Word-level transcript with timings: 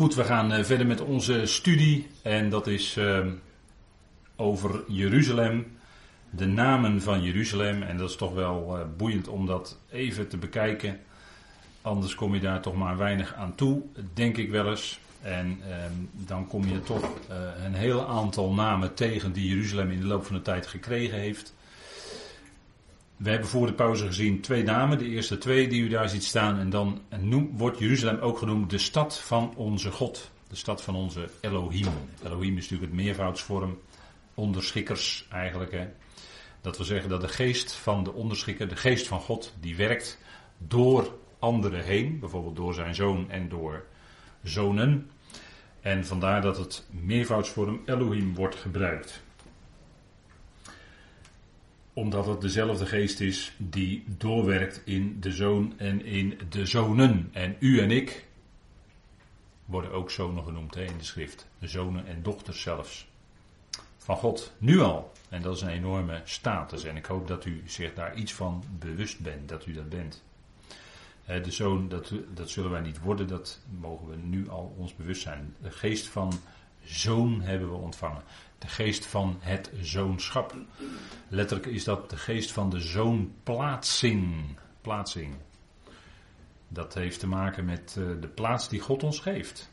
Goed, 0.00 0.14
we 0.14 0.24
gaan 0.24 0.52
eh, 0.52 0.64
verder 0.64 0.86
met 0.86 1.00
onze 1.00 1.46
studie 1.46 2.06
en 2.22 2.50
dat 2.50 2.66
is 2.66 2.96
uh, 2.96 3.26
over 4.36 4.82
Jeruzalem, 4.88 5.66
de 6.30 6.46
namen 6.46 7.02
van 7.02 7.22
Jeruzalem. 7.22 7.82
En 7.82 7.96
dat 7.96 8.10
is 8.10 8.16
toch 8.16 8.34
wel 8.34 8.78
uh, 8.78 8.84
boeiend 8.96 9.28
om 9.28 9.46
dat 9.46 9.78
even 9.90 10.28
te 10.28 10.36
bekijken. 10.36 10.98
Anders 11.82 12.14
kom 12.14 12.34
je 12.34 12.40
daar 12.40 12.60
toch 12.60 12.76
maar 12.76 12.96
weinig 12.96 13.34
aan 13.34 13.54
toe, 13.54 13.82
denk 14.14 14.36
ik 14.36 14.50
wel 14.50 14.70
eens. 14.70 15.00
En 15.22 15.58
ehm, 15.68 15.92
dan 16.12 16.46
kom 16.46 16.68
je 16.68 16.80
toch 16.80 17.04
uh, 17.04 17.64
een 17.64 17.74
heel 17.74 18.08
aantal 18.08 18.52
namen 18.52 18.94
tegen 18.94 19.32
die 19.32 19.48
Jeruzalem 19.48 19.90
in 19.90 20.00
de 20.00 20.06
loop 20.06 20.26
van 20.26 20.36
de 20.36 20.42
tijd 20.42 20.66
gekregen 20.66 21.18
heeft. 21.18 21.54
We 23.20 23.30
hebben 23.30 23.48
voor 23.48 23.66
de 23.66 23.72
pauze 23.72 24.06
gezien 24.06 24.40
twee 24.40 24.62
namen, 24.62 24.98
de 24.98 25.08
eerste 25.08 25.38
twee 25.38 25.68
die 25.68 25.82
u 25.82 25.88
daar 25.88 26.08
ziet 26.08 26.24
staan. 26.24 26.58
En 26.58 26.70
dan 26.70 27.02
wordt 27.52 27.78
Jeruzalem 27.78 28.18
ook 28.18 28.38
genoemd 28.38 28.70
de 28.70 28.78
stad 28.78 29.18
van 29.18 29.52
onze 29.56 29.90
God. 29.90 30.30
De 30.48 30.56
stad 30.56 30.82
van 30.82 30.94
onze 30.94 31.28
Elohim. 31.40 31.86
Elohim 32.24 32.56
is 32.56 32.62
natuurlijk 32.62 32.92
het 32.92 33.00
meervoudsvorm. 33.00 33.78
Onderschikkers 34.34 35.26
eigenlijk. 35.30 35.72
Hè. 35.72 35.88
Dat 36.60 36.76
wil 36.76 36.86
zeggen 36.86 37.08
dat 37.08 37.20
de 37.20 37.28
geest 37.28 37.72
van 37.72 38.04
de 38.04 38.12
onderschikker, 38.12 38.68
de 38.68 38.76
geest 38.76 39.06
van 39.06 39.20
God, 39.20 39.54
die 39.60 39.76
werkt 39.76 40.18
door 40.58 41.16
anderen 41.38 41.84
heen. 41.84 42.18
Bijvoorbeeld 42.18 42.56
door 42.56 42.74
zijn 42.74 42.94
zoon 42.94 43.30
en 43.30 43.48
door 43.48 43.84
zonen. 44.42 45.10
En 45.80 46.06
vandaar 46.06 46.40
dat 46.42 46.56
het 46.56 46.86
meervoudsvorm 46.90 47.80
Elohim 47.84 48.34
wordt 48.34 48.54
gebruikt 48.54 49.22
omdat 52.00 52.26
het 52.26 52.40
dezelfde 52.40 52.86
geest 52.86 53.20
is 53.20 53.52
die 53.58 54.04
doorwerkt 54.16 54.82
in 54.84 55.20
de 55.20 55.32
zoon 55.32 55.78
en 55.78 56.04
in 56.04 56.38
de 56.48 56.66
zonen. 56.66 57.28
En 57.32 57.56
u 57.58 57.80
en 57.80 57.90
ik 57.90 58.26
worden 59.64 59.92
ook 59.92 60.10
zonen 60.10 60.44
genoemd 60.44 60.74
hè, 60.74 60.84
in 60.84 60.98
de 60.98 61.04
schrift. 61.04 61.48
De 61.58 61.68
zonen 61.68 62.06
en 62.06 62.22
dochters 62.22 62.60
zelfs. 62.60 63.08
Van 63.96 64.16
God, 64.16 64.52
nu 64.58 64.80
al. 64.80 65.12
En 65.28 65.42
dat 65.42 65.56
is 65.56 65.62
een 65.62 65.68
enorme 65.68 66.20
status. 66.24 66.84
En 66.84 66.96
ik 66.96 67.04
hoop 67.04 67.28
dat 67.28 67.44
u 67.44 67.62
zich 67.66 67.94
daar 67.94 68.14
iets 68.14 68.34
van 68.34 68.64
bewust 68.78 69.20
bent, 69.20 69.48
dat 69.48 69.66
u 69.66 69.72
dat 69.72 69.88
bent. 69.88 70.22
De 71.24 71.50
zoon, 71.50 71.88
dat, 71.88 72.12
dat 72.34 72.50
zullen 72.50 72.70
wij 72.70 72.80
niet 72.80 73.00
worden, 73.00 73.28
dat 73.28 73.60
mogen 73.80 74.08
we 74.08 74.16
nu 74.16 74.48
al 74.48 74.74
ons 74.78 74.94
bewust 74.94 75.22
zijn. 75.22 75.54
De 75.62 75.70
geest 75.70 76.06
van 76.06 76.32
zoon 76.84 77.40
hebben 77.40 77.70
we 77.70 77.76
ontvangen. 77.76 78.22
De 78.60 78.68
geest 78.68 79.06
van 79.06 79.36
het 79.40 79.70
zoonschap. 79.80 80.54
Letterlijk 81.28 81.68
is 81.68 81.84
dat 81.84 82.10
de 82.10 82.16
geest 82.16 82.52
van 82.52 82.70
de 82.70 82.80
zoonplaatsing. 82.80 84.58
Plaatsing. 84.80 85.34
Dat 86.68 86.94
heeft 86.94 87.20
te 87.20 87.26
maken 87.26 87.64
met 87.64 87.96
eh, 87.98 88.04
de 88.20 88.28
plaats 88.28 88.68
die 88.68 88.80
God 88.80 89.02
ons 89.02 89.18
geeft. 89.18 89.70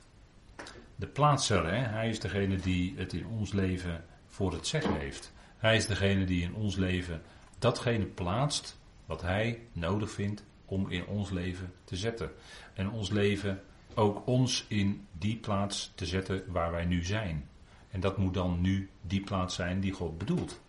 De 0.96 1.08
plaatser, 1.08 1.66
hè? 1.66 1.78
hij 1.78 2.10
is 2.10 2.20
degene 2.20 2.56
die 2.56 2.94
het 2.98 3.14
in 3.14 3.26
ons 3.26 3.52
leven 3.52 4.06
voor 4.28 4.54
het 4.54 4.68
zeggen 4.68 5.00
heeft. 5.00 5.34
Hij 5.58 5.76
is 5.76 5.86
degene 5.86 6.26
die 6.26 6.42
in 6.42 6.54
ons 6.54 6.76
leven 6.76 7.22
datgene 7.60 8.06
plaatst 8.06 8.80
wat 9.06 9.22
hij 9.22 9.62
nodig 9.72 10.12
vindt 10.12 10.44
om 10.66 10.90
in 10.90 11.06
ons 11.06 11.30
leven 11.30 11.74
te 11.84 11.96
zetten. 11.96 12.32
En 12.74 12.90
ons 12.90 13.10
leven 13.10 13.64
ook 13.94 14.28
ons 14.28 14.66
in 14.68 15.08
die 15.12 15.38
plaats 15.38 15.92
te 15.96 16.06
zetten 16.06 16.44
waar 16.48 16.72
wij 16.72 16.86
nu 16.86 17.04
zijn. 17.04 17.50
En 17.92 18.00
dat 18.00 18.18
moet 18.18 18.34
dan 18.34 18.62
nu 18.62 18.90
die 19.02 19.22
plaats 19.22 19.56
zijn 19.56 19.80
die 19.80 19.92
God 19.92 20.18
bedoelt. 20.18 20.62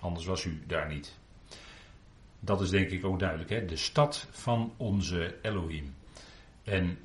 Anders 0.00 0.26
was 0.26 0.44
u 0.44 0.62
daar 0.66 0.88
niet. 0.88 1.18
Dat 2.40 2.60
is 2.60 2.70
denk 2.70 2.90
ik 2.90 3.04
ook 3.04 3.18
duidelijk. 3.18 3.50
Hè? 3.50 3.64
De 3.64 3.76
stad 3.76 4.26
van 4.30 4.72
onze 4.76 5.36
Elohim. 5.42 5.94
En 6.64 6.98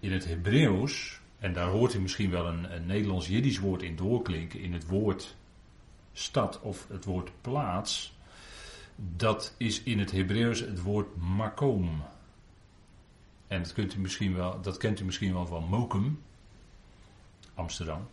in 0.00 0.12
het 0.12 0.24
Hebreeuws, 0.24 1.20
en 1.38 1.52
daar 1.52 1.68
hoort 1.68 1.94
u 1.94 2.00
misschien 2.00 2.30
wel 2.30 2.46
een, 2.46 2.74
een 2.74 2.86
Nederlands-Jiddisch 2.86 3.58
woord 3.58 3.82
in 3.82 3.96
doorklinken, 3.96 4.60
in 4.60 4.72
het 4.72 4.86
woord 4.86 5.36
stad 6.12 6.60
of 6.60 6.88
het 6.88 7.04
woord 7.04 7.30
plaats. 7.40 8.18
Dat 9.16 9.54
is 9.56 9.82
in 9.82 9.98
het 9.98 10.10
Hebreeuws 10.10 10.60
het 10.60 10.82
woord 10.82 11.16
makom. 11.16 12.02
En 13.46 13.72
kunt 13.72 13.94
u 13.94 13.98
misschien 13.98 14.34
wel, 14.34 14.60
dat 14.60 14.76
kent 14.76 15.00
u 15.00 15.04
misschien 15.04 15.32
wel 15.32 15.46
van 15.46 15.64
Mokum, 15.64 16.22
Amsterdam. 17.54 18.08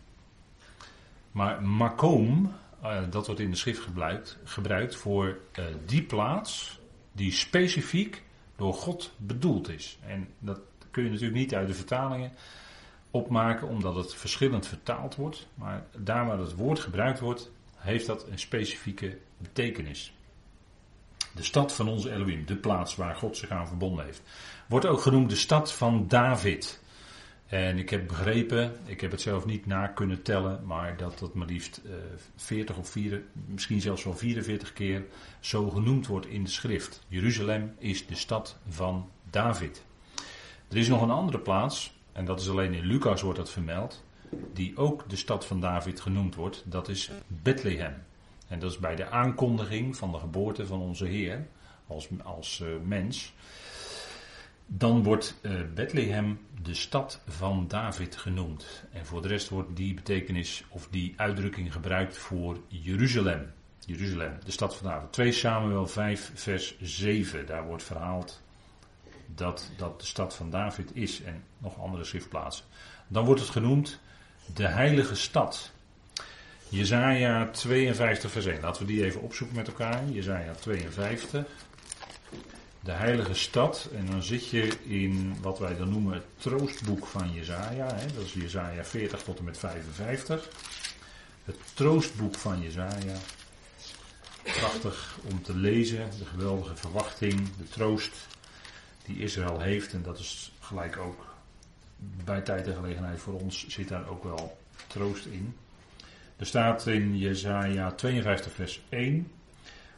Maar 1.32 1.62
makom, 1.62 2.52
uh, 2.82 2.98
dat 3.10 3.26
wordt 3.26 3.40
in 3.40 3.50
de 3.50 3.56
schrift 3.56 3.80
gebruikt, 3.80 4.38
gebruikt 4.44 4.96
voor 4.96 5.38
uh, 5.58 5.64
die 5.86 6.02
plaats 6.02 6.80
die 7.12 7.32
specifiek 7.32 8.22
door 8.56 8.74
God 8.74 9.12
bedoeld 9.16 9.68
is. 9.68 9.98
En 10.06 10.28
dat 10.38 10.60
kun 10.90 11.04
je 11.04 11.10
natuurlijk 11.10 11.38
niet 11.38 11.54
uit 11.54 11.68
de 11.68 11.74
vertalingen 11.74 12.32
opmaken, 13.10 13.68
omdat 13.68 13.94
het 13.94 14.14
verschillend 14.14 14.66
vertaald 14.66 15.16
wordt. 15.16 15.46
Maar 15.54 15.86
daar 15.96 16.26
waar 16.26 16.38
het 16.38 16.54
woord 16.54 16.78
gebruikt 16.78 17.20
wordt, 17.20 17.50
heeft 17.76 18.06
dat 18.06 18.26
een 18.28 18.38
specifieke 18.38 19.18
betekenis. 19.38 20.12
De 21.34 21.42
stad 21.42 21.72
van 21.72 21.88
onze 21.88 22.12
Elohim, 22.12 22.46
de 22.46 22.56
plaats 22.56 22.96
waar 22.96 23.16
God 23.16 23.36
zich 23.36 23.50
aan 23.50 23.68
verbonden 23.68 24.04
heeft. 24.04 24.22
Wordt 24.68 24.86
ook 24.86 25.00
genoemd 25.00 25.30
de 25.30 25.36
stad 25.36 25.72
van 25.72 26.08
David. 26.08 26.82
En 27.48 27.78
ik 27.78 27.90
heb 27.90 28.06
begrepen, 28.06 28.76
ik 28.84 29.00
heb 29.00 29.10
het 29.10 29.20
zelf 29.20 29.46
niet 29.46 29.66
na 29.66 29.86
kunnen 29.86 30.22
tellen, 30.22 30.66
maar 30.66 30.96
dat 30.96 31.18
dat 31.18 31.34
maar 31.34 31.46
liefst 31.46 31.80
uh, 31.86 31.92
40 32.36 32.78
of 32.78 32.88
4, 32.88 33.22
misschien 33.46 33.80
zelfs 33.80 34.04
wel 34.04 34.16
44 34.16 34.72
keer 34.72 35.04
zo 35.40 35.70
genoemd 35.70 36.06
wordt 36.06 36.26
in 36.26 36.44
de 36.44 36.50
schrift. 36.50 37.04
Jeruzalem 37.08 37.74
is 37.78 38.06
de 38.06 38.14
stad 38.14 38.58
van 38.68 39.10
David. 39.30 39.84
Er 40.68 40.76
is 40.76 40.88
nog 40.88 41.02
een 41.02 41.10
andere 41.10 41.38
plaats, 41.38 41.92
en 42.12 42.24
dat 42.24 42.40
is 42.40 42.48
alleen 42.48 42.74
in 42.74 42.84
Lucas 42.84 43.22
wordt 43.22 43.38
dat 43.38 43.50
vermeld, 43.50 44.04
die 44.52 44.76
ook 44.76 45.08
de 45.08 45.16
stad 45.16 45.46
van 45.46 45.60
David 45.60 46.00
genoemd 46.00 46.34
wordt. 46.34 46.62
Dat 46.66 46.88
is 46.88 47.10
Bethlehem. 47.26 47.94
En 48.48 48.58
dat 48.58 48.70
is 48.70 48.78
bij 48.78 48.96
de 48.96 49.10
aankondiging 49.10 49.96
van 49.96 50.12
de 50.12 50.18
geboorte 50.18 50.66
van 50.66 50.80
onze 50.80 51.06
Heer 51.06 51.46
als, 51.86 52.08
als 52.22 52.60
uh, 52.60 52.68
mens. 52.84 53.34
Dan 54.70 55.02
wordt 55.02 55.38
uh, 55.42 55.60
Bethlehem 55.74 56.38
de 56.62 56.74
stad 56.74 57.20
van 57.26 57.68
David 57.68 58.16
genoemd. 58.16 58.84
En 58.92 59.06
voor 59.06 59.22
de 59.22 59.28
rest 59.28 59.48
wordt 59.48 59.76
die 59.76 59.94
betekenis 59.94 60.64
of 60.68 60.88
die 60.90 61.14
uitdrukking 61.16 61.72
gebruikt 61.72 62.16
voor 62.16 62.60
Jeruzalem. 62.66 63.52
Jeruzalem, 63.86 64.38
de 64.44 64.50
stad 64.50 64.76
van 64.76 64.86
David. 64.86 65.12
2 65.12 65.32
Samuel 65.32 65.86
5, 65.86 66.30
vers 66.34 66.76
7. 66.80 67.46
Daar 67.46 67.66
wordt 67.66 67.82
verhaald 67.82 68.42
dat 69.34 69.70
dat 69.76 70.00
de 70.00 70.06
stad 70.06 70.34
van 70.34 70.50
David 70.50 70.90
is 70.96 71.22
en 71.22 71.42
nog 71.58 71.80
andere 71.80 72.04
schriftplaatsen. 72.04 72.64
Dan 73.06 73.24
wordt 73.24 73.40
het 73.40 73.50
genoemd 73.50 74.00
de 74.54 74.66
heilige 74.66 75.14
stad. 75.14 75.72
Jezaja 76.68 77.50
52 77.50 78.30
vers 78.30 78.46
1. 78.46 78.60
Laten 78.60 78.86
we 78.86 78.92
die 78.92 79.04
even 79.04 79.20
opzoeken 79.20 79.56
met 79.56 79.66
elkaar. 79.66 80.08
Jezaja 80.08 80.52
52 80.52 81.44
de 82.80 82.92
heilige 82.92 83.34
stad. 83.34 83.88
En 83.94 84.06
dan 84.06 84.22
zit 84.22 84.48
je 84.48 84.78
in 84.82 85.36
wat 85.40 85.58
wij 85.58 85.76
dan 85.76 85.88
noemen 85.88 86.14
het 86.14 86.26
troostboek 86.36 87.06
van 87.06 87.32
Jezaja. 87.32 87.94
Hè? 87.94 88.06
Dat 88.14 88.24
is 88.24 88.32
Jezaja 88.32 88.84
40 88.84 89.22
tot 89.22 89.38
en 89.38 89.44
met 89.44 89.58
55. 89.58 90.48
Het 91.44 91.56
troostboek 91.74 92.34
van 92.34 92.62
Jezaja. 92.62 93.16
Prachtig 94.42 95.18
om 95.30 95.42
te 95.42 95.56
lezen. 95.56 96.10
De 96.18 96.24
geweldige 96.24 96.76
verwachting, 96.76 97.56
de 97.56 97.68
troost 97.68 98.14
die 99.04 99.18
Israël 99.18 99.60
heeft. 99.60 99.92
En 99.92 100.02
dat 100.02 100.18
is 100.18 100.52
gelijk 100.60 100.96
ook 100.96 101.26
bij 102.24 102.40
tijd 102.40 102.66
en 102.66 102.74
gelegenheid 102.74 103.20
voor 103.20 103.40
ons 103.40 103.66
zit 103.68 103.88
daar 103.88 104.08
ook 104.08 104.24
wel 104.24 104.58
troost 104.86 105.26
in. 105.26 105.56
Er 106.36 106.46
staat 106.46 106.86
in 106.86 107.18
Jezaja 107.18 107.92
52 107.92 108.52
vers 108.52 108.80
1. 108.88 109.32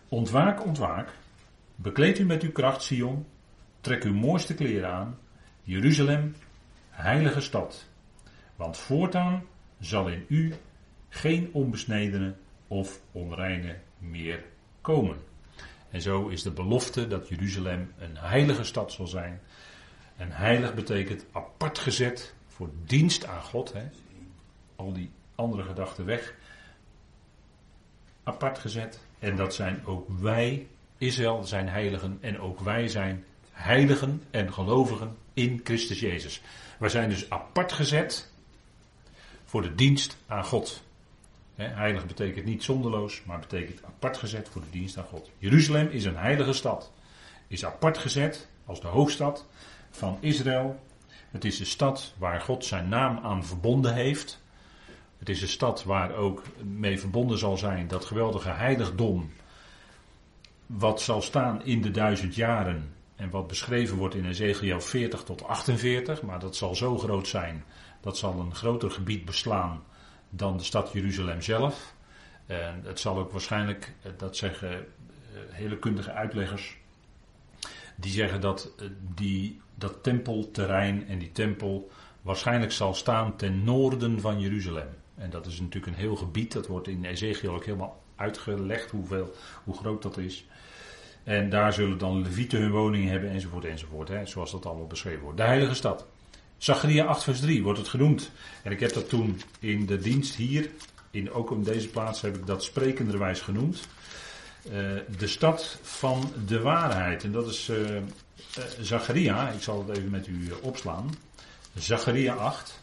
Ontwaak, 0.08 0.64
ontwaak. 0.64 1.08
Bekleed 1.82 2.18
u 2.18 2.24
met 2.24 2.42
uw 2.42 2.52
kracht, 2.52 2.82
Sion. 2.82 3.26
Trek 3.80 4.04
uw 4.04 4.14
mooiste 4.14 4.54
kleren 4.54 4.90
aan. 4.90 5.18
Jeruzalem, 5.62 6.34
heilige 6.90 7.40
stad. 7.40 7.88
Want 8.56 8.76
voortaan 8.76 9.44
zal 9.78 10.08
in 10.08 10.24
u 10.28 10.54
geen 11.08 11.50
onbesnedene 11.52 12.34
of 12.68 13.00
onreine 13.12 13.78
meer 13.98 14.44
komen. 14.80 15.16
En 15.90 16.00
zo 16.00 16.28
is 16.28 16.42
de 16.42 16.50
belofte 16.50 17.06
dat 17.06 17.28
Jeruzalem 17.28 17.92
een 17.98 18.16
heilige 18.16 18.64
stad 18.64 18.92
zal 18.92 19.06
zijn. 19.06 19.40
En 20.16 20.32
heilig 20.32 20.74
betekent 20.74 21.26
apart 21.32 21.78
gezet 21.78 22.34
voor 22.46 22.70
dienst 22.84 23.26
aan 23.26 23.42
God. 23.42 23.72
Hè. 23.72 23.88
Al 24.76 24.92
die 24.92 25.10
andere 25.34 25.62
gedachten 25.62 26.04
weg. 26.04 26.34
Apart 28.22 28.58
gezet. 28.58 29.06
En 29.18 29.36
dat 29.36 29.54
zijn 29.54 29.86
ook 29.86 30.08
wij 30.08 30.68
Israël 31.00 31.44
zijn 31.44 31.68
heiligen 31.68 32.18
en 32.20 32.40
ook 32.40 32.60
wij 32.60 32.88
zijn 32.88 33.24
heiligen 33.50 34.22
en 34.30 34.52
gelovigen 34.52 35.16
in 35.34 35.60
Christus 35.64 36.00
Jezus. 36.00 36.40
Wij 36.78 36.88
zijn 36.88 37.08
dus 37.08 37.30
apart 37.30 37.72
gezet 37.72 38.32
voor 39.44 39.62
de 39.62 39.74
dienst 39.74 40.16
aan 40.26 40.44
God. 40.44 40.82
heilig 41.54 42.06
betekent 42.06 42.44
niet 42.44 42.62
zonderloos, 42.62 43.22
maar 43.24 43.38
betekent 43.38 43.84
apart 43.84 44.16
gezet 44.16 44.48
voor 44.48 44.60
de 44.60 44.70
dienst 44.70 44.98
aan 44.98 45.04
God. 45.04 45.30
Jeruzalem 45.38 45.88
is 45.88 46.04
een 46.04 46.16
heilige 46.16 46.52
stad. 46.52 46.92
Is 47.46 47.64
apart 47.64 47.98
gezet 47.98 48.48
als 48.64 48.80
de 48.80 48.86
hoofdstad 48.86 49.46
van 49.90 50.16
Israël 50.20 50.80
Het 51.30 51.44
is 51.44 51.58
de 51.58 51.64
stad 51.64 52.14
waar 52.18 52.40
God 52.40 52.64
zijn 52.64 52.88
naam 52.88 53.18
aan 53.22 53.44
verbonden 53.44 53.94
heeft. 53.94 54.40
Het 55.18 55.28
is 55.28 55.40
de 55.40 55.46
stad 55.46 55.84
waar 55.84 56.14
ook 56.14 56.42
mee 56.62 57.00
verbonden 57.00 57.38
zal 57.38 57.56
zijn 57.56 57.88
dat 57.88 58.04
geweldige 58.04 58.50
heiligdom. 58.50 59.30
Wat 60.78 61.00
zal 61.00 61.22
staan 61.22 61.64
in 61.64 61.82
de 61.82 61.90
duizend 61.90 62.34
jaren. 62.34 62.94
En 63.16 63.30
wat 63.30 63.46
beschreven 63.46 63.96
wordt 63.96 64.14
in 64.14 64.24
Ezekiel 64.24 64.80
40 64.80 65.22
tot 65.22 65.44
48. 65.44 66.22
Maar 66.22 66.38
dat 66.38 66.56
zal 66.56 66.74
zo 66.74 66.98
groot 66.98 67.28
zijn. 67.28 67.64
Dat 68.00 68.18
zal 68.18 68.40
een 68.40 68.54
groter 68.54 68.90
gebied 68.90 69.24
beslaan 69.24 69.82
dan 70.28 70.56
de 70.56 70.62
stad 70.62 70.92
Jeruzalem 70.92 71.42
zelf. 71.42 71.94
En 72.46 72.80
het 72.84 73.00
zal 73.00 73.18
ook 73.18 73.32
waarschijnlijk, 73.32 73.94
eh, 74.02 74.12
dat 74.16 74.36
zeggen 74.36 74.70
eh, 74.70 74.84
hele 75.50 75.78
kundige 75.78 76.12
uitleggers, 76.12 76.76
die 77.96 78.12
zeggen 78.12 78.40
dat 78.40 78.72
eh, 78.78 78.86
die, 79.14 79.60
dat 79.74 80.02
tempelterrein 80.02 81.06
en 81.06 81.18
die 81.18 81.32
tempel 81.32 81.90
waarschijnlijk 82.22 82.72
zal 82.72 82.94
staan 82.94 83.36
ten 83.36 83.64
noorden 83.64 84.20
van 84.20 84.40
Jeruzalem. 84.40 84.88
En 85.20 85.30
dat 85.30 85.46
is 85.46 85.60
natuurlijk 85.60 85.86
een 85.86 86.02
heel 86.02 86.16
gebied, 86.16 86.52
dat 86.52 86.66
wordt 86.66 86.88
in 86.88 87.04
Ezekiel 87.04 87.54
ook 87.54 87.64
helemaal 87.64 88.02
uitgelegd 88.16 88.90
hoeveel, 88.90 89.34
hoe 89.64 89.76
groot 89.76 90.02
dat 90.02 90.18
is. 90.18 90.44
En 91.24 91.50
daar 91.50 91.72
zullen 91.72 91.98
dan 91.98 92.22
levieten 92.22 92.60
hun 92.60 92.70
woningen 92.70 93.10
hebben 93.10 93.30
enzovoort 93.30 93.64
enzovoort, 93.64 94.08
hè, 94.08 94.26
zoals 94.26 94.50
dat 94.50 94.66
allemaal 94.66 94.86
beschreven 94.86 95.22
wordt. 95.22 95.36
De 95.36 95.44
heilige 95.44 95.74
stad. 95.74 96.06
Zacharia 96.58 97.04
8 97.04 97.22
vers 97.22 97.40
3 97.40 97.62
wordt 97.62 97.78
het 97.78 97.88
genoemd. 97.88 98.30
En 98.62 98.72
ik 98.72 98.80
heb 98.80 98.92
dat 98.92 99.08
toen 99.08 99.40
in 99.58 99.86
de 99.86 99.98
dienst 99.98 100.34
hier, 100.34 100.70
in, 101.10 101.32
ook 101.32 101.50
in 101.50 101.62
deze 101.62 101.88
plaats 101.88 102.20
heb 102.20 102.36
ik 102.36 102.46
dat 102.46 102.62
sprekenderwijs 102.62 103.40
genoemd. 103.40 103.80
Uh, 104.66 104.72
de 105.18 105.26
stad 105.26 105.78
van 105.82 106.32
de 106.46 106.60
waarheid. 106.60 107.24
En 107.24 107.32
dat 107.32 107.48
is 107.48 107.68
uh, 107.68 107.96
uh, 107.96 108.02
Zacharia. 108.80 109.50
Ik 109.50 109.62
zal 109.62 109.86
het 109.86 109.96
even 109.96 110.10
met 110.10 110.26
u 110.26 110.52
opslaan. 110.60 111.10
Zacharia 111.74 112.34
8. 112.34 112.80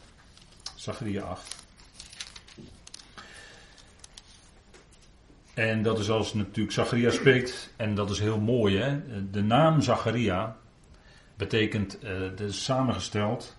Zacharia 0.75 1.21
8. 1.21 1.56
En 5.57 5.81
dat 5.81 5.99
is 5.99 6.09
als 6.09 6.33
natuurlijk 6.33 6.71
Zacharia 6.71 7.09
spreekt. 7.09 7.73
En 7.75 7.95
dat 7.95 8.09
is 8.09 8.19
heel 8.19 8.39
mooi. 8.39 8.77
Hè? 8.77 8.99
De 9.29 9.43
naam 9.43 9.81
Zacharia 9.81 10.55
betekent, 11.35 11.99
uh, 12.03 12.47
is 12.47 12.63
samengesteld. 12.63 13.57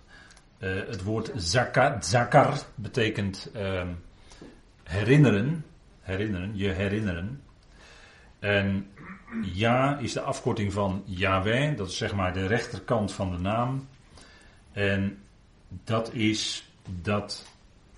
Uh, 0.59 0.69
het 0.87 1.03
woord 1.03 1.31
zakar, 1.35 2.03
zakar 2.03 2.57
betekent 2.75 3.51
uh, 3.55 3.81
herinneren. 4.83 5.65
Herinneren, 6.01 6.51
je 6.57 6.69
herinneren. 6.69 7.41
En 8.39 8.87
ja 9.41 9.97
is 9.97 10.13
de 10.13 10.21
afkorting 10.21 10.73
van 10.73 11.03
Yahweh. 11.05 11.77
Dat 11.77 11.87
is 11.87 11.97
zeg 11.97 12.15
maar 12.15 12.33
de 12.33 12.47
rechterkant 12.47 13.13
van 13.13 13.31
de 13.31 13.37
naam. 13.37 13.87
En 14.71 15.19
dat 15.83 16.13
is 16.13 16.71
dat 17.01 17.45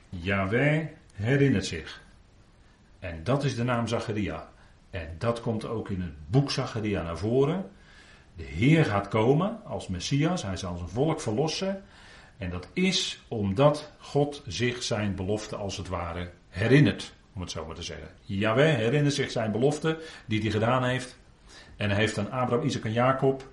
Yahweh 0.09 0.85
herinnert 1.13 1.65
zich. 1.65 2.01
En 3.01 3.23
dat 3.23 3.43
is 3.43 3.55
de 3.55 3.63
naam 3.63 3.87
Zacharia. 3.87 4.49
En 4.89 5.15
dat 5.17 5.41
komt 5.41 5.65
ook 5.65 5.89
in 5.89 6.01
het 6.01 6.29
boek 6.29 6.51
Zacharia 6.51 7.01
naar 7.01 7.17
voren. 7.17 7.69
De 8.35 8.43
Heer 8.43 8.85
gaat 8.85 9.07
komen 9.07 9.59
als 9.65 9.87
Messias, 9.87 10.43
hij 10.43 10.57
zal 10.57 10.77
zijn 10.77 10.89
volk 10.89 11.21
verlossen. 11.21 11.83
En 12.37 12.49
dat 12.49 12.67
is 12.73 13.23
omdat 13.27 13.91
God 13.97 14.43
zich 14.47 14.83
zijn 14.83 15.15
belofte 15.15 15.55
als 15.55 15.77
het 15.77 15.87
ware 15.87 16.31
herinnert, 16.49 17.13
om 17.33 17.41
het 17.41 17.51
zo 17.51 17.65
maar 17.65 17.75
te 17.75 17.83
zeggen. 17.83 18.07
Jawel 18.21 18.75
herinnert 18.75 19.13
zich 19.13 19.31
zijn 19.31 19.51
belofte 19.51 19.99
die 20.25 20.41
hij 20.41 20.51
gedaan 20.51 20.83
heeft. 20.83 21.17
En 21.77 21.89
hij 21.89 21.99
heeft 21.99 22.17
aan 22.17 22.31
Abraham, 22.31 22.65
Isaac 22.65 22.83
en 22.83 22.93
Jacob 22.93 23.49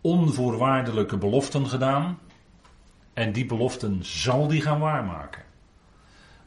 onvoorwaardelijke 0.00 1.16
beloften 1.16 1.66
gedaan. 1.66 2.18
En 3.12 3.32
die 3.32 3.46
beloften 3.46 4.04
zal 4.04 4.48
hij 4.48 4.60
gaan 4.60 4.80
waarmaken. 4.80 5.42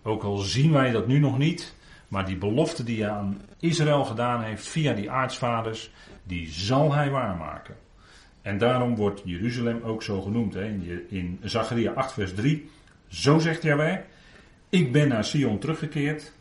Ook 0.03 0.23
al 0.23 0.37
zien 0.37 0.71
wij 0.71 0.91
dat 0.91 1.07
nu 1.07 1.19
nog 1.19 1.37
niet, 1.37 1.75
maar 2.07 2.25
die 2.25 2.37
belofte 2.37 2.83
die 2.83 3.01
hij 3.01 3.11
aan 3.11 3.41
Israël 3.59 4.05
gedaan 4.05 4.43
heeft 4.43 4.67
via 4.67 4.93
die 4.93 5.11
aartsvaders, 5.11 5.91
die 6.23 6.49
zal 6.49 6.93
hij 6.93 7.09
waarmaken. 7.09 7.75
En 8.41 8.57
daarom 8.57 8.95
wordt 8.95 9.21
Jeruzalem 9.23 9.81
ook 9.83 10.03
zo 10.03 10.21
genoemd. 10.21 10.53
Hè? 10.53 10.65
In 11.09 11.39
Zacharia 11.43 11.91
8 11.91 12.13
vers 12.13 12.33
3. 12.33 12.69
Zo 13.07 13.39
zegt 13.39 13.63
Jaweh, 13.63 13.99
ik 14.69 14.91
ben 14.91 15.07
naar 15.07 15.23
Sion 15.23 15.59
teruggekeerd 15.59 16.33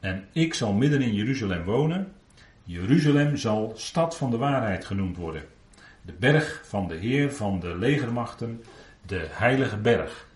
en 0.00 0.24
ik 0.32 0.54
zal 0.54 0.72
midden 0.72 1.02
in 1.02 1.14
Jeruzalem 1.14 1.64
wonen. 1.64 2.12
Jeruzalem 2.64 3.36
zal 3.36 3.72
stad 3.76 4.16
van 4.16 4.30
de 4.30 4.36
waarheid 4.36 4.84
genoemd 4.84 5.16
worden. 5.16 5.42
De 6.02 6.12
berg 6.18 6.62
van 6.64 6.88
de 6.88 6.94
Heer 6.94 7.32
van 7.32 7.60
de 7.60 7.76
legermachten, 7.76 8.64
de 9.06 9.26
heilige 9.30 9.76
berg. 9.76 10.28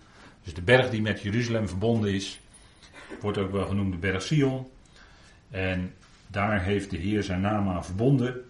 Dus 0.42 0.54
de 0.54 0.62
berg 0.62 0.90
die 0.90 1.02
met 1.02 1.22
Jeruzalem 1.22 1.68
verbonden 1.68 2.12
is, 2.12 2.40
wordt 3.20 3.38
ook 3.38 3.50
wel 3.50 3.66
genoemd 3.66 3.92
de 3.92 3.98
berg 3.98 4.22
Sion. 4.22 4.66
En 5.50 5.94
daar 6.26 6.62
heeft 6.62 6.90
de 6.90 6.96
Heer 6.96 7.22
zijn 7.22 7.40
naam 7.40 7.68
aan 7.68 7.84
verbonden. 7.84 8.44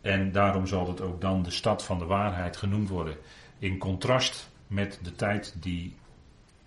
En 0.00 0.32
daarom 0.32 0.66
zal 0.66 0.88
het 0.88 1.00
ook 1.00 1.20
dan 1.20 1.42
de 1.42 1.50
stad 1.50 1.84
van 1.84 1.98
de 1.98 2.04
waarheid 2.04 2.56
genoemd 2.56 2.88
worden. 2.88 3.16
In 3.58 3.78
contrast 3.78 4.50
met 4.66 4.98
de 5.02 5.14
tijd 5.14 5.54
die, 5.60 5.94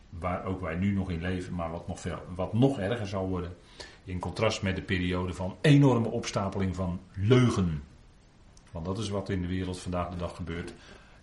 waar 0.10 0.46
ook 0.46 0.62
wij 0.62 0.76
nu 0.76 0.92
nog 0.92 1.12
in 1.12 1.22
leven, 1.22 1.54
maar 1.54 1.72
wat 1.72 1.88
nog, 1.88 2.00
veel, 2.00 2.22
wat 2.36 2.54
nog 2.54 2.80
erger 2.80 3.08
zal 3.08 3.28
worden. 3.28 3.56
In 4.04 4.20
contrast 4.20 4.62
met 4.62 4.76
de 4.76 4.82
periode 4.82 5.34
van 5.34 5.56
enorme 5.62 6.08
opstapeling 6.08 6.76
van 6.76 7.00
leugen. 7.14 7.84
Want 8.72 8.86
dat 8.86 8.98
is 8.98 9.10
wat 9.10 9.30
in 9.30 9.42
de 9.42 9.48
wereld 9.48 9.80
vandaag 9.80 10.10
de 10.10 10.18
dag 10.18 10.36
gebeurt. 10.36 10.74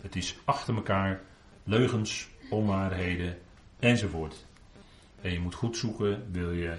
Het 0.01 0.17
is 0.17 0.37
achter 0.45 0.75
elkaar 0.75 1.21
leugens, 1.65 2.29
onwaarheden 2.51 3.39
enzovoort. 3.79 4.47
En 5.25 5.33
je 5.33 5.41
moet 5.41 5.55
goed 5.55 5.77
zoeken, 5.77 6.33
wil 6.33 6.53
je 6.53 6.79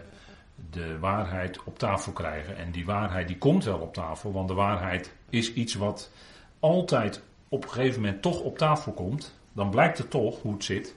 de 0.71 0.99
waarheid 0.99 1.63
op 1.63 1.79
tafel 1.79 2.11
krijgen. 2.11 2.57
En 2.57 2.71
die 2.71 2.85
waarheid 2.85 3.27
die 3.27 3.37
komt 3.37 3.63
wel 3.63 3.79
op 3.79 3.93
tafel, 3.93 4.31
want 4.31 4.47
de 4.47 4.53
waarheid 4.53 5.13
is 5.29 5.53
iets 5.53 5.73
wat 5.73 6.11
altijd 6.59 7.21
op 7.49 7.63
een 7.63 7.69
gegeven 7.69 8.01
moment 8.01 8.21
toch 8.21 8.39
op 8.39 8.57
tafel 8.57 8.91
komt. 8.91 9.35
Dan 9.53 9.69
blijkt 9.69 9.97
het 9.97 10.09
toch 10.09 10.41
hoe 10.41 10.53
het 10.53 10.63
zit. 10.63 10.95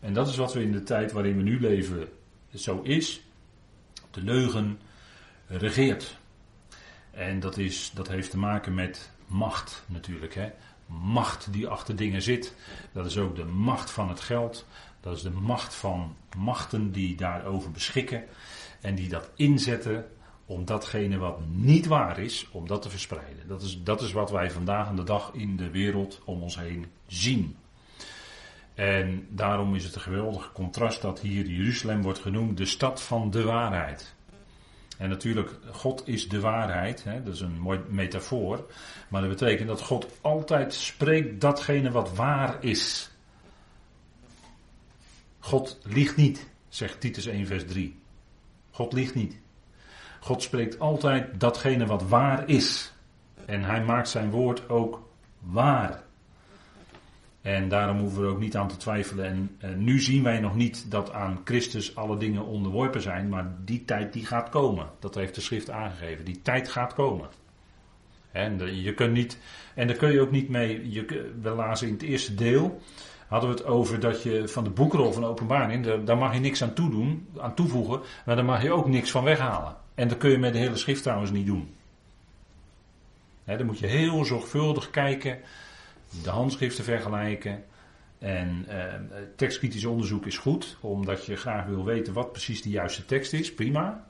En 0.00 0.12
dat 0.12 0.28
is 0.28 0.36
wat 0.36 0.52
we 0.52 0.62
in 0.62 0.72
de 0.72 0.82
tijd 0.82 1.12
waarin 1.12 1.36
we 1.36 1.42
nu 1.42 1.60
leven 1.60 2.08
zo 2.54 2.80
is. 2.80 3.20
De 4.10 4.22
leugen 4.22 4.78
regeert. 5.46 6.18
En 7.10 7.40
dat, 7.40 7.56
is, 7.56 7.90
dat 7.94 8.08
heeft 8.08 8.30
te 8.30 8.38
maken 8.38 8.74
met 8.74 9.10
macht 9.26 9.84
natuurlijk. 9.86 10.34
Hè. 10.34 10.50
Macht 10.86 11.52
die 11.52 11.68
achter 11.68 11.96
dingen 11.96 12.22
zit. 12.22 12.54
Dat 12.92 13.06
is 13.06 13.18
ook 13.18 13.36
de 13.36 13.44
macht 13.44 13.90
van 13.90 14.08
het 14.08 14.20
geld. 14.20 14.66
Dat 15.00 15.16
is 15.16 15.22
de 15.22 15.30
macht 15.30 15.74
van 15.74 16.16
machten 16.36 16.92
die 16.92 17.16
daarover 17.16 17.70
beschikken. 17.70 18.24
En 18.80 18.94
die 18.94 19.08
dat 19.08 19.30
inzetten 19.34 20.06
om 20.46 20.64
datgene 20.64 21.18
wat 21.18 21.38
niet 21.48 21.86
waar 21.86 22.18
is, 22.18 22.48
om 22.50 22.66
dat 22.66 22.82
te 22.82 22.90
verspreiden. 22.90 23.48
Dat 23.48 23.62
is, 23.62 23.82
dat 23.82 24.00
is 24.02 24.12
wat 24.12 24.30
wij 24.30 24.50
vandaag 24.50 24.86
aan 24.86 24.96
de 24.96 25.02
dag 25.02 25.30
in 25.32 25.56
de 25.56 25.70
wereld 25.70 26.20
om 26.24 26.42
ons 26.42 26.58
heen 26.58 26.86
zien. 27.06 27.56
En 28.74 29.26
daarom 29.30 29.74
is 29.74 29.84
het 29.84 29.94
een 29.94 30.00
geweldig 30.00 30.52
contrast 30.52 31.02
dat 31.02 31.20
hier 31.20 31.46
Jeruzalem 31.46 32.02
wordt 32.02 32.18
genoemd 32.18 32.56
de 32.56 32.66
stad 32.66 33.02
van 33.02 33.30
de 33.30 33.42
waarheid. 33.42 34.14
En 34.98 35.08
natuurlijk, 35.08 35.50
God 35.70 36.08
is 36.08 36.28
de 36.28 36.40
waarheid, 36.40 37.04
hè, 37.04 37.22
dat 37.22 37.34
is 37.34 37.40
een 37.40 37.58
mooi 37.58 37.80
metafoor. 37.88 38.66
Maar 39.08 39.20
dat 39.20 39.30
betekent 39.30 39.68
dat 39.68 39.80
God 39.80 40.06
altijd 40.20 40.74
spreekt 40.74 41.40
datgene 41.40 41.90
wat 41.90 42.14
waar 42.14 42.64
is. 42.64 43.09
God 45.40 45.78
liegt 45.82 46.16
niet, 46.16 46.48
zegt 46.68 47.00
Titus 47.00 47.26
1 47.26 47.46
vers 47.46 47.64
3. 47.66 47.98
God 48.70 48.92
liegt 48.92 49.14
niet. 49.14 49.38
God 50.20 50.42
spreekt 50.42 50.78
altijd 50.78 51.40
datgene 51.40 51.86
wat 51.86 52.08
waar 52.08 52.48
is. 52.48 52.92
En 53.46 53.62
hij 53.62 53.84
maakt 53.84 54.08
zijn 54.08 54.30
woord 54.30 54.68
ook 54.68 55.08
waar. 55.38 56.02
En 57.40 57.68
daarom 57.68 57.98
hoeven 57.98 58.20
we 58.20 58.26
er 58.26 58.32
ook 58.32 58.40
niet 58.40 58.56
aan 58.56 58.68
te 58.68 58.76
twijfelen. 58.76 59.56
En, 59.58 59.84
nu 59.84 60.00
zien 60.00 60.22
wij 60.22 60.40
nog 60.40 60.54
niet 60.54 60.90
dat 60.90 61.12
aan 61.12 61.40
Christus 61.44 61.96
alle 61.96 62.16
dingen 62.16 62.44
onderworpen 62.44 63.00
zijn, 63.00 63.28
maar 63.28 63.54
die 63.64 63.84
tijd 63.84 64.12
die 64.12 64.26
gaat 64.26 64.48
komen. 64.48 64.86
Dat 64.98 65.14
heeft 65.14 65.34
de 65.34 65.40
schrift 65.40 65.70
aangegeven. 65.70 66.24
Die 66.24 66.42
tijd 66.42 66.68
gaat 66.68 66.94
komen. 66.94 67.28
En 68.32 68.82
je 68.82 68.94
kunt 68.94 69.12
niet, 69.12 69.38
en 69.74 69.86
daar 69.86 69.96
kun 69.96 70.12
je 70.12 70.20
ook 70.20 70.30
niet 70.30 70.48
mee, 70.48 70.90
je, 70.90 71.32
we 71.42 71.50
lazen 71.50 71.86
in 71.86 71.92
het 71.92 72.02
eerste 72.02 72.34
deel, 72.34 72.80
hadden 73.30 73.50
we 73.50 73.56
het 73.56 73.64
over 73.64 74.00
dat 74.00 74.22
je 74.22 74.48
van 74.48 74.64
de 74.64 74.70
boekrol 74.70 75.12
van 75.12 75.24
openbaring, 75.24 76.04
daar 76.04 76.16
mag 76.16 76.34
je 76.34 76.40
niks 76.40 76.62
aan, 76.62 76.74
toedoen, 76.74 77.28
aan 77.38 77.54
toevoegen, 77.54 78.00
maar 78.24 78.36
daar 78.36 78.44
mag 78.44 78.62
je 78.62 78.72
ook 78.72 78.88
niks 78.88 79.10
van 79.10 79.24
weghalen. 79.24 79.76
En 79.94 80.08
dat 80.08 80.18
kun 80.18 80.30
je 80.30 80.38
met 80.38 80.52
de 80.52 80.58
hele 80.58 80.76
schrift 80.76 81.02
trouwens 81.02 81.30
niet 81.30 81.46
doen. 81.46 81.74
dan 83.44 83.66
moet 83.66 83.78
je 83.78 83.86
heel 83.86 84.24
zorgvuldig 84.24 84.90
kijken, 84.90 85.38
de 86.22 86.30
handschriften 86.30 86.84
vergelijken. 86.84 87.64
En 88.18 88.64
eh, 88.68 88.84
tekstkritisch 89.36 89.84
onderzoek 89.84 90.26
is 90.26 90.38
goed, 90.38 90.76
omdat 90.80 91.26
je 91.26 91.36
graag 91.36 91.66
wil 91.66 91.84
weten 91.84 92.12
wat 92.12 92.32
precies 92.32 92.62
de 92.62 92.70
juiste 92.70 93.04
tekst 93.04 93.32
is, 93.32 93.54
prima. 93.54 94.06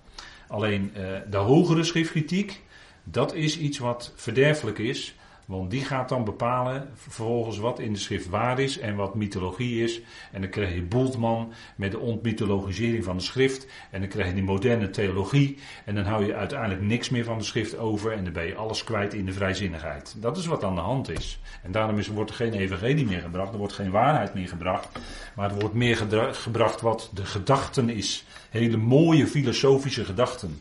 Alleen 0.49 0.91
eh, 0.95 1.03
de 1.31 1.37
hogere 1.37 1.85
schriftkritiek, 1.85 2.63
dat 3.05 3.35
is 3.35 3.59
iets 3.59 3.79
wat 3.79 4.13
verderfelijk 4.17 4.79
is, 4.79 5.15
Want 5.51 5.71
die 5.71 5.85
gaat 5.85 6.09
dan 6.09 6.25
bepalen 6.25 6.89
vervolgens 6.95 7.59
wat 7.59 7.79
in 7.79 7.93
de 7.93 7.99
schrift 7.99 8.29
waar 8.29 8.59
is 8.59 8.79
en 8.79 8.97
wat 8.97 9.15
mythologie 9.15 9.83
is. 9.83 10.01
En 10.33 10.41
dan 10.41 10.51
krijg 10.51 10.75
je 10.75 10.83
Bultmann 10.83 11.53
met 11.77 11.91
de 11.91 11.99
ontmythologisering 11.99 13.05
van 13.05 13.17
de 13.17 13.23
schrift. 13.23 13.67
En 13.91 14.01
dan 14.01 14.09
krijg 14.09 14.29
je 14.29 14.35
die 14.35 14.43
moderne 14.43 14.91
theologie. 14.91 15.59
En 15.85 15.95
dan 15.95 16.05
hou 16.05 16.27
je 16.27 16.35
uiteindelijk 16.35 16.81
niks 16.81 17.09
meer 17.09 17.25
van 17.25 17.39
de 17.39 17.45
schrift 17.45 17.79
over. 17.79 18.13
En 18.13 18.25
dan 18.25 18.33
ben 18.33 18.47
je 18.47 18.55
alles 18.55 18.85
kwijt 18.85 19.15
in 19.15 19.27
de 19.27 19.33
vrijzinnigheid. 19.33 20.15
Dat 20.19 20.37
is 20.37 20.47
wat 20.47 20.65
aan 20.65 20.75
de 20.75 20.81
hand 20.81 21.11
is. 21.11 21.41
En 21.63 21.73
daarom 21.73 21.99
is, 21.99 22.09
wordt 22.09 22.31
er 22.31 22.37
geen 22.37 22.53
evangelie 22.55 23.07
meer 23.07 23.21
gebracht. 23.21 23.53
Er 23.53 23.59
wordt 23.59 23.73
geen 23.73 23.91
waarheid 23.91 24.35
meer 24.35 24.49
gebracht. 24.49 24.89
Maar 25.35 25.51
er 25.51 25.59
wordt 25.59 25.75
meer 25.75 25.97
gebracht 26.33 26.81
wat 26.81 27.11
de 27.15 27.25
gedachten 27.25 27.89
is. 27.89 28.25
Hele 28.51 28.77
mooie 28.77 29.27
filosofische 29.27 30.05
gedachten. 30.05 30.61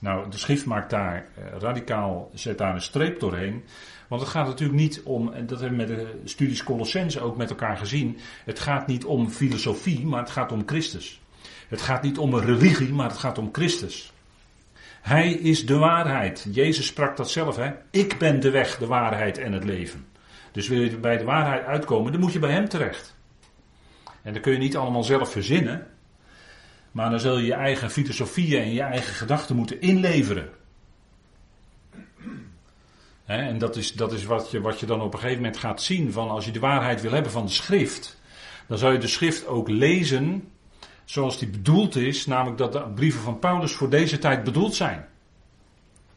Nou, 0.00 0.30
de 0.30 0.38
schrift 0.38 0.66
maakt 0.66 0.90
daar 0.90 1.26
eh, 1.34 1.44
radicaal, 1.58 2.30
zet 2.34 2.58
daar 2.58 2.74
een 2.74 2.80
streep 2.80 3.20
doorheen. 3.20 3.64
Want 4.10 4.22
het 4.22 4.30
gaat 4.30 4.46
natuurlijk 4.46 4.78
niet 4.78 5.02
om, 5.04 5.32
en 5.32 5.46
dat 5.46 5.60
hebben 5.60 5.78
we 5.78 5.84
met 5.84 5.96
de 5.96 6.20
studies 6.24 6.62
Colossense 6.62 7.20
ook 7.20 7.36
met 7.36 7.50
elkaar 7.50 7.76
gezien. 7.76 8.18
Het 8.44 8.58
gaat 8.58 8.86
niet 8.86 9.04
om 9.04 9.28
filosofie, 9.28 10.06
maar 10.06 10.20
het 10.20 10.30
gaat 10.30 10.52
om 10.52 10.62
Christus. 10.66 11.20
Het 11.68 11.80
gaat 11.80 12.02
niet 12.02 12.18
om 12.18 12.34
een 12.34 12.44
religie, 12.44 12.92
maar 12.92 13.08
het 13.08 13.18
gaat 13.18 13.38
om 13.38 13.48
Christus. 13.52 14.12
Hij 15.00 15.32
is 15.32 15.66
de 15.66 15.76
waarheid. 15.76 16.46
Jezus 16.52 16.86
sprak 16.86 17.16
dat 17.16 17.30
zelf, 17.30 17.56
hè? 17.56 17.72
Ik 17.90 18.18
ben 18.18 18.40
de 18.40 18.50
weg, 18.50 18.78
de 18.78 18.86
waarheid 18.86 19.38
en 19.38 19.52
het 19.52 19.64
leven. 19.64 20.06
Dus 20.52 20.68
wil 20.68 20.80
je 20.80 20.98
bij 20.98 21.16
de 21.16 21.24
waarheid 21.24 21.64
uitkomen, 21.64 22.12
dan 22.12 22.20
moet 22.20 22.32
je 22.32 22.38
bij 22.38 22.52
hem 22.52 22.68
terecht. 22.68 23.16
En 24.22 24.32
dan 24.32 24.42
kun 24.42 24.52
je 24.52 24.58
niet 24.58 24.76
allemaal 24.76 25.04
zelf 25.04 25.30
verzinnen. 25.30 25.86
Maar 26.90 27.10
dan 27.10 27.20
zul 27.20 27.38
je 27.38 27.46
je 27.46 27.54
eigen 27.54 27.90
filosofieën 27.90 28.62
en 28.62 28.72
je 28.72 28.82
eigen 28.82 29.14
gedachten 29.14 29.56
moeten 29.56 29.80
inleveren. 29.80 30.48
En 33.38 33.58
dat 33.58 33.76
is, 33.76 33.92
dat 33.92 34.12
is 34.12 34.24
wat, 34.24 34.50
je, 34.50 34.60
wat 34.60 34.80
je 34.80 34.86
dan 34.86 35.00
op 35.00 35.12
een 35.12 35.18
gegeven 35.18 35.42
moment 35.42 35.60
gaat 35.60 35.82
zien 35.82 36.12
van 36.12 36.30
als 36.30 36.44
je 36.44 36.50
de 36.50 36.60
waarheid 36.60 37.00
wil 37.00 37.12
hebben 37.12 37.32
van 37.32 37.46
de 37.46 37.52
schrift. 37.52 38.20
Dan 38.66 38.78
zou 38.78 38.92
je 38.92 38.98
de 38.98 39.06
schrift 39.06 39.46
ook 39.46 39.68
lezen 39.68 40.48
zoals 41.04 41.38
die 41.38 41.48
bedoeld 41.48 41.96
is. 41.96 42.26
Namelijk 42.26 42.58
dat 42.58 42.72
de 42.72 42.82
brieven 42.94 43.20
van 43.20 43.38
Paulus 43.38 43.72
voor 43.72 43.90
deze 43.90 44.18
tijd 44.18 44.44
bedoeld 44.44 44.74
zijn. 44.74 45.06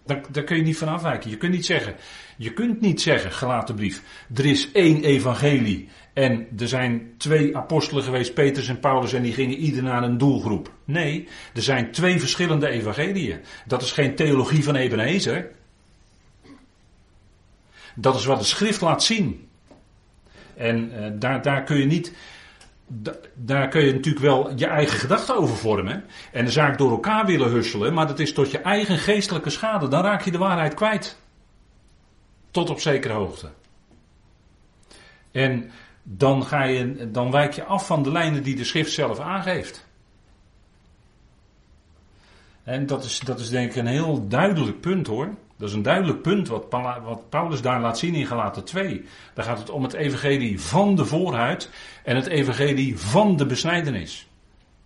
Daar, 0.06 0.22
daar 0.32 0.44
kun 0.44 0.58
je 0.58 0.64
niet 0.64 0.78
van 0.78 0.88
afwijken. 0.88 1.30
Je 1.30 1.38
kunt 1.38 1.52
niet 1.52 1.66
zeggen, 1.66 1.96
je 2.38 2.54
kunt 2.54 2.82
niet 2.82 3.02
zeggen, 3.02 3.32
gelaten 3.32 3.76
brief, 3.76 4.04
er 4.34 4.46
is 4.46 4.72
één 4.72 5.04
evangelie 5.04 5.90
en 6.14 6.48
er 6.58 6.68
zijn 6.68 7.14
twee 7.18 7.58
apostelen 7.58 8.04
geweest, 8.04 8.34
Petrus 8.34 8.68
en 8.68 8.80
Paulus, 8.80 9.14
en 9.14 9.24
die 9.24 9.34
gingen 9.34 9.58
ieder 9.58 9.84
naar 9.84 10.04
een 10.04 10.18
doelgroep. 10.18 10.72
Nee, 10.86 11.28
er 11.54 11.62
zijn 11.62 11.92
twee 11.92 12.20
verschillende 12.20 12.68
evangeliën. 12.68 13.40
Dat 13.66 13.82
is 13.82 13.92
geen 13.92 14.16
theologie 14.16 14.64
van 14.64 14.76
Ebenezer. 14.76 15.52
Dat 17.94 18.16
is 18.16 18.26
wat 18.26 18.40
de 18.40 18.46
schrift 18.46 18.82
laat 18.82 19.04
zien. 19.04 19.48
En 20.56 20.92
uh, 20.94 21.08
daar, 21.14 21.42
daar 21.42 21.64
kun 21.64 21.78
je 21.78 21.86
niet, 21.86 22.14
daar 23.34 23.68
kun 23.68 23.86
je 23.86 23.94
natuurlijk 23.94 24.26
wel 24.26 24.52
je 24.56 24.66
eigen 24.66 25.00
gedachten 25.00 25.36
over 25.36 25.56
vormen. 25.58 26.04
En 26.32 26.46
de 26.46 26.52
zaak 26.52 26.78
door 26.78 26.92
elkaar 26.92 27.26
willen 27.26 27.50
husselen, 27.50 27.94
maar 27.94 28.08
dat 28.08 28.20
is 28.20 28.34
tot 28.34 28.52
je 28.52 28.60
eigen 28.60 28.98
geestelijke 28.98 29.50
schade. 29.50 29.88
Dan 29.88 30.04
raak 30.04 30.22
je 30.22 30.32
de 30.32 30.38
waarheid 30.38 30.74
kwijt. 30.74 31.18
Tot 32.52 32.70
op 32.70 32.80
zekere 32.80 33.14
hoogte. 33.14 33.50
En 35.32 35.72
dan, 36.04 36.46
ga 36.46 36.64
je, 36.64 37.12
dan 37.12 37.32
wijk 37.32 37.54
je 37.54 37.64
af 37.64 37.86
van 37.86 38.04
de 38.04 38.12
lijnen 38.12 38.44
die 38.44 38.56
de 38.56 38.64
schrift 38.64 38.92
zelf 38.92 39.20
aangeeft. 39.20 39.86
En 42.64 42.86
dat 42.86 43.04
is, 43.04 43.20
dat 43.20 43.40
is 43.40 43.50
denk 43.50 43.70
ik 43.70 43.76
een 43.76 43.88
heel 43.88 44.28
duidelijk 44.28 44.82
punt 44.82 45.08
hoor. 45.08 45.36
Dat 45.64 45.72
is 45.72 45.78
een 45.78 45.84
duidelijk 45.84 46.22
punt 46.22 46.48
wat, 46.48 47.30
Paulus 47.30 47.62
daar 47.62 47.82
laat 47.82 47.98
zien 47.98 48.16
in 48.16 48.26
Galaten 48.26 48.64
2. 48.64 49.06
Daar 49.34 49.46
gaat 49.46 49.58
het 49.58 49.70
om 49.70 49.84
het 49.84 49.94
evangelie 49.94 50.62
van 50.62 50.96
de 50.96 51.06
voorhuid 51.06 51.70
en 52.04 52.16
het 52.16 52.28
evangelie 52.28 53.00
van 53.00 53.38
de 53.38 53.46
besnijdenis. 53.46 54.28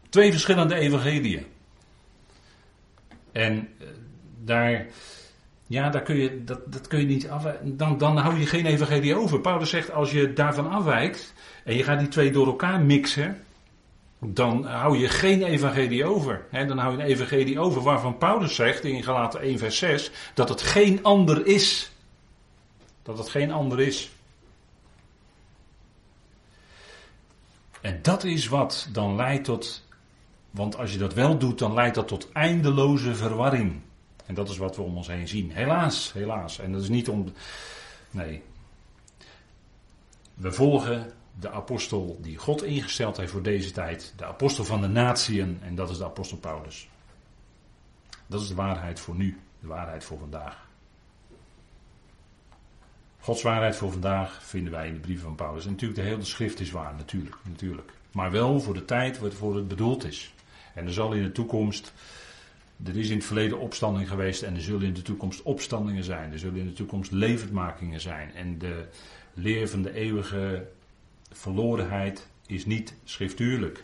Twee 0.10 0.32
verschillende 0.32 0.76
evangeliën. 0.76 1.46
En 3.32 3.70
eh, 3.80 3.88
daar, 4.44 4.86
ja, 5.68 5.90
daar 5.90 6.02
kun 6.02 6.16
je, 6.16 6.44
dat, 6.44 6.72
dat 6.72 6.88
kun 6.88 7.00
je 7.00 7.06
niet 7.06 7.30
af. 7.30 7.46
Dan, 7.64 7.98
dan 7.98 8.18
hou 8.18 8.40
je 8.40 8.46
geen 8.46 8.66
evangelie 8.66 9.16
over. 9.16 9.42
Paulus 9.42 9.70
zegt, 9.70 9.92
als 9.92 10.12
je 10.12 10.34
daarvan 10.34 10.70
afwijkt 10.70 11.34
en 11.64 11.76
je 11.76 11.84
gaat 11.84 12.00
die 12.00 12.08
twee 12.08 12.32
door 12.32 12.48
elkaar 12.48 12.82
mixen, 12.82 13.42
dan 14.20 14.66
hou 14.66 14.98
je 14.98 15.10
geen 15.10 15.44
evangelie 15.44 16.06
over. 16.06 16.46
dan 16.52 16.78
hou 16.78 16.98
je 16.98 17.04
een 17.04 17.10
evangelie 17.10 17.60
over 17.60 17.82
waarvan 17.82 18.18
Paulus 18.18 18.56
zegt 18.56 18.84
in 18.84 19.04
Galaten 19.04 19.42
1 19.42 19.58
vers 19.58 19.78
6 19.78 20.12
dat 20.34 20.50
het 20.50 20.62
geen 20.62 21.04
ander 21.04 21.46
is. 21.46 21.92
Dat 23.04 23.18
het 23.18 23.30
geen 23.30 23.52
ander 23.52 23.80
is. 23.80 24.12
En 27.82 28.00
dat 28.02 28.24
is 28.24 28.48
wat 28.48 28.90
dan 28.92 29.16
leidt 29.16 29.44
tot, 29.44 29.84
want 30.52 30.78
als 30.78 30.92
je 30.92 30.98
dat 30.98 31.14
wel 31.14 31.38
doet, 31.38 31.60
dan 31.60 31.74
leidt 31.74 31.96
dat 31.96 32.08
tot 32.08 32.32
eindeloze 32.32 33.16
verwarring. 33.16 33.82
En 34.26 34.36
dat 34.36 34.50
is 34.50 34.58
wat 34.58 34.76
we 34.76 34.82
om 34.82 34.98
ons 34.98 35.08
heen 35.08 35.28
zien. 35.28 35.52
Helaas, 35.52 36.14
helaas. 36.14 36.60
En 36.60 36.72
dat 36.72 36.82
is 36.82 36.90
niet 36.90 37.10
om. 37.10 37.34
Nee. 38.12 38.42
We 40.34 40.52
volgen 40.52 41.14
de 41.40 41.50
apostel 41.50 42.18
die 42.22 42.38
God 42.38 42.64
ingesteld 42.64 43.18
heeft 43.18 43.32
voor 43.32 43.42
deze 43.42 43.72
tijd. 43.72 44.14
De 44.16 44.26
apostel 44.26 44.66
van 44.66 44.82
de 44.82 44.88
natieën. 44.88 45.60
En 45.62 45.76
dat 45.76 45.90
is 45.90 45.98
de 45.98 46.06
apostel 46.06 46.38
Paulus. 46.38 46.90
Dat 48.28 48.42
is 48.42 48.48
de 48.48 48.56
waarheid 48.56 49.00
voor 49.00 49.16
nu. 49.16 49.40
De 49.60 49.68
waarheid 49.68 50.04
voor 50.04 50.20
vandaag. 50.20 50.66
Gods 53.20 53.42
waarheid 53.42 53.76
voor 53.76 53.92
vandaag 53.92 54.44
vinden 54.44 54.72
wij 54.72 54.88
in 54.88 54.94
de 54.94 55.00
brieven 55.00 55.26
van 55.26 55.36
Paulus. 55.36 55.66
En 55.66 55.72
natuurlijk, 55.72 56.00
de 56.00 56.06
hele 56.06 56.24
schrift 56.24 56.60
is 56.60 56.72
waar, 56.72 56.94
natuurlijk, 56.96 57.36
natuurlijk. 57.44 57.92
Maar 58.12 58.32
wel 58.32 58.60
voor 58.60 58.74
de 58.74 58.86
tijd 58.86 59.20
waarvoor 59.20 59.56
het 59.56 59.68
bedoeld 59.68 60.04
is. 60.04 60.34
En 60.74 60.86
er 60.86 60.94
zal 60.94 61.14
in 61.14 61.24
de 61.24 61.32
toekomst 61.32 61.94
er 62.84 62.98
is 62.98 63.10
in 63.10 63.18
het 63.18 63.26
verleden 63.26 63.60
opstanding 63.60 64.08
geweest 64.08 64.42
en 64.42 64.56
er 64.56 64.62
zullen 64.62 64.88
in 64.88 64.94
de 64.94 65.02
toekomst 65.02 65.42
opstandingen 65.42 66.04
zijn. 66.04 66.32
Er 66.32 66.40
zullen 66.40 66.60
in 66.60 66.68
de 66.68 66.74
toekomst 66.74 67.12
levendmakingen 67.12 68.02
zijn. 68.02 68.34
En 68.36 68.58
de 68.58 68.86
leer 69.34 69.70
van 69.70 69.82
de 69.82 69.94
eeuwige 69.94 70.68
verlorenheid 71.32 72.28
is 72.46 72.66
niet 72.66 72.94
schriftuurlijk. 73.04 73.84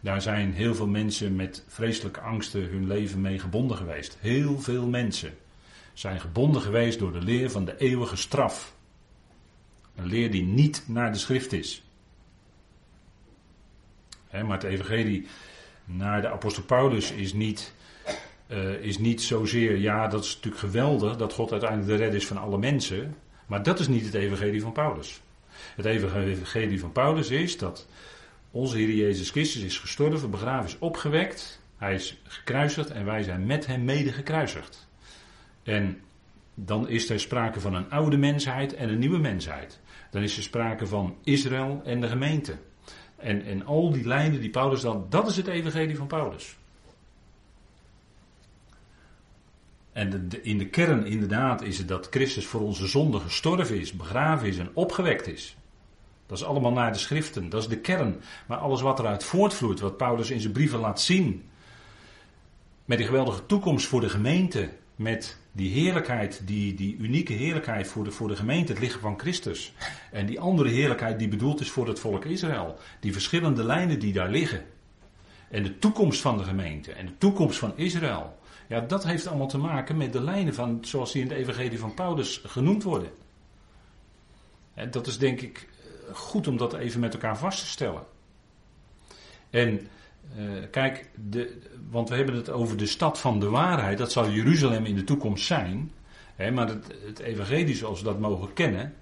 Daar 0.00 0.22
zijn 0.22 0.52
heel 0.52 0.74
veel 0.74 0.86
mensen 0.86 1.36
met 1.36 1.64
vreselijke 1.68 2.20
angsten 2.20 2.62
hun 2.62 2.86
leven 2.86 3.20
mee 3.20 3.38
gebonden 3.38 3.76
geweest. 3.76 4.16
Heel 4.20 4.60
veel 4.60 4.86
mensen 4.86 5.34
zijn 5.92 6.20
gebonden 6.20 6.62
geweest 6.62 6.98
door 6.98 7.12
de 7.12 7.22
leer 7.22 7.50
van 7.50 7.64
de 7.64 7.76
eeuwige 7.78 8.16
straf. 8.16 8.74
Een 9.96 10.06
leer 10.06 10.30
die 10.30 10.42
niet 10.42 10.84
naar 10.86 11.12
de 11.12 11.18
schrift 11.18 11.52
is. 11.52 11.82
maar 14.30 14.50
het 14.50 14.62
evangelie 14.62 15.26
naar 15.84 16.20
de 16.20 16.30
apostel 16.30 16.62
Paulus 16.62 17.10
is 17.10 17.32
niet 17.32 17.72
uh, 18.52 18.72
is 18.72 18.98
niet 18.98 19.22
zozeer, 19.22 19.76
ja, 19.76 20.08
dat 20.08 20.24
is 20.24 20.34
natuurlijk 20.34 20.62
geweldig 20.62 21.16
dat 21.16 21.32
God 21.32 21.50
uiteindelijk 21.50 21.90
de 21.90 21.96
redder 21.96 22.16
is 22.20 22.26
van 22.26 22.36
alle 22.36 22.58
mensen. 22.58 23.16
Maar 23.46 23.62
dat 23.62 23.80
is 23.80 23.88
niet 23.88 24.04
het 24.04 24.14
evangelie 24.14 24.62
van 24.62 24.72
Paulus. 24.72 25.20
Het 25.76 25.84
evangelie 25.84 26.80
van 26.80 26.92
Paulus 26.92 27.30
is 27.30 27.58
dat 27.58 27.86
onze 28.50 28.76
Heer 28.76 28.94
Jezus 28.94 29.30
Christus 29.30 29.62
is 29.62 29.78
gestorven, 29.78 30.30
begraven, 30.30 30.68
is 30.68 30.78
opgewekt. 30.78 31.60
Hij 31.76 31.94
is 31.94 32.20
gekruisigd 32.22 32.90
en 32.90 33.04
wij 33.04 33.22
zijn 33.22 33.46
met 33.46 33.66
hem 33.66 33.84
mede 33.84 34.12
gekruisigd. 34.12 34.88
En 35.62 36.00
dan 36.54 36.88
is 36.88 37.10
er 37.10 37.20
sprake 37.20 37.60
van 37.60 37.74
een 37.74 37.90
oude 37.90 38.16
mensheid 38.16 38.74
en 38.74 38.88
een 38.88 38.98
nieuwe 38.98 39.18
mensheid. 39.18 39.80
Dan 40.10 40.22
is 40.22 40.36
er 40.36 40.42
sprake 40.42 40.86
van 40.86 41.16
Israël 41.24 41.80
en 41.84 42.00
de 42.00 42.08
gemeente. 42.08 42.56
En, 43.16 43.44
en 43.44 43.66
al 43.66 43.92
die 43.92 44.06
lijnen 44.06 44.40
die 44.40 44.50
Paulus 44.50 44.80
dan, 44.80 45.06
dat 45.08 45.28
is 45.28 45.36
het 45.36 45.46
evangelie 45.46 45.96
van 45.96 46.06
Paulus. 46.06 46.56
En 49.92 50.28
in 50.42 50.58
de 50.58 50.68
kern 50.68 51.06
inderdaad 51.06 51.62
is 51.62 51.78
het 51.78 51.88
dat 51.88 52.06
Christus 52.10 52.46
voor 52.46 52.60
onze 52.60 52.86
zonde 52.86 53.20
gestorven 53.20 53.80
is, 53.80 53.92
begraven 53.92 54.48
is 54.48 54.58
en 54.58 54.70
opgewekt 54.74 55.26
is. 55.26 55.56
Dat 56.26 56.38
is 56.38 56.44
allemaal 56.44 56.72
naar 56.72 56.92
de 56.92 56.98
schriften, 56.98 57.48
dat 57.48 57.62
is 57.62 57.68
de 57.68 57.78
kern. 57.78 58.20
Maar 58.46 58.58
alles 58.58 58.80
wat 58.80 58.98
eruit 58.98 59.24
voortvloeit, 59.24 59.80
wat 59.80 59.96
Paulus 59.96 60.30
in 60.30 60.40
zijn 60.40 60.52
brieven 60.52 60.78
laat 60.78 61.00
zien, 61.00 61.44
met 62.84 62.98
die 62.98 63.06
geweldige 63.06 63.46
toekomst 63.46 63.86
voor 63.86 64.00
de 64.00 64.08
gemeente, 64.08 64.70
met 64.96 65.38
die 65.52 65.70
heerlijkheid, 65.70 66.42
die, 66.44 66.74
die 66.74 66.96
unieke 66.96 67.32
heerlijkheid 67.32 67.86
voor 67.86 68.04
de, 68.04 68.10
voor 68.10 68.28
de 68.28 68.36
gemeente, 68.36 68.72
het 68.72 68.80
lichaam 68.80 69.00
van 69.00 69.18
Christus. 69.18 69.72
En 70.10 70.26
die 70.26 70.40
andere 70.40 70.68
heerlijkheid 70.68 71.18
die 71.18 71.28
bedoeld 71.28 71.60
is 71.60 71.70
voor 71.70 71.88
het 71.88 71.98
volk 71.98 72.24
Israël. 72.24 72.78
Die 73.00 73.12
verschillende 73.12 73.64
lijnen 73.64 73.98
die 73.98 74.12
daar 74.12 74.30
liggen. 74.30 74.64
En 75.50 75.62
de 75.62 75.78
toekomst 75.78 76.20
van 76.20 76.38
de 76.38 76.44
gemeente 76.44 76.92
en 76.92 77.06
de 77.06 77.18
toekomst 77.18 77.58
van 77.58 77.72
Israël. 77.76 78.38
Ja, 78.68 78.80
dat 78.80 79.04
heeft 79.04 79.26
allemaal 79.26 79.48
te 79.48 79.58
maken 79.58 79.96
met 79.96 80.12
de 80.12 80.22
lijnen 80.22 80.54
van, 80.54 80.78
zoals 80.80 81.12
die 81.12 81.22
in 81.22 81.28
de 81.28 81.34
Evangelie 81.34 81.78
van 81.78 81.94
Paulus 81.94 82.42
genoemd 82.46 82.82
worden. 82.82 83.10
En 84.74 84.90
dat 84.90 85.06
is 85.06 85.18
denk 85.18 85.40
ik 85.40 85.68
eh, 86.08 86.14
goed 86.14 86.46
om 86.46 86.56
dat 86.56 86.74
even 86.74 87.00
met 87.00 87.14
elkaar 87.14 87.38
vast 87.38 87.60
te 87.60 87.66
stellen. 87.66 88.02
En 89.50 89.80
uh, 90.36 90.62
kijk, 90.70 91.10
de, 91.30 91.58
want 91.90 92.08
we 92.08 92.14
hebben 92.14 92.34
het 92.34 92.50
over 92.50 92.76
de 92.76 92.86
stad 92.86 93.20
van 93.20 93.40
de 93.40 93.48
waarheid, 93.48 93.98
dat 93.98 94.12
zal 94.12 94.30
Jeruzalem 94.30 94.84
in 94.84 94.94
de 94.94 95.04
toekomst 95.04 95.46
zijn. 95.46 95.92
maar 96.52 96.68
het, 96.68 96.86
het 97.06 97.18
evangelie 97.18 97.74
zoals 97.74 97.98
we 97.98 98.04
dat 98.04 98.18
mogen 98.18 98.52
kennen, 98.52 98.94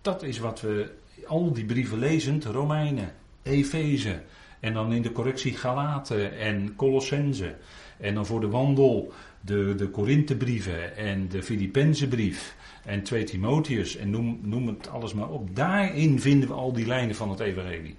dat 0.00 0.22
is 0.22 0.38
wat 0.38 0.60
we 0.60 0.90
al 1.26 1.52
die 1.52 1.64
brieven 1.64 1.98
lezend, 1.98 2.44
Romeinen, 2.44 3.12
Efeze, 3.42 4.22
en 4.60 4.72
dan 4.72 4.92
in 4.92 5.02
de 5.02 5.12
correctie 5.12 5.56
Galaten 5.56 6.38
en 6.38 6.76
Colossense. 6.76 7.56
En 8.02 8.14
dan 8.14 8.26
voor 8.26 8.40
de 8.40 8.48
wandel 8.48 9.12
de, 9.40 9.74
de 9.74 9.88
Korinthebrieven 9.88 10.96
en 10.96 11.28
de 11.28 11.42
Filippenzenbrief 11.42 12.56
en 12.84 13.02
2 13.02 13.24
Timotheus 13.24 13.96
en 13.96 14.10
noem, 14.10 14.38
noem 14.42 14.66
het 14.66 14.88
alles 14.88 15.14
maar 15.14 15.28
op. 15.28 15.56
Daarin 15.56 16.20
vinden 16.20 16.48
we 16.48 16.54
al 16.54 16.72
die 16.72 16.86
lijnen 16.86 17.14
van 17.14 17.30
het 17.30 17.40
evangelie. 17.40 17.96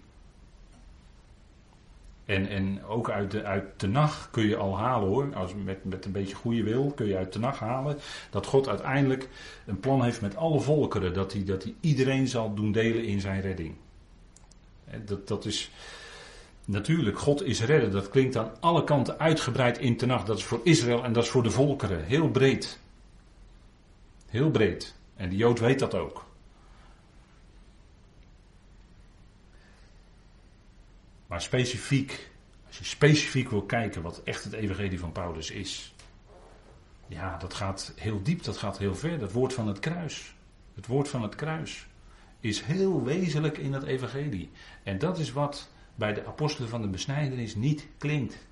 En, 2.26 2.48
en 2.48 2.84
ook 2.84 3.10
uit 3.10 3.32
de, 3.32 3.44
uit 3.44 3.80
de 3.80 3.88
nacht 3.88 4.30
kun 4.32 4.48
je 4.48 4.58
al 4.58 4.78
halen 4.78 5.10
hoor, 5.10 5.36
als 5.36 5.52
met, 5.64 5.86
met 5.86 6.06
een 6.06 6.12
beetje 6.12 6.36
goede 6.36 6.64
wil 6.64 6.92
kun 6.96 7.08
je 7.08 7.18
uit 7.18 7.34
de 7.34 7.40
nacht 7.40 7.60
halen 7.60 7.98
dat 8.30 8.46
God 8.46 8.68
uiteindelijk 8.68 9.30
een 9.66 9.80
plan 9.80 10.04
heeft 10.04 10.22
met 10.22 10.36
alle 10.36 10.60
volkeren, 10.60 11.14
dat 11.14 11.34
hij, 11.34 11.44
dat 11.44 11.64
hij 11.64 11.74
iedereen 11.80 12.28
zal 12.28 12.54
doen 12.54 12.72
delen 12.72 13.06
in 13.06 13.20
zijn 13.20 13.42
redding. 13.42 13.76
Dat, 15.06 15.28
dat 15.28 15.46
is, 15.46 15.72
Natuurlijk, 16.66 17.20
God 17.20 17.44
is 17.44 17.62
redden. 17.62 17.92
Dat 17.92 18.10
klinkt 18.10 18.38
aan 18.38 18.52
alle 18.60 18.84
kanten 18.84 19.20
uitgebreid 19.20 19.78
in 19.78 20.00
nacht. 20.06 20.28
Dat 20.28 20.38
is 20.38 20.44
voor 20.44 20.60
Israël 20.64 21.04
en 21.04 21.14
dat 21.14 21.24
is 21.24 21.30
voor 21.30 21.44
de 21.44 21.52
volkeren. 21.52 22.04
Heel 22.04 22.30
breed. 22.30 22.80
Heel 24.30 24.52
breed. 24.52 24.96
En 25.16 25.30
de 25.30 25.36
Jood 25.36 25.60
weet 25.60 25.80
dat 25.80 25.94
ook. 25.94 26.26
Maar 31.28 31.42
specifiek, 31.42 32.30
als 32.68 32.78
je 32.78 32.84
specifiek 32.84 33.50
wil 33.50 33.64
kijken 33.64 34.02
wat 34.02 34.22
echt 34.24 34.44
het 34.44 34.54
evangelie 34.54 35.00
van 35.00 35.12
Paulus 35.12 35.52
is. 35.52 35.94
Ja, 37.08 37.38
dat 37.38 37.54
gaat 37.54 37.94
heel 37.96 38.22
diep, 38.24 38.44
dat 38.44 38.58
gaat 38.58 38.78
heel 38.78 38.96
ver. 38.96 39.20
Dat 39.20 39.32
woord 39.32 39.54
van 39.54 39.68
het 39.68 39.80
kruis. 39.80 40.36
Het 40.76 40.88
woord 40.88 41.08
van 41.08 41.22
het 41.22 41.36
kruis 41.36 41.88
is 42.40 42.62
heel 42.62 43.04
wezenlijk 43.04 43.58
in 43.58 43.74
het 43.74 43.84
evangelie. 43.84 44.52
En 44.84 44.98
dat 45.00 45.20
is 45.20 45.32
wat 45.32 45.70
bij 45.96 46.14
de 46.14 46.26
apostelen 46.26 46.70
van 46.70 46.82
de 46.82 46.88
besnijdenis 46.88 47.56
niet 47.56 47.88
klinkt. 47.98 48.48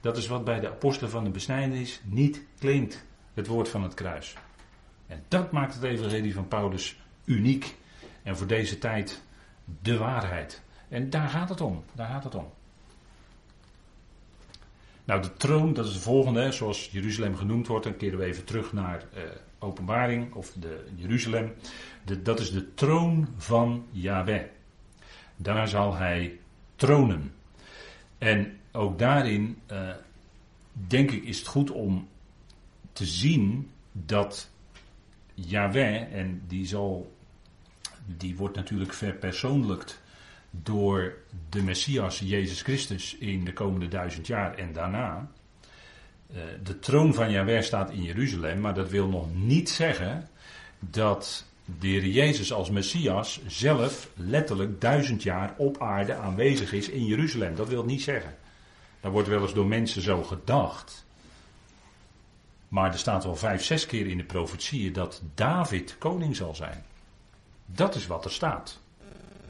Dat 0.00 0.16
is 0.16 0.26
wat 0.26 0.44
bij 0.44 0.60
de 0.60 0.70
apostelen 0.70 1.10
van 1.10 1.24
de 1.24 1.30
besnijdenis 1.30 2.00
niet 2.04 2.44
klinkt. 2.58 3.04
Het 3.34 3.46
woord 3.46 3.68
van 3.68 3.82
het 3.82 3.94
kruis. 3.94 4.34
En 5.06 5.24
dat 5.28 5.52
maakt 5.52 5.74
het 5.74 5.82
evangelie 5.82 6.34
van 6.34 6.48
Paulus 6.48 7.00
uniek. 7.24 7.76
En 8.22 8.36
voor 8.36 8.46
deze 8.46 8.78
tijd 8.78 9.22
de 9.82 9.96
waarheid. 9.96 10.62
En 10.88 11.10
daar 11.10 11.28
gaat 11.28 11.48
het 11.48 11.60
om. 11.60 11.84
Daar 11.92 12.08
gaat 12.08 12.24
het 12.24 12.34
om. 12.34 12.50
Nou, 15.04 15.22
de 15.22 15.32
troon, 15.32 15.72
dat 15.72 15.86
is 15.86 15.92
de 15.92 16.00
volgende, 16.00 16.52
zoals 16.52 16.88
Jeruzalem 16.92 17.36
genoemd 17.36 17.66
wordt. 17.66 17.84
Dan 17.84 17.96
keren 17.96 18.18
we 18.18 18.24
even 18.24 18.44
terug 18.44 18.72
naar 18.72 19.04
uh, 19.14 19.22
Openbaring 19.58 20.34
of 20.34 20.52
de 20.52 20.84
Jeruzalem. 20.94 21.52
De, 22.04 22.22
dat 22.22 22.40
is 22.40 22.50
de 22.52 22.74
troon 22.74 23.28
van 23.36 23.86
Yahweh. 23.90 24.44
Daar 25.36 25.68
zal 25.68 25.94
hij 25.94 26.38
tronen. 26.76 27.32
En 28.18 28.58
ook 28.72 28.98
daarin, 28.98 29.58
uh, 29.72 29.90
denk 30.72 31.10
ik, 31.10 31.24
is 31.24 31.38
het 31.38 31.46
goed 31.46 31.70
om 31.70 32.08
te 32.92 33.04
zien 33.04 33.70
dat 33.92 34.50
Yahweh, 35.34 36.12
en 36.12 36.42
die 36.46 36.66
zal, 36.66 37.14
die 38.06 38.36
wordt 38.36 38.56
natuurlijk 38.56 38.92
verpersoonlijkt 38.92 40.02
door 40.50 41.14
de 41.48 41.62
Messias 41.62 42.18
Jezus 42.18 42.62
Christus 42.62 43.16
in 43.16 43.44
de 43.44 43.52
komende 43.52 43.88
duizend 43.88 44.26
jaar 44.26 44.54
en 44.54 44.72
daarna. 44.72 45.30
Uh, 46.30 46.42
de 46.62 46.78
troon 46.78 47.14
van 47.14 47.30
Yahweh 47.30 47.62
staat 47.62 47.90
in 47.90 48.02
Jeruzalem, 48.02 48.60
maar 48.60 48.74
dat 48.74 48.90
wil 48.90 49.08
nog 49.08 49.34
niet 49.34 49.70
zeggen 49.70 50.28
dat 50.78 51.46
de 51.64 52.12
Jezus 52.12 52.52
als 52.52 52.70
Messias 52.70 53.40
zelf 53.46 54.08
letterlijk 54.14 54.80
duizend 54.80 55.22
jaar 55.22 55.54
op 55.56 55.82
aarde 55.82 56.14
aanwezig 56.14 56.72
is 56.72 56.88
in 56.88 57.04
Jeruzalem. 57.04 57.54
Dat 57.54 57.68
wil 57.68 57.84
niet 57.84 58.02
zeggen. 58.02 58.36
Daar 59.00 59.12
wordt 59.12 59.28
wel 59.28 59.42
eens 59.42 59.54
door 59.54 59.66
mensen 59.66 60.02
zo 60.02 60.22
gedacht. 60.22 61.04
Maar 62.68 62.92
er 62.92 62.98
staat 62.98 63.24
wel 63.24 63.36
vijf, 63.36 63.64
zes 63.64 63.86
keer 63.86 64.06
in 64.06 64.16
de 64.16 64.24
profetieën 64.24 64.92
dat 64.92 65.22
David 65.34 65.96
koning 65.98 66.36
zal 66.36 66.54
zijn. 66.54 66.84
Dat 67.66 67.94
is 67.94 68.06
wat 68.06 68.24
er 68.24 68.30
staat. 68.30 68.80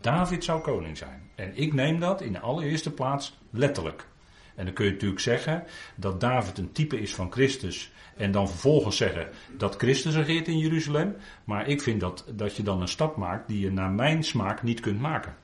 David 0.01 0.45
zou 0.45 0.61
koning 0.61 0.97
zijn. 0.97 1.31
En 1.35 1.57
ik 1.57 1.73
neem 1.73 2.01
dat 2.01 2.21
in 2.21 2.33
de 2.33 2.41
allereerste 2.41 2.91
plaats 2.91 3.39
letterlijk. 3.51 4.07
En 4.55 4.65
dan 4.65 4.75
kun 4.75 4.85
je 4.85 4.91
natuurlijk 4.91 5.21
zeggen 5.21 5.65
dat 5.95 6.21
David 6.21 6.59
een 6.59 6.73
type 6.73 7.01
is 7.01 7.15
van 7.15 7.33
Christus. 7.33 7.93
En 8.17 8.33
dan 8.33 8.49
vervolgens 8.49 8.97
zeggen 8.97 9.29
dat 9.57 9.77
Christus 9.77 10.15
regeert 10.15 10.49
in 10.49 10.59
Jeruzalem. 10.59 11.17
Maar 11.45 11.69
ik 11.69 11.83
vind 11.83 12.01
dat, 12.01 12.25
dat 12.33 12.57
je 12.57 12.63
dan 12.63 12.81
een 12.81 12.89
stap 12.89 13.17
maakt 13.17 13.49
die 13.49 13.61
je 13.61 13.73
naar 13.73 13.91
mijn 13.91 14.25
smaak 14.25 14.63
niet 14.63 14.81
kunt 14.81 15.01
maken. 15.01 15.35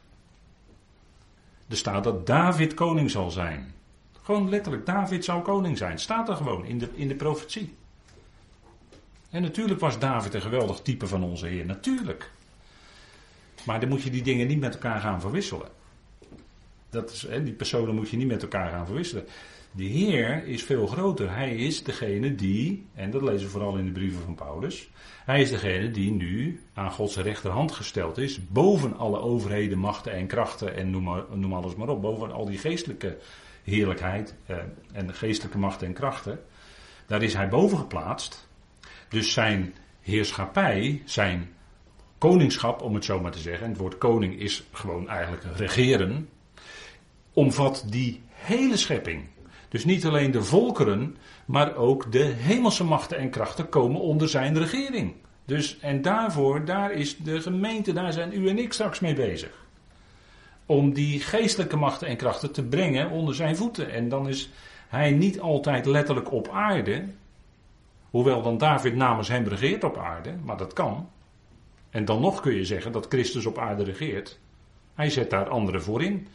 Er 1.69 1.77
staat 1.77 2.05
dat 2.05 2.27
David 2.27 2.75
koning 2.75 3.11
zal 3.11 3.31
zijn. 3.31 3.75
Gewoon 4.23 4.49
letterlijk, 4.49 4.87
David 4.87 5.25
zou 5.25 5.43
koning 5.43 5.79
zijn. 5.79 5.99
Staat 5.99 6.29
er 6.29 6.37
gewoon 6.37 6.65
in 6.65 6.79
de, 6.79 6.89
in 6.95 7.09
de 7.09 7.15
profetie. 7.15 7.75
En 9.31 9.43
natuurlijk 9.43 9.81
was 9.81 9.99
David 9.99 10.35
een 10.35 10.41
geweldig 10.41 10.81
type 10.81 11.07
van 11.07 11.23
onze 11.23 11.47
Heer. 11.47 11.67
Natuurlijk. 11.67 12.31
Maar 13.65 13.81
dan 13.81 13.89
moet 13.89 14.03
je 14.03 14.11
die 14.11 14.23
dingen 14.23 14.47
niet 14.47 14.61
met 14.61 14.75
elkaar 14.75 15.01
gaan 15.01 15.21
verwisselen. 15.21 15.69
Dat 16.91 17.11
is, 17.11 17.23
hè, 17.23 17.43
die 17.43 17.53
personen 17.53 17.95
moet 17.95 18.11
je 18.11 18.17
niet 18.17 18.27
met 18.27 18.43
elkaar 18.43 18.71
gaan 18.71 18.87
verwisselen. 18.87 19.27
De 19.73 19.85
Heer 19.85 20.47
is 20.47 20.63
veel 20.63 20.87
groter. 20.87 21.35
Hij 21.35 21.55
is 21.55 21.83
degene 21.83 22.35
die, 22.35 22.87
en 22.95 23.11
dat 23.11 23.23
lezen 23.23 23.47
we 23.47 23.53
vooral 23.53 23.77
in 23.77 23.85
de 23.85 23.93
brieven 23.93 24.23
van 24.23 24.35
Paulus, 24.35 24.91
hij 25.25 25.41
is 25.41 25.51
degene 25.51 25.91
die 25.91 26.11
nu 26.11 26.61
aan 26.75 26.91
Gods 26.91 27.17
rechterhand 27.17 27.73
gesteld 27.73 28.19
is, 28.19 28.49
boven 28.49 28.97
alle 28.97 29.21
overheden, 29.21 29.79
machten 29.79 30.13
en 30.13 30.27
krachten 30.27 30.77
en 30.77 30.91
noem, 30.91 31.25
noem 31.35 31.53
alles 31.53 31.75
maar 31.75 31.89
op, 31.89 32.03
boven 32.03 32.33
al 32.33 32.45
die 32.45 32.59
geestelijke 32.59 33.19
heerlijkheid 33.65 34.35
eh, 34.47 34.57
en 34.93 35.15
geestelijke 35.15 35.59
machten 35.59 35.87
en 35.87 35.93
krachten. 35.93 36.41
Daar 37.07 37.23
is 37.23 37.35
hij 37.35 37.49
boven 37.49 37.79
geplaatst. 37.79 38.49
Dus 39.09 39.33
zijn 39.33 39.75
heerschappij, 40.01 41.03
zijn 41.05 41.55
koningschap, 42.19 42.83
om 42.83 42.95
het 42.95 43.05
zo 43.05 43.21
maar 43.21 43.31
te 43.31 43.39
zeggen, 43.39 43.65
en 43.65 43.71
het 43.71 43.81
woord 43.81 43.99
koning 43.99 44.41
is 44.41 44.65
gewoon 44.73 45.09
eigenlijk 45.09 45.45
regeren, 45.57 46.29
omvat 47.33 47.85
die 47.89 48.21
hele 48.33 48.77
schepping. 48.77 49.25
Dus 49.71 49.85
niet 49.85 50.07
alleen 50.07 50.31
de 50.31 50.43
volkeren, 50.43 51.17
maar 51.45 51.77
ook 51.77 52.13
de 52.13 52.23
hemelse 52.23 52.85
machten 52.85 53.19
en 53.19 53.31
krachten 53.31 53.69
komen 53.69 54.01
onder 54.01 54.29
zijn 54.29 54.59
regering. 54.59 55.15
Dus, 55.45 55.79
en 55.79 56.03
daarvoor, 56.03 56.65
daar 56.65 56.93
is 56.93 57.17
de 57.17 57.41
gemeente, 57.41 57.93
daar 57.93 58.13
zijn 58.13 58.33
u 58.33 58.49
en 58.49 58.59
ik 58.59 58.73
straks 58.73 59.01
mee 59.01 59.15
bezig. 59.15 59.67
Om 60.67 60.93
die 60.93 61.21
geestelijke 61.21 61.77
machten 61.77 62.09
en 62.09 62.17
krachten 62.17 62.53
te 62.53 62.63
brengen 62.63 63.11
onder 63.11 63.35
zijn 63.35 63.57
voeten. 63.57 63.91
En 63.91 64.09
dan 64.09 64.29
is 64.29 64.51
hij 64.89 65.11
niet 65.11 65.41
altijd 65.41 65.87
letterlijk 65.87 66.33
op 66.33 66.49
aarde. 66.49 67.05
Hoewel 68.11 68.43
dan 68.43 68.59
David 68.59 68.95
namens 68.95 69.29
hem 69.29 69.47
regeert 69.47 69.85
op 69.85 69.99
aarde, 69.99 70.35
maar 70.45 70.57
dat 70.57 70.73
kan. 70.73 71.09
En 71.91 72.05
dan 72.05 72.21
nog 72.21 72.41
kun 72.41 72.55
je 72.55 72.65
zeggen 72.65 72.93
dat 72.93 73.07
Christus 73.09 73.47
op 73.47 73.59
aarde 73.59 73.83
regeert. 73.85 74.39
Hij 74.95 75.11
zet 75.11 75.31
daar 75.31 75.49
anderen 75.49 75.83
voor 75.83 76.03
in. 76.03 76.29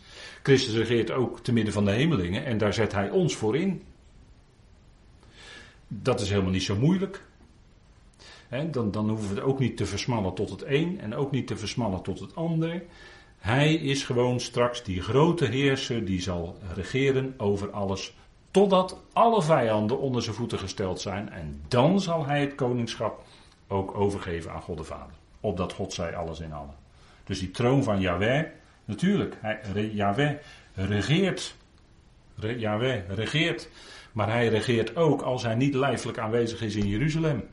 Christus 0.46 0.76
regeert 0.76 1.12
ook 1.12 1.40
te 1.40 1.54
midden 1.54 1.74
van 1.74 1.86
de 1.86 1.92
hemelingen 1.92 2.46
en 2.46 2.58
daar 2.58 2.74
zet 2.74 2.92
hij 2.92 3.10
ons 3.10 3.36
voor 3.36 3.58
in. 3.58 3.84
Dat 5.88 6.22
is 6.22 6.30
helemaal 6.30 6.52
niet 6.52 6.64
zo 6.64 6.76
moeilijk. 6.76 7.24
dan, 8.72 8.92
dan 8.92 9.10
hoeven 9.10 9.30
we 9.30 9.36
het 9.36 9.44
ook 9.44 9.60
niet 9.60 9.78
te 9.78 9.86
versmallen 9.86 10.34
tot 10.34 10.50
het 10.50 10.64
een 10.66 11.00
en 11.02 11.16
ook 11.16 11.32
niet 11.32 11.48
te 11.48 11.58
versmallen 11.58 12.02
tot 12.02 12.20
het 12.20 12.36
ander. 12.36 12.84
Hij 13.38 13.74
is 13.74 14.04
gewoon 14.04 14.40
straks 14.40 14.84
die 14.84 15.02
grote 15.02 15.46
heerser 15.46 16.06
die 16.06 16.22
zal 16.22 16.58
regeren 16.74 17.34
over 17.38 17.72
alles. 17.72 18.16
Totdat 18.52 19.02
alle 19.14 19.42
vijanden 19.42 20.00
onder 20.00 20.22
zijn 20.24 20.36
voeten 20.36 20.60
gesteld 20.60 21.02
zijn. 21.02 21.30
En 21.30 21.62
dan 21.68 22.02
zal 22.02 22.26
hij 22.26 22.42
het 22.42 22.56
koningschap 22.56 23.24
ook 23.68 23.98
overgeven 23.98 24.52
aan 24.52 24.62
God 24.62 24.78
de 24.78 24.84
Vader. 24.84 25.16
Opdat 25.40 25.74
God 25.74 25.94
zij 25.94 26.16
alles 26.16 26.40
in 26.40 26.54
allen. 26.54 26.76
Dus 27.24 27.40
die 27.40 27.52
troon 27.52 27.84
van 27.84 28.00
Yahweh, 28.00 28.46
Natuurlijk, 28.86 29.38
hij, 29.42 29.90
Yahweh 29.94 30.36
regeert. 30.74 31.56
Re, 32.36 32.60
Yahweh 32.60 33.10
regeert. 33.10 33.70
Maar 34.12 34.30
hij 34.30 34.48
regeert 34.48 34.96
ook 34.96 35.22
als 35.22 35.44
hij 35.44 35.56
niet 35.56 35.74
lijfelijk 35.74 36.18
aanwezig 36.18 36.62
is 36.62 36.76
in 36.76 36.88
Jeruzalem. 36.88 37.44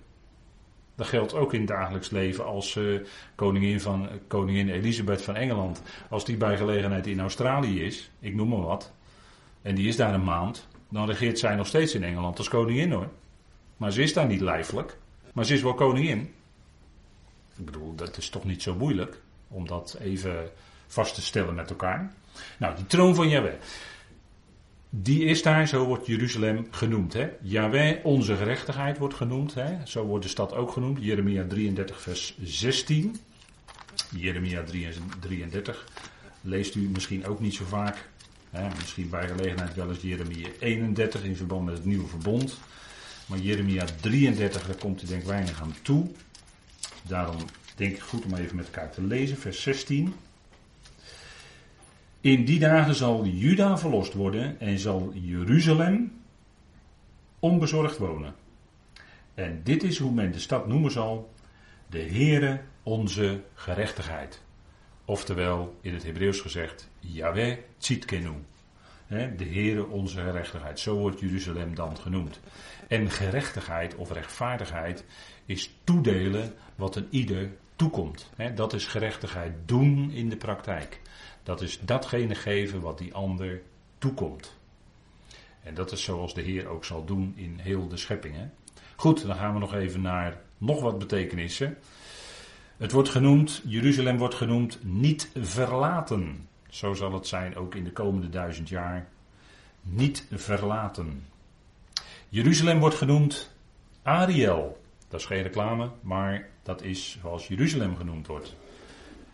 Dat 0.94 1.06
geldt 1.06 1.34
ook 1.34 1.52
in 1.52 1.60
het 1.60 1.68
dagelijks 1.68 2.10
leven 2.10 2.44
als 2.44 2.74
uh, 2.74 3.00
koningin, 3.34 3.80
van, 3.80 4.08
koningin 4.26 4.68
Elisabeth 4.68 5.22
van 5.22 5.36
Engeland. 5.36 5.82
Als 6.10 6.24
die 6.24 6.36
bij 6.36 6.56
gelegenheid 6.56 7.06
in 7.06 7.20
Australië 7.20 7.82
is, 7.84 8.10
ik 8.18 8.34
noem 8.34 8.48
maar 8.48 8.60
wat, 8.60 8.92
en 9.62 9.74
die 9.74 9.88
is 9.88 9.96
daar 9.96 10.14
een 10.14 10.24
maand, 10.24 10.68
dan 10.88 11.06
regeert 11.06 11.38
zij 11.38 11.54
nog 11.54 11.66
steeds 11.66 11.94
in 11.94 12.04
Engeland 12.04 12.38
als 12.38 12.48
koningin 12.48 12.92
hoor. 12.92 13.08
Maar 13.76 13.92
ze 13.92 14.02
is 14.02 14.12
daar 14.12 14.26
niet 14.26 14.40
lijfelijk, 14.40 14.98
maar 15.32 15.44
ze 15.44 15.54
is 15.54 15.62
wel 15.62 15.74
koningin. 15.74 16.20
Ik 17.56 17.64
bedoel, 17.64 17.94
dat 17.94 18.16
is 18.16 18.28
toch 18.28 18.44
niet 18.44 18.62
zo 18.62 18.74
moeilijk 18.74 19.20
om 19.48 19.66
dat 19.66 19.96
even 20.00 20.50
vast 20.92 21.14
te 21.14 21.22
stellen 21.22 21.54
met 21.54 21.70
elkaar. 21.70 22.12
Nou, 22.58 22.76
die 22.76 22.86
troon 22.86 23.14
van 23.14 23.28
Jahweh. 23.28 23.52
die 24.90 25.24
is 25.24 25.42
daar, 25.42 25.68
zo 25.68 25.84
wordt 25.84 26.06
Jeruzalem 26.06 26.66
genoemd. 26.70 27.12
Hè? 27.12 27.28
Yahweh, 27.42 28.04
onze 28.04 28.36
gerechtigheid, 28.36 28.98
wordt 28.98 29.14
genoemd. 29.14 29.54
Hè? 29.54 29.86
Zo 29.86 30.04
wordt 30.04 30.24
de 30.24 30.30
stad 30.30 30.54
ook 30.54 30.72
genoemd. 30.72 30.98
Jeremia 31.00 31.44
33, 31.48 32.00
vers 32.00 32.36
16. 32.42 33.16
Jeremia 34.16 34.62
33 35.20 35.88
leest 36.40 36.74
u 36.74 36.80
misschien 36.80 37.26
ook 37.26 37.40
niet 37.40 37.54
zo 37.54 37.64
vaak. 37.64 38.08
Hè? 38.50 38.68
Misschien 38.78 39.10
bij 39.10 39.28
gelegenheid 39.28 39.74
wel 39.74 39.88
eens 39.88 40.02
Jeremia 40.02 40.48
31 40.60 41.24
in 41.24 41.36
verband 41.36 41.64
met 41.64 41.74
het 41.74 41.84
nieuwe 41.84 42.08
verbond. 42.08 42.58
Maar 43.26 43.38
Jeremia 43.38 43.84
33, 44.00 44.66
daar 44.66 44.76
komt 44.76 45.02
u 45.02 45.06
denk 45.06 45.20
ik 45.20 45.26
weinig 45.26 45.62
aan 45.62 45.74
toe. 45.82 46.10
Daarom 47.02 47.40
denk 47.76 47.94
ik 47.94 48.00
goed 48.00 48.24
om 48.24 48.34
even 48.34 48.56
met 48.56 48.66
elkaar 48.66 48.90
te 48.90 49.02
lezen, 49.02 49.36
vers 49.36 49.62
16. 49.62 50.14
In 52.22 52.44
die 52.44 52.58
dagen 52.58 52.94
zal 52.94 53.24
Juda 53.26 53.78
verlost 53.78 54.12
worden 54.12 54.60
en 54.60 54.78
zal 54.78 55.12
Jeruzalem 55.14 56.12
onbezorgd 57.38 57.98
wonen. 57.98 58.34
En 59.34 59.60
dit 59.64 59.82
is 59.82 59.98
hoe 59.98 60.12
men 60.12 60.32
de 60.32 60.38
stad 60.38 60.66
noemen 60.66 60.90
zal: 60.90 61.32
de 61.88 62.02
Heere 62.02 62.60
onze 62.82 63.42
gerechtigheid. 63.54 64.42
Oftewel, 65.04 65.78
in 65.80 65.94
het 65.94 66.04
Hebreeuws 66.04 66.40
gezegd, 66.40 66.90
Yahweh 66.98 67.58
Tzidkenu. 67.78 68.34
De 69.08 69.44
Heere 69.44 69.86
onze 69.86 70.20
gerechtigheid. 70.20 70.80
Zo 70.80 70.96
wordt 70.96 71.20
Jeruzalem 71.20 71.74
dan 71.74 71.96
genoemd. 71.96 72.40
En 72.88 73.10
gerechtigheid 73.10 73.94
of 73.94 74.12
rechtvaardigheid 74.12 75.04
is 75.46 75.74
toedelen 75.84 76.54
wat 76.74 76.96
een 76.96 77.06
ieder 77.10 77.50
toekomt. 77.76 78.30
Dat 78.54 78.72
is 78.72 78.86
gerechtigheid 78.86 79.52
doen 79.66 80.10
in 80.10 80.28
de 80.28 80.36
praktijk. 80.36 81.00
Dat 81.42 81.60
is 81.60 81.80
datgene 81.80 82.34
geven 82.34 82.80
wat 82.80 82.98
die 82.98 83.14
ander 83.14 83.62
toekomt. 83.98 84.60
En 85.62 85.74
dat 85.74 85.92
is 85.92 86.02
zoals 86.02 86.34
de 86.34 86.42
Heer 86.42 86.66
ook 86.66 86.84
zal 86.84 87.04
doen 87.04 87.32
in 87.36 87.58
heel 87.58 87.88
de 87.88 87.96
schepping. 87.96 88.34
Hè? 88.36 88.48
Goed, 88.96 89.26
dan 89.26 89.36
gaan 89.36 89.52
we 89.52 89.58
nog 89.58 89.74
even 89.74 90.00
naar 90.00 90.40
nog 90.58 90.80
wat 90.80 90.98
betekenissen. 90.98 91.78
Het 92.76 92.92
wordt 92.92 93.08
genoemd, 93.08 93.62
Jeruzalem 93.64 94.18
wordt 94.18 94.34
genoemd 94.34 94.78
niet 94.82 95.30
verlaten. 95.34 96.48
Zo 96.68 96.94
zal 96.94 97.12
het 97.12 97.26
zijn 97.26 97.56
ook 97.56 97.74
in 97.74 97.84
de 97.84 97.92
komende 97.92 98.28
duizend 98.28 98.68
jaar. 98.68 99.08
Niet 99.82 100.26
verlaten. 100.30 101.26
Jeruzalem 102.28 102.78
wordt 102.78 102.96
genoemd 102.96 103.54
Ariel. 104.02 104.80
Dat 105.08 105.20
is 105.20 105.26
geen 105.26 105.42
reclame, 105.42 105.90
maar 106.00 106.48
dat 106.62 106.82
is 106.82 107.18
zoals 107.20 107.48
Jeruzalem 107.48 107.96
genoemd 107.96 108.26
wordt. 108.26 108.56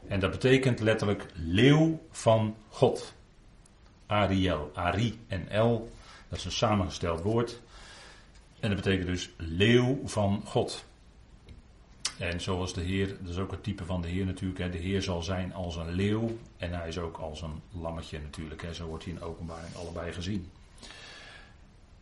En 0.09 0.21
dat 0.21 0.31
betekent 0.31 0.81
letterlijk 0.81 1.27
leeuw 1.35 2.01
van 2.11 2.57
God. 2.69 3.15
Ariel, 4.07 4.71
Ari 4.75 5.19
en 5.27 5.49
El, 5.49 5.91
dat 6.29 6.39
is 6.39 6.45
een 6.45 6.53
samengesteld 6.53 7.23
woord. 7.23 7.61
En 8.61 8.69
dat 8.69 8.77
betekent 8.77 9.07
dus 9.07 9.31
leeuw 9.37 10.01
van 10.05 10.43
God. 10.45 10.85
En 12.19 12.41
zoals 12.41 12.75
de 12.75 12.81
Heer, 12.81 13.17
dat 13.21 13.31
is 13.31 13.39
ook 13.39 13.51
het 13.51 13.63
type 13.63 13.85
van 13.85 14.03
de 14.03 14.09
Heer 14.09 14.25
natuurlijk. 14.25 14.59
Hè. 14.61 14.71
De 14.71 14.79
Heer 14.79 15.03
zal 15.03 15.23
zijn 15.23 15.55
als 15.55 15.77
een 15.77 15.93
leeuw 15.93 16.39
en 16.57 16.73
hij 16.73 16.89
is 16.89 16.99
ook 16.99 17.17
als 17.17 17.43
een 17.43 17.63
lammetje 17.81 18.21
natuurlijk. 18.21 18.63
Hè. 18.63 18.75
Zo 18.75 18.87
wordt 18.87 19.05
hij 19.05 19.13
in 19.13 19.23
openbaring 19.23 19.75
allebei 19.75 20.13
gezien. 20.13 20.51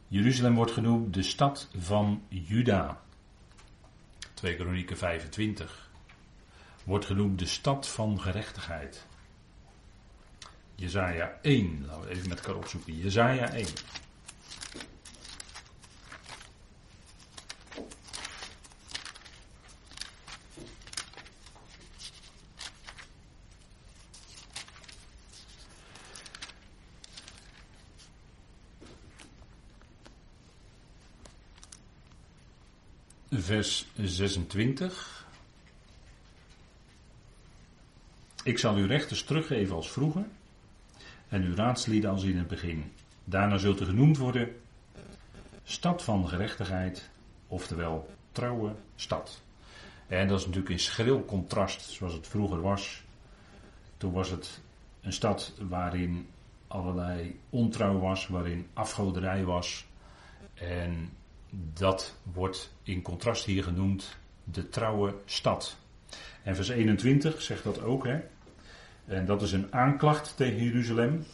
Jeruzalem 0.09 0.55
wordt 0.55 0.73
genoemd 0.73 1.15
de 1.15 1.23
stad 1.23 1.69
van 1.79 2.23
Juda. 2.29 3.01
2 4.35 4.57
Kronieken 4.57 4.97
25 4.97 5.86
wordt 6.87 7.05
genoemd 7.05 7.39
de 7.39 7.47
stad 7.47 7.89
van 7.89 8.21
gerechtigheid. 8.21 9.07
Jezaja 10.75 11.39
1, 11.43 11.85
laten 11.87 12.03
we 12.03 12.11
even 12.11 12.29
met 12.29 12.39
elkaar 12.39 12.55
opzoeken. 12.55 12.97
Jezaja 12.97 13.53
1. 13.53 13.67
Vers 33.31 33.87
26. 33.97 35.26
Ik 38.47 38.59
zal 38.59 38.75
uw 38.75 38.87
rechters 38.87 39.25
teruggeven 39.25 39.75
als 39.75 39.91
vroeger 39.91 40.25
en 41.29 41.43
uw 41.43 41.55
raadslieden 41.55 42.11
als 42.11 42.23
in 42.23 42.39
het 42.39 42.47
begin. 42.47 42.93
Daarna 43.25 43.57
zult 43.57 43.81
u 43.81 43.85
genoemd 43.85 44.17
worden 44.19 44.57
stad 45.63 46.03
van 46.03 46.29
gerechtigheid, 46.29 47.11
oftewel 47.47 48.11
trouwe 48.33 48.75
stad. 48.97 49.43
En 50.07 50.29
dat 50.29 50.39
is 50.39 50.45
natuurlijk 50.45 50.73
in 50.73 50.79
schril 50.79 51.25
contrast 51.25 51.81
zoals 51.81 52.13
het 52.13 52.27
vroeger 52.27 52.61
was. 52.61 53.03
Toen 53.97 54.13
was 54.13 54.31
het 54.31 54.61
een 55.01 55.13
stad 55.13 55.53
waarin 55.69 56.29
allerlei 56.67 57.41
ontrouw 57.51 57.99
was, 57.99 58.27
waarin 58.27 58.67
afgoderij 58.73 59.45
was. 59.45 59.87
En 60.55 61.11
dat 61.73 62.17
wordt 62.23 62.75
in 62.83 63.03
contrast 63.03 63.45
hier 63.45 63.63
genoemd 63.63 64.17
de 64.45 64.69
trouwe 64.69 65.15
stad. 65.25 65.77
En 66.43 66.55
vers 66.55 66.69
21 66.69 67.43
zegt 67.43 67.65
dat 67.65 67.83
ook, 67.83 68.05
hè? 68.05 68.21
En 69.07 69.27
dat 69.27 69.43
is 69.43 69.53
een 69.53 69.73
aanklacht 69.73 70.37
tegen 70.37 70.65
Jeruzalem. 70.65 71.25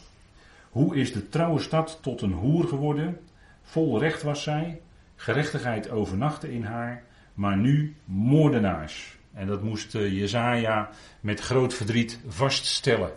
Hoe 0.69 0.95
is 0.95 1.13
de 1.13 1.29
trouwe 1.29 1.59
stad 1.59 1.99
tot 2.01 2.21
een 2.21 2.31
hoer 2.31 2.67
geworden? 2.67 3.19
Vol 3.61 3.99
recht 3.99 4.21
was 4.21 4.43
zij, 4.43 4.81
gerechtigheid 5.15 5.89
overnachtte 5.89 6.53
in 6.53 6.63
haar, 6.63 7.03
maar 7.33 7.57
nu 7.57 7.95
moordenaars. 8.05 9.17
En 9.33 9.47
dat 9.47 9.63
moest 9.63 9.95
eh, 9.95 10.19
Jezaja 10.19 10.89
met 11.19 11.39
groot 11.39 11.73
verdriet 11.73 12.19
vaststellen. 12.27 13.11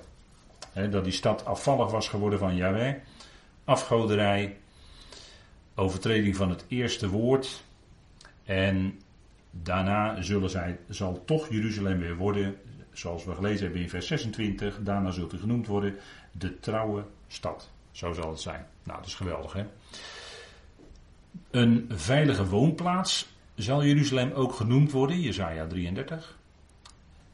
dat 0.90 1.05
die 1.05 1.12
stad 1.12 1.45
afvallig 1.45 1.90
was 1.90 2.09
geworden 2.09 2.38
van 2.38 2.57
Yahweh, 2.57 2.95
afgoderij, 3.64 4.57
overtreding 5.75 6.37
van 6.37 6.51
het 6.51 6.64
eerste 6.69 7.09
woord. 7.09 7.64
En 8.45 9.01
daarna 9.51 10.23
zullen 10.23 10.51
zij, 10.51 10.79
zal 10.88 11.23
toch 11.25 11.51
Jeruzalem 11.51 11.99
weer 11.99 12.16
worden 12.16 12.57
zoals 12.99 13.25
we 13.25 13.35
gelezen 13.35 13.65
hebben 13.65 13.83
in 13.83 13.89
vers 13.89 14.07
26, 14.07 14.79
daarna 14.83 15.11
zult 15.11 15.33
u 15.33 15.39
genoemd 15.39 15.67
worden 15.67 15.97
de 16.33 16.61
trouwe 16.61 17.05
stad. 17.27 17.71
Zo 17.91 18.13
zal 18.13 18.31
het 18.31 18.41
zijn. 18.41 18.67
Nou, 18.83 18.99
dat 18.99 19.07
is 19.07 19.15
geweldig 19.15 19.53
hè. 19.53 19.67
Een 21.51 21.87
veilige 21.89 22.47
woonplaats 22.47 23.29
zal 23.55 23.85
Jeruzalem 23.85 24.33
ook 24.33 24.53
genoemd 24.55 24.93
worden, 24.93 25.21
Jezaja 25.21 25.67
33. 25.67 26.39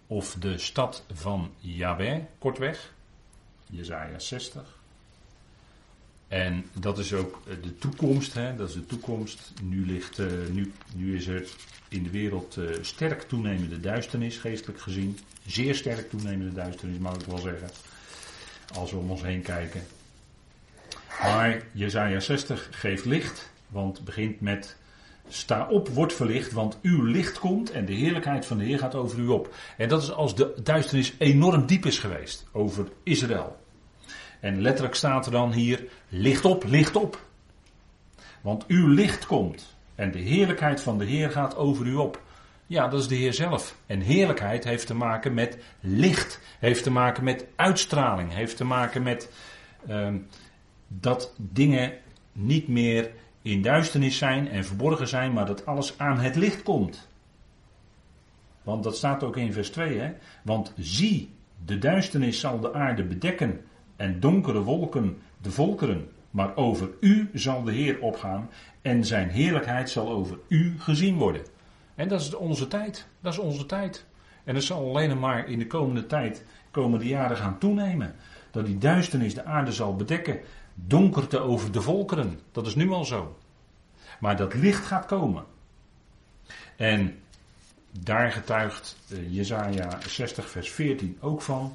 Of 0.06 0.34
de 0.34 0.58
stad 0.58 1.04
van 1.12 1.50
Yahweh, 1.58 2.22
kortweg, 2.38 2.94
Jezaja 3.66 4.18
60. 4.18 4.81
En 6.32 6.64
dat 6.72 6.98
is 6.98 7.12
ook 7.12 7.42
de 7.62 7.78
toekomst, 7.78 8.34
hè? 8.34 8.56
dat 8.56 8.68
is 8.68 8.74
de 8.74 8.86
toekomst. 8.86 9.52
Nu, 9.62 9.86
ligt, 9.86 10.18
uh, 10.18 10.26
nu, 10.50 10.72
nu 10.94 11.16
is 11.16 11.26
er 11.26 11.48
in 11.88 12.02
de 12.02 12.10
wereld 12.10 12.56
uh, 12.56 12.68
sterk 12.80 13.22
toenemende 13.22 13.80
duisternis, 13.80 14.36
geestelijk 14.36 14.80
gezien. 14.80 15.18
Zeer 15.46 15.74
sterk 15.74 16.10
toenemende 16.10 16.52
duisternis, 16.52 16.98
mag 16.98 17.14
ik 17.14 17.26
wel 17.26 17.38
zeggen. 17.38 17.70
Als 18.74 18.90
we 18.90 18.96
om 18.96 19.10
ons 19.10 19.22
heen 19.22 19.42
kijken. 19.42 19.82
Maar 21.20 21.62
Jezaja 21.72 22.20
60 22.20 22.68
geeft 22.70 23.04
licht, 23.04 23.50
want 23.68 24.04
begint 24.04 24.40
met 24.40 24.76
Sta 25.28 25.68
op, 25.68 25.88
word 25.88 26.12
verlicht, 26.12 26.52
want 26.52 26.78
uw 26.82 27.02
licht 27.02 27.38
komt 27.38 27.70
en 27.70 27.84
de 27.84 27.94
heerlijkheid 27.94 28.46
van 28.46 28.58
de 28.58 28.64
Heer 28.64 28.78
gaat 28.78 28.94
over 28.94 29.18
u 29.18 29.26
op. 29.26 29.54
En 29.76 29.88
dat 29.88 30.02
is 30.02 30.12
als 30.12 30.36
de 30.36 30.54
duisternis 30.62 31.14
enorm 31.18 31.66
diep 31.66 31.86
is 31.86 31.98
geweest 31.98 32.46
over 32.52 32.88
Israël. 33.02 33.60
En 34.42 34.60
letterlijk 34.60 34.94
staat 34.94 35.26
er 35.26 35.32
dan 35.32 35.52
hier, 35.52 35.84
licht 36.08 36.44
op, 36.44 36.64
licht 36.64 36.96
op. 36.96 37.20
Want 38.40 38.66
uw 38.66 38.88
licht 38.88 39.26
komt 39.26 39.76
en 39.94 40.10
de 40.10 40.18
heerlijkheid 40.18 40.80
van 40.80 40.98
de 40.98 41.04
Heer 41.04 41.30
gaat 41.30 41.56
over 41.56 41.86
u 41.86 41.94
op. 41.94 42.22
Ja, 42.66 42.88
dat 42.88 43.00
is 43.00 43.08
de 43.08 43.14
Heer 43.14 43.32
zelf. 43.32 43.76
En 43.86 44.00
heerlijkheid 44.00 44.64
heeft 44.64 44.86
te 44.86 44.94
maken 44.94 45.34
met 45.34 45.58
licht, 45.80 46.40
heeft 46.58 46.82
te 46.82 46.90
maken 46.90 47.24
met 47.24 47.46
uitstraling, 47.56 48.32
heeft 48.32 48.56
te 48.56 48.64
maken 48.64 49.02
met 49.02 49.32
uh, 49.88 50.14
dat 50.88 51.34
dingen 51.36 51.92
niet 52.32 52.68
meer 52.68 53.10
in 53.42 53.62
duisternis 53.62 54.18
zijn 54.18 54.48
en 54.48 54.64
verborgen 54.64 55.08
zijn, 55.08 55.32
maar 55.32 55.46
dat 55.46 55.66
alles 55.66 55.98
aan 55.98 56.18
het 56.18 56.36
licht 56.36 56.62
komt. 56.62 57.08
Want 58.62 58.82
dat 58.82 58.96
staat 58.96 59.22
ook 59.22 59.36
in 59.36 59.52
vers 59.52 59.70
2, 59.70 59.98
hè? 59.98 60.12
Want 60.42 60.72
zie, 60.78 61.30
de 61.64 61.78
duisternis 61.78 62.40
zal 62.40 62.60
de 62.60 62.74
aarde 62.74 63.04
bedekken 63.04 63.60
en 64.02 64.20
donkere 64.20 64.62
wolken 64.62 65.18
de 65.42 65.50
volkeren. 65.50 66.08
Maar 66.30 66.56
over 66.56 66.90
u 67.00 67.30
zal 67.32 67.62
de 67.62 67.72
Heer 67.72 68.00
opgaan 68.00 68.50
en 68.80 69.04
zijn 69.04 69.28
heerlijkheid 69.28 69.90
zal 69.90 70.10
over 70.10 70.38
u 70.48 70.74
gezien 70.78 71.16
worden. 71.16 71.42
En 71.94 72.08
dat 72.08 72.20
is 72.20 72.34
onze 72.34 72.68
tijd. 72.68 73.06
Dat 73.20 73.32
is 73.32 73.38
onze 73.38 73.66
tijd. 73.66 74.04
En 74.44 74.54
het 74.54 74.64
zal 74.64 74.88
alleen 74.88 75.18
maar 75.18 75.48
in 75.48 75.58
de 75.58 75.66
komende 75.66 76.06
tijd, 76.06 76.44
komende 76.70 77.06
jaren 77.06 77.36
gaan 77.36 77.58
toenemen. 77.58 78.14
dat 78.50 78.66
die 78.66 78.78
duisternis 78.78 79.34
de 79.34 79.44
aarde 79.44 79.72
zal 79.72 79.96
bedekken. 79.96 80.40
Donkerte 80.74 81.38
over 81.38 81.72
de 81.72 81.80
volkeren. 81.80 82.40
Dat 82.52 82.66
is 82.66 82.74
nu 82.74 82.90
al 82.90 83.04
zo. 83.04 83.38
Maar 84.20 84.36
dat 84.36 84.54
licht 84.54 84.84
gaat 84.84 85.06
komen. 85.06 85.44
En 86.76 87.18
daar 88.00 88.32
getuigt 88.32 88.96
uh, 89.08 89.34
Jezaja 89.34 89.98
60 90.06 90.48
vers 90.48 90.70
14 90.70 91.18
ook 91.20 91.42
van. 91.42 91.74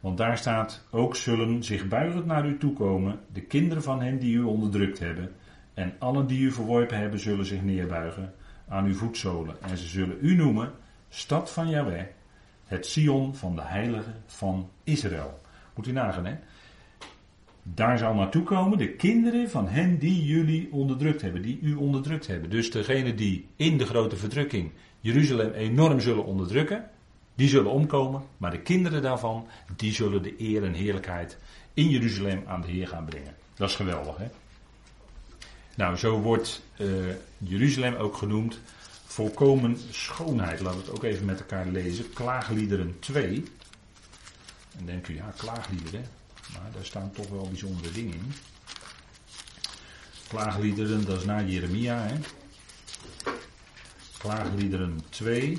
Want 0.00 0.18
daar 0.18 0.38
staat, 0.38 0.86
ook 0.90 1.16
zullen 1.16 1.62
zich 1.62 1.88
buigend 1.88 2.26
naar 2.26 2.46
u 2.46 2.58
toekomen, 2.58 3.20
de 3.32 3.40
kinderen 3.40 3.82
van 3.82 4.02
hen 4.02 4.18
die 4.18 4.34
u 4.34 4.42
onderdrukt 4.42 4.98
hebben. 4.98 5.32
En 5.74 5.94
allen 5.98 6.26
die 6.26 6.40
u 6.40 6.52
verworpen 6.52 6.98
hebben, 6.98 7.20
zullen 7.20 7.46
zich 7.46 7.62
neerbuigen 7.62 8.34
aan 8.68 8.84
uw 8.84 8.94
voetzolen. 8.94 9.62
En 9.62 9.76
ze 9.76 9.88
zullen 9.88 10.18
u 10.20 10.34
noemen, 10.34 10.72
stad 11.08 11.50
van 11.50 11.68
Yahweh, 11.68 12.04
het 12.64 12.86
Sion 12.86 13.34
van 13.34 13.56
de 13.56 13.62
heilige 13.62 14.12
van 14.26 14.70
Israël. 14.84 15.40
Moet 15.74 15.86
u 15.86 15.92
nagaan, 15.92 16.26
hè? 16.26 16.34
Daar 17.62 17.98
zal 17.98 18.14
naartoe 18.14 18.42
komen 18.42 18.78
de 18.78 18.88
kinderen 18.88 19.50
van 19.50 19.68
hen 19.68 19.98
die 19.98 20.24
jullie 20.24 20.72
onderdrukt 20.72 21.22
hebben, 21.22 21.42
die 21.42 21.58
u 21.62 21.74
onderdrukt 21.74 22.26
hebben. 22.26 22.50
Dus 22.50 22.70
degene 22.70 23.14
die 23.14 23.48
in 23.56 23.78
de 23.78 23.86
grote 23.86 24.16
verdrukking 24.16 24.70
Jeruzalem 25.00 25.52
enorm 25.52 26.00
zullen 26.00 26.24
onderdrukken, 26.24 26.90
die 27.36 27.48
zullen 27.48 27.70
omkomen, 27.70 28.22
maar 28.36 28.50
de 28.50 28.60
kinderen 28.60 29.02
daarvan, 29.02 29.46
die 29.76 29.92
zullen 29.92 30.22
de 30.22 30.34
eer 30.38 30.64
en 30.64 30.74
heerlijkheid 30.74 31.36
in 31.74 31.88
Jeruzalem 31.88 32.42
aan 32.46 32.60
de 32.60 32.66
Heer 32.66 32.88
gaan 32.88 33.04
brengen. 33.04 33.34
Dat 33.54 33.68
is 33.68 33.74
geweldig, 33.74 34.16
hè? 34.16 34.26
Nou, 35.76 35.96
zo 35.96 36.20
wordt 36.20 36.62
uh, 36.76 36.88
Jeruzalem 37.38 37.94
ook 37.94 38.16
genoemd 38.16 38.60
volkomen 39.06 39.78
schoonheid. 39.90 40.60
Laten 40.60 40.78
we 40.78 40.84
het 40.84 40.94
ook 40.94 41.04
even 41.04 41.24
met 41.24 41.40
elkaar 41.40 41.66
lezen. 41.66 42.12
Klaagliederen 42.12 42.98
2. 42.98 43.44
En 44.78 44.86
denkt 44.86 45.08
u, 45.08 45.14
ja, 45.14 45.32
klaagliederen. 45.36 46.04
Maar 46.52 46.70
daar 46.74 46.84
staan 46.84 47.10
toch 47.10 47.28
wel 47.28 47.48
bijzondere 47.48 47.92
dingen 47.92 48.14
in. 48.14 48.32
Klaagliederen, 50.28 51.04
dat 51.04 51.18
is 51.18 51.24
na 51.24 51.42
Jeremia. 51.42 51.98
Hè? 51.98 52.14
Klaagliederen 54.18 55.00
2. 55.08 55.58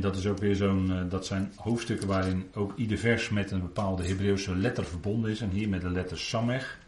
En 0.00 0.06
dat 0.06 0.16
is 0.16 0.26
ook 0.26 0.38
weer 0.38 0.56
zo'n, 0.56 0.90
eh, 0.92 1.10
dat 1.10 1.26
zijn 1.26 1.52
hoofdstukken 1.56 2.08
waarin 2.08 2.48
ook 2.54 2.76
ieder 2.76 2.98
vers 2.98 3.28
met 3.28 3.50
een 3.50 3.60
bepaalde 3.60 4.06
Hebreeuwse 4.06 4.56
letter 4.56 4.84
verbonden 4.84 5.30
is. 5.30 5.40
En 5.40 5.50
hier 5.50 5.68
met 5.68 5.80
de 5.80 5.90
letter 5.90 6.18
Samech. 6.18 6.78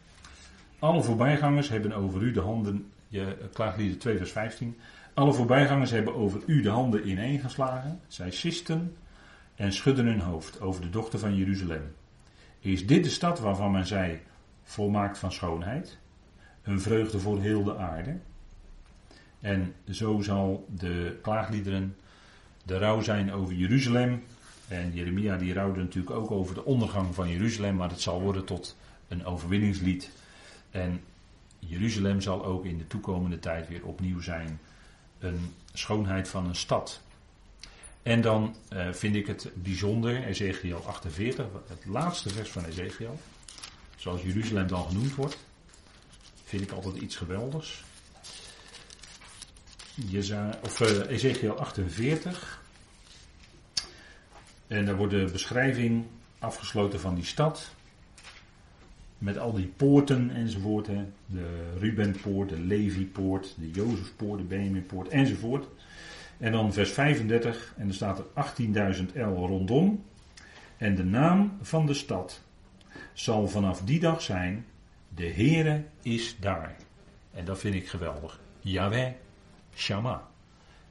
Alle 0.79 1.03
voorbijgangers 1.03 1.69
hebben 1.69 1.93
over 1.93 2.23
u 2.23 2.33
de 2.33 2.41
handen, 2.41 2.93
je, 3.09 3.37
klaaglieden 3.53 3.99
2 3.99 4.17
vers 4.17 4.33
15. 4.33 4.77
Alle 5.15 5.33
voorbijgangers 5.33 5.91
hebben 5.91 6.15
over 6.15 6.41
u 6.47 6.63
de 6.63 6.69
handen 6.69 7.09
ineengeslagen. 7.09 8.01
Zij 8.07 8.31
sisten 8.31 8.97
en 9.55 9.73
schudden 9.73 10.07
hun 10.07 10.21
hoofd 10.21 10.61
over 10.61 10.83
de 10.83 10.91
dochter 10.91 11.19
van 11.19 11.37
Jeruzalem. 11.37 11.95
Is 12.59 12.87
dit 12.87 13.05
de 13.05 13.11
stad 13.11 13.41
waarvan 13.41 13.71
men 13.71 13.87
zei, 13.87 14.21
volmaakt 14.63 15.19
van 15.19 15.33
schoonheid? 15.33 15.99
Een 16.63 16.81
vreugde 16.81 17.19
voor 17.19 17.41
heel 17.41 17.63
de 17.63 17.77
aarde? 17.77 18.17
En 19.41 19.75
zo 19.91 20.21
zal 20.21 20.67
de 20.69 21.19
klaagliederen 21.23 21.97
de 22.63 22.79
rouw 22.79 23.01
zijn 23.01 23.33
over 23.33 23.55
Jeruzalem. 23.55 24.25
En 24.69 24.95
Jeremia 24.95 25.37
die 25.37 25.53
rouwde 25.53 25.81
natuurlijk 25.81 26.17
ook 26.17 26.31
over 26.31 26.55
de 26.55 26.65
ondergang 26.65 27.15
van 27.15 27.29
Jeruzalem, 27.29 27.77
maar 27.77 27.91
het 27.91 28.01
zal 28.01 28.21
worden 28.21 28.45
tot 28.45 28.77
een 29.09 29.25
overwinningslied. 29.25 30.11
En 30.71 31.01
Jeruzalem 31.59 32.21
zal 32.21 32.45
ook 32.45 32.65
in 32.65 32.79
de 32.79 32.87
toekomende 32.87 33.39
tijd 33.39 33.69
weer 33.69 33.87
opnieuw 33.87 34.21
zijn 34.21 34.61
een 35.19 35.55
schoonheid 35.73 36.29
van 36.29 36.47
een 36.49 36.57
stad. 36.57 37.01
En 38.03 38.21
dan 38.21 38.57
uh, 38.73 38.93
vind 38.93 39.15
ik 39.15 39.27
het 39.27 39.51
bijzonder, 39.55 40.25
Ezekiel 40.25 40.83
48, 40.87 41.47
het 41.69 41.85
laatste 41.87 42.29
vers 42.29 42.51
van 42.51 42.65
Ezekiel, 42.65 43.21
zoals 43.97 44.23
Jeruzalem 44.23 44.67
dan 44.67 44.87
genoemd 44.87 45.15
wordt, 45.15 45.39
vind 46.45 46.63
ik 46.63 46.71
altijd 46.71 46.97
iets 46.97 47.17
geweldigs. 47.17 47.83
Uh, 49.97 51.11
Ezekiel 51.11 51.59
48. 51.59 52.63
En 54.67 54.85
daar 54.85 54.97
wordt 54.97 55.13
de 55.13 55.29
beschrijving 55.33 56.05
afgesloten 56.39 57.01
van 57.01 57.15
die 57.15 57.25
stad. 57.25 57.75
Met 59.19 59.39
al 59.39 59.53
die 59.53 59.73
poorten 59.77 60.31
enzovoort. 60.31 60.87
Hè. 60.87 61.05
De 61.27 61.77
Rubenpoort, 61.79 62.49
de 62.49 62.61
Levipoort, 62.61 63.55
de 63.59 63.71
Jozefpoort, 63.71 64.39
de 64.39 64.45
Benjaminpoort 64.45 65.09
enzovoort. 65.09 65.67
En 66.39 66.53
dan 66.53 66.73
vers 66.73 66.91
35. 66.91 67.75
En 67.77 67.89
er 67.89 67.95
staat 67.95 68.19
er 68.19 68.97
18.000 68.97 69.13
el 69.15 69.35
rondom. 69.35 70.05
En 70.77 70.95
de 70.95 71.05
naam 71.05 71.59
van 71.61 71.87
de 71.87 71.95
stad 71.95 72.43
zal 73.13 73.49
vanaf 73.49 73.81
die 73.81 74.01
dag 74.01 74.23
zijn. 74.23 74.67
De 75.09 75.27
Heere 75.27 75.85
is 76.03 76.37
daar. 76.41 76.77
En 77.33 77.45
dat 77.45 77.59
vind 77.59 77.75
ik 77.75 77.89
geweldig. 77.89 78.41
Yahweh 78.61 79.13
Shama. 79.75 80.29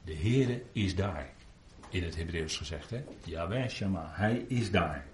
De 0.03 0.15
Heere 0.15 0.63
is 0.71 0.95
daar. 0.95 1.29
In 1.89 2.03
het 2.03 2.15
Hebreeuws 2.15 2.57
gezegd, 2.57 2.89
hè? 2.89 3.03
Yahweh 3.23 3.69
Shama. 3.69 4.11
Hij 4.13 4.45
is 4.47 4.71
daar. 4.71 5.05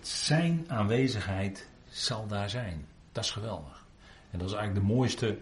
Zijn 0.00 0.64
aanwezigheid 0.68 1.68
zal 1.88 2.26
daar 2.26 2.50
zijn. 2.50 2.86
Dat 3.12 3.24
is 3.24 3.30
geweldig. 3.30 3.86
En 4.30 4.38
dat 4.38 4.48
is 4.48 4.54
eigenlijk 4.54 4.86
de 4.86 4.94
mooiste, 4.94 5.38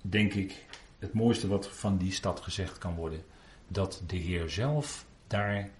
denk 0.00 0.34
ik, 0.34 0.64
het 0.98 1.12
mooiste 1.12 1.48
wat 1.48 1.68
van 1.68 1.98
die 1.98 2.12
stad 2.12 2.40
gezegd 2.40 2.78
kan 2.78 2.94
worden. 2.94 3.24
Dat 3.68 4.02
de 4.06 4.16
Heer 4.16 4.50
zelf 4.50 5.06
daar 5.26 5.70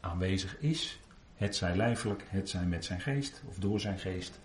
aanwezig 0.00 0.58
is. 0.58 1.00
Het 1.34 1.56
zij 1.56 1.76
lijfelijk, 1.76 2.24
het 2.28 2.48
zij 2.48 2.64
met 2.64 2.84
zijn 2.84 3.00
geest 3.00 3.42
of 3.48 3.56
door 3.56 3.80
zijn 3.80 3.98
geest. 3.98 4.38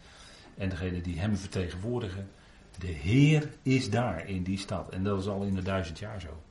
En 0.58 0.69
degene 0.69 1.01
die 1.01 1.19
hem 1.19 1.38
vertegenwoordigen, 1.38 2.30
de 2.79 2.88
Heer 2.88 3.49
is 3.61 3.89
daar 3.89 4.27
in 4.27 4.43
die 4.43 4.57
stad. 4.57 4.89
En 4.89 5.03
dat 5.03 5.19
is 5.19 5.27
al 5.27 5.43
in 5.43 5.55
de 5.55 5.61
duizend 5.61 5.99
jaar 5.99 6.21
zo. 6.21 6.41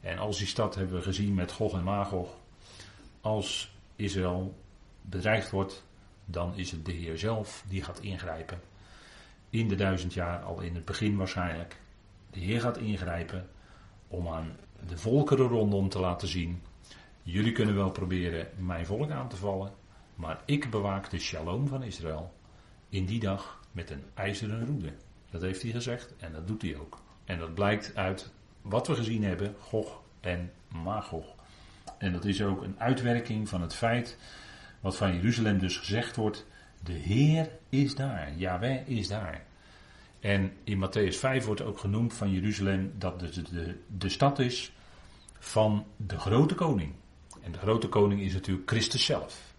En 0.00 0.18
als 0.18 0.38
die 0.38 0.46
stad 0.46 0.74
hebben 0.74 0.96
we 0.96 1.02
gezien 1.02 1.34
met 1.34 1.52
Gog 1.52 1.72
en 1.72 1.84
Magog. 1.84 2.36
Als 3.20 3.74
Israël 3.96 4.54
bedreigd 5.02 5.50
wordt, 5.50 5.84
dan 6.24 6.56
is 6.56 6.70
het 6.70 6.84
de 6.84 6.92
Heer 6.92 7.18
zelf 7.18 7.64
die 7.68 7.82
gaat 7.82 8.00
ingrijpen. 8.00 8.60
In 9.50 9.68
de 9.68 9.74
duizend 9.74 10.14
jaar, 10.14 10.42
al 10.42 10.60
in 10.60 10.74
het 10.74 10.84
begin 10.84 11.16
waarschijnlijk. 11.16 11.80
De 12.30 12.40
Heer 12.40 12.60
gaat 12.60 12.76
ingrijpen 12.76 13.48
om 14.08 14.28
aan 14.28 14.56
de 14.86 14.98
volkeren 14.98 15.48
rondom 15.48 15.88
te 15.88 16.00
laten 16.00 16.28
zien. 16.28 16.62
Jullie 17.22 17.52
kunnen 17.52 17.74
wel 17.74 17.90
proberen 17.90 18.48
mijn 18.56 18.86
volk 18.86 19.10
aan 19.10 19.28
te 19.28 19.36
vallen, 19.36 19.72
maar 20.14 20.42
ik 20.44 20.70
bewaak 20.70 21.10
de 21.10 21.18
shalom 21.18 21.68
van 21.68 21.82
Israël 21.82 22.32
in 22.88 23.04
die 23.04 23.20
dag 23.20 23.60
met 23.72 23.90
een 23.90 24.04
ijzeren 24.14 24.66
roede. 24.66 24.92
Dat 25.30 25.42
heeft 25.42 25.62
hij 25.62 25.70
gezegd 25.70 26.14
en 26.16 26.32
dat 26.32 26.46
doet 26.46 26.62
hij 26.62 26.76
ook. 26.76 27.02
En 27.24 27.38
dat 27.38 27.54
blijkt 27.54 27.96
uit 27.96 28.30
wat 28.62 28.86
we 28.86 28.94
gezien 28.94 29.24
hebben, 29.24 29.54
Gog 29.60 30.00
en 30.20 30.52
Magog. 30.68 31.34
En 31.98 32.12
dat 32.12 32.24
is 32.24 32.42
ook 32.42 32.62
een 32.62 32.74
uitwerking 32.78 33.48
van 33.48 33.60
het 33.60 33.74
feit 33.74 34.16
wat 34.80 34.96
van 34.96 35.14
Jeruzalem 35.14 35.58
dus 35.58 35.76
gezegd 35.76 36.16
wordt. 36.16 36.46
De 36.82 36.92
Heer 36.92 37.50
is 37.68 37.94
daar, 37.94 38.32
Yahweh 38.36 38.88
is 38.88 39.08
daar. 39.08 39.44
En 40.20 40.52
in 40.64 40.86
Matthäus 40.86 41.18
5 41.18 41.44
wordt 41.44 41.62
ook 41.62 41.78
genoemd 41.78 42.14
van 42.14 42.30
Jeruzalem 42.30 42.92
dat 42.98 43.20
het 43.20 43.34
de, 43.34 43.42
de, 43.42 43.74
de 43.98 44.08
stad 44.08 44.38
is 44.38 44.72
van 45.38 45.86
de 45.96 46.18
grote 46.18 46.54
koning. 46.54 46.92
En 47.42 47.52
de 47.52 47.58
grote 47.58 47.88
koning 47.88 48.20
is 48.20 48.32
natuurlijk 48.32 48.70
Christus 48.70 49.04
zelf. 49.04 49.54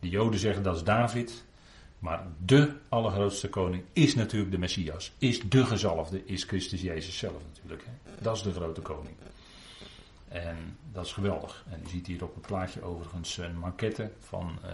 De 0.00 0.08
Joden 0.08 0.40
zeggen 0.40 0.62
dat 0.62 0.76
is 0.76 0.84
David. 0.84 1.44
Maar 1.98 2.26
de 2.44 2.76
allergrootste 2.88 3.48
koning 3.48 3.84
is 3.92 4.14
natuurlijk 4.14 4.50
de 4.50 4.58
Messias. 4.58 5.12
Is 5.18 5.40
de 5.48 5.66
gezalfde, 5.66 6.24
is 6.24 6.44
Christus 6.44 6.80
Jezus 6.80 7.18
zelf 7.18 7.42
natuurlijk. 7.52 7.84
Hè? 7.84 8.22
Dat 8.22 8.36
is 8.36 8.42
de 8.42 8.52
grote 8.52 8.80
koning. 8.80 9.16
En 10.28 10.76
dat 10.92 11.04
is 11.04 11.12
geweldig. 11.12 11.64
En 11.70 11.80
u 11.84 11.88
ziet 11.88 12.06
hier 12.06 12.24
op 12.24 12.34
het 12.34 12.46
plaatje 12.46 12.82
overigens 12.82 13.36
een 13.36 13.58
maquette 13.58 14.10
van 14.20 14.58
uh, 14.64 14.70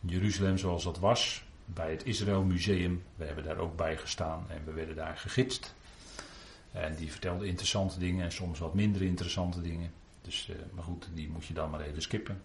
Jeruzalem 0.00 0.58
zoals 0.58 0.84
dat 0.84 0.98
was. 0.98 1.44
Bij 1.64 1.90
het 1.90 2.04
Israël 2.04 2.42
Museum. 2.42 3.02
We 3.16 3.24
hebben 3.24 3.44
daar 3.44 3.58
ook 3.58 3.76
bij 3.76 3.96
gestaan 3.96 4.44
en 4.48 4.62
we 4.64 4.72
werden 4.72 4.96
daar 4.96 5.16
gegidst. 5.16 5.74
En 6.72 6.94
die 6.94 7.10
vertelde 7.10 7.46
interessante 7.46 7.98
dingen 7.98 8.24
en 8.24 8.32
soms 8.32 8.58
wat 8.58 8.74
minder 8.74 9.02
interessante 9.02 9.60
dingen. 9.60 9.92
Dus, 10.22 10.48
uh, 10.50 10.56
maar 10.72 10.84
goed, 10.84 11.08
die 11.14 11.28
moet 11.28 11.46
je 11.46 11.54
dan 11.54 11.70
maar 11.70 11.80
even 11.80 12.02
skippen. 12.02 12.40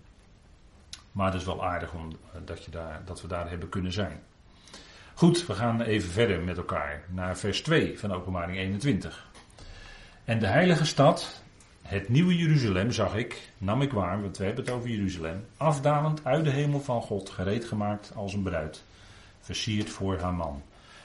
Maar 1.14 1.26
het 1.26 1.42
is 1.42 1.46
wel 1.46 1.66
aardig 1.66 1.94
om, 1.94 2.10
eh, 2.10 2.42
dat, 2.46 2.66
je 2.66 2.72
daar, 2.72 3.02
dat 3.06 3.22
we 3.22 3.28
daar 3.28 3.50
hebben 3.50 3.70
kunnen 3.70 3.92
zijn. 3.92 4.22
Goed, 5.14 5.46
we 5.46 5.54
gaan 5.54 5.82
even 5.82 6.10
verder 6.10 6.42
met 6.42 6.58
elkaar 6.58 7.04
naar 7.10 7.38
vers 7.38 7.62
2 7.62 8.00
van 8.00 8.12
Openbaring 8.12 8.58
21. 8.58 9.32
En 10.24 10.40
de 10.40 10.48
heilige 10.48 10.86
stad, 10.86 11.44
het 11.82 12.10
nieuwe 12.10 12.36
Jeruzalem 12.36 12.92
zag 12.92 13.16
ik, 13.16 13.52
nam 13.58 13.82
ik 13.82 13.92
waar, 13.92 14.22
want 14.22 14.38
we 14.38 14.46
hebben 14.46 14.64
het 14.64 14.74
over 14.74 14.90
Jeruzalem, 14.90 15.46
afdalend 15.58 16.26
uit 16.26 16.44
de 16.44 16.50
hemel 16.50 16.80
van 16.80 17.02
God, 17.02 17.30
gereed 17.30 17.66
gemaakt 17.66 18.12
als 18.16 18.34
een 18.34 18.44
bruid, 18.44 18.84
versierd 19.40 19.90
voor 19.90 20.20
haar 20.20 20.34
man. 20.34 20.64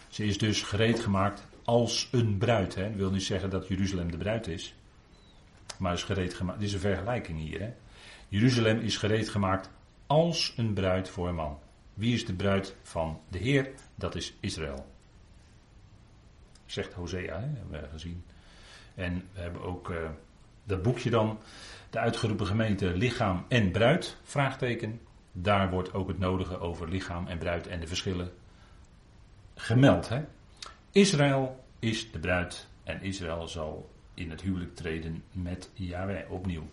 Ze 0.09 0.25
is 0.25 0.39
dus 0.39 0.63
gereed 0.63 1.01
gemaakt 1.01 1.47
als 1.65 2.09
een 2.13 2.39
bruid. 2.39 2.75
Hè. 2.75 2.89
Dat 2.89 2.97
wil 2.97 3.11
niet 3.11 3.23
zeggen 3.23 3.51
dat 3.51 3.69
Jeruzalem 3.69 4.11
de 4.11 4.17
bruid 4.17 4.47
is, 4.47 4.75
maar 5.79 5.93
is 5.93 6.05
gereed 6.05 6.35
gemaakt. 6.35 6.59
Dit 6.59 6.69
is 6.69 6.75
een 6.75 6.81
vergelijking 6.81 7.39
hier. 7.39 7.61
Hè. 7.61 7.73
Jeruzalem 8.29 8.79
is 8.79 8.97
gereed 8.97 9.29
gemaakt 9.29 9.71
als 10.09 10.55
een 10.57 10.73
bruid 10.73 11.09
voor 11.09 11.29
een 11.29 11.35
man. 11.35 11.59
Wie 11.95 12.15
is 12.15 12.27
de 12.27 12.35
bruid 12.35 12.77
van 12.83 13.21
de 13.29 13.39
Heer? 13.39 13.71
Dat 13.95 14.15
is 14.15 14.37
Israël. 14.41 14.87
Zegt 16.67 16.93
Hosea, 16.93 17.41
hè? 17.41 17.47
hebben 17.47 17.81
we 17.81 17.89
gezien. 17.89 18.25
En 18.95 19.29
we 19.33 19.41
hebben 19.41 19.63
ook 19.63 19.89
uh, 19.89 20.11
dat 20.65 20.83
boekje 20.83 21.11
dan, 21.11 21.39
de 21.91 21.99
uitgeroepen 21.99 22.47
gemeente 22.47 22.97
lichaam 22.97 23.45
en 23.49 23.71
bruid, 23.71 24.17
vraagteken. 24.23 25.01
Daar 25.33 25.71
wordt 25.71 25.95
ook 25.95 26.09
het 26.09 26.19
nodige 26.19 26.59
over 26.59 26.89
lichaam 26.89 27.27
en 27.27 27.39
bruid 27.39 27.67
en 27.67 27.81
de 27.81 27.87
verschillen 27.87 28.33
gemeld. 29.55 30.09
Hè? 30.09 30.25
Israël 30.93 31.65
is 31.79 32.13
de 32.13 32.19
bruid 32.19 32.67
en 32.85 33.03
Israël 33.03 33.49
zal 33.49 33.91
in 34.15 34.31
het 34.31 34.41
huwelijk 34.41 34.75
treden 34.75 35.23
met 35.33 35.71
Yahweh 35.75 36.31
opnieuw. 36.31 36.69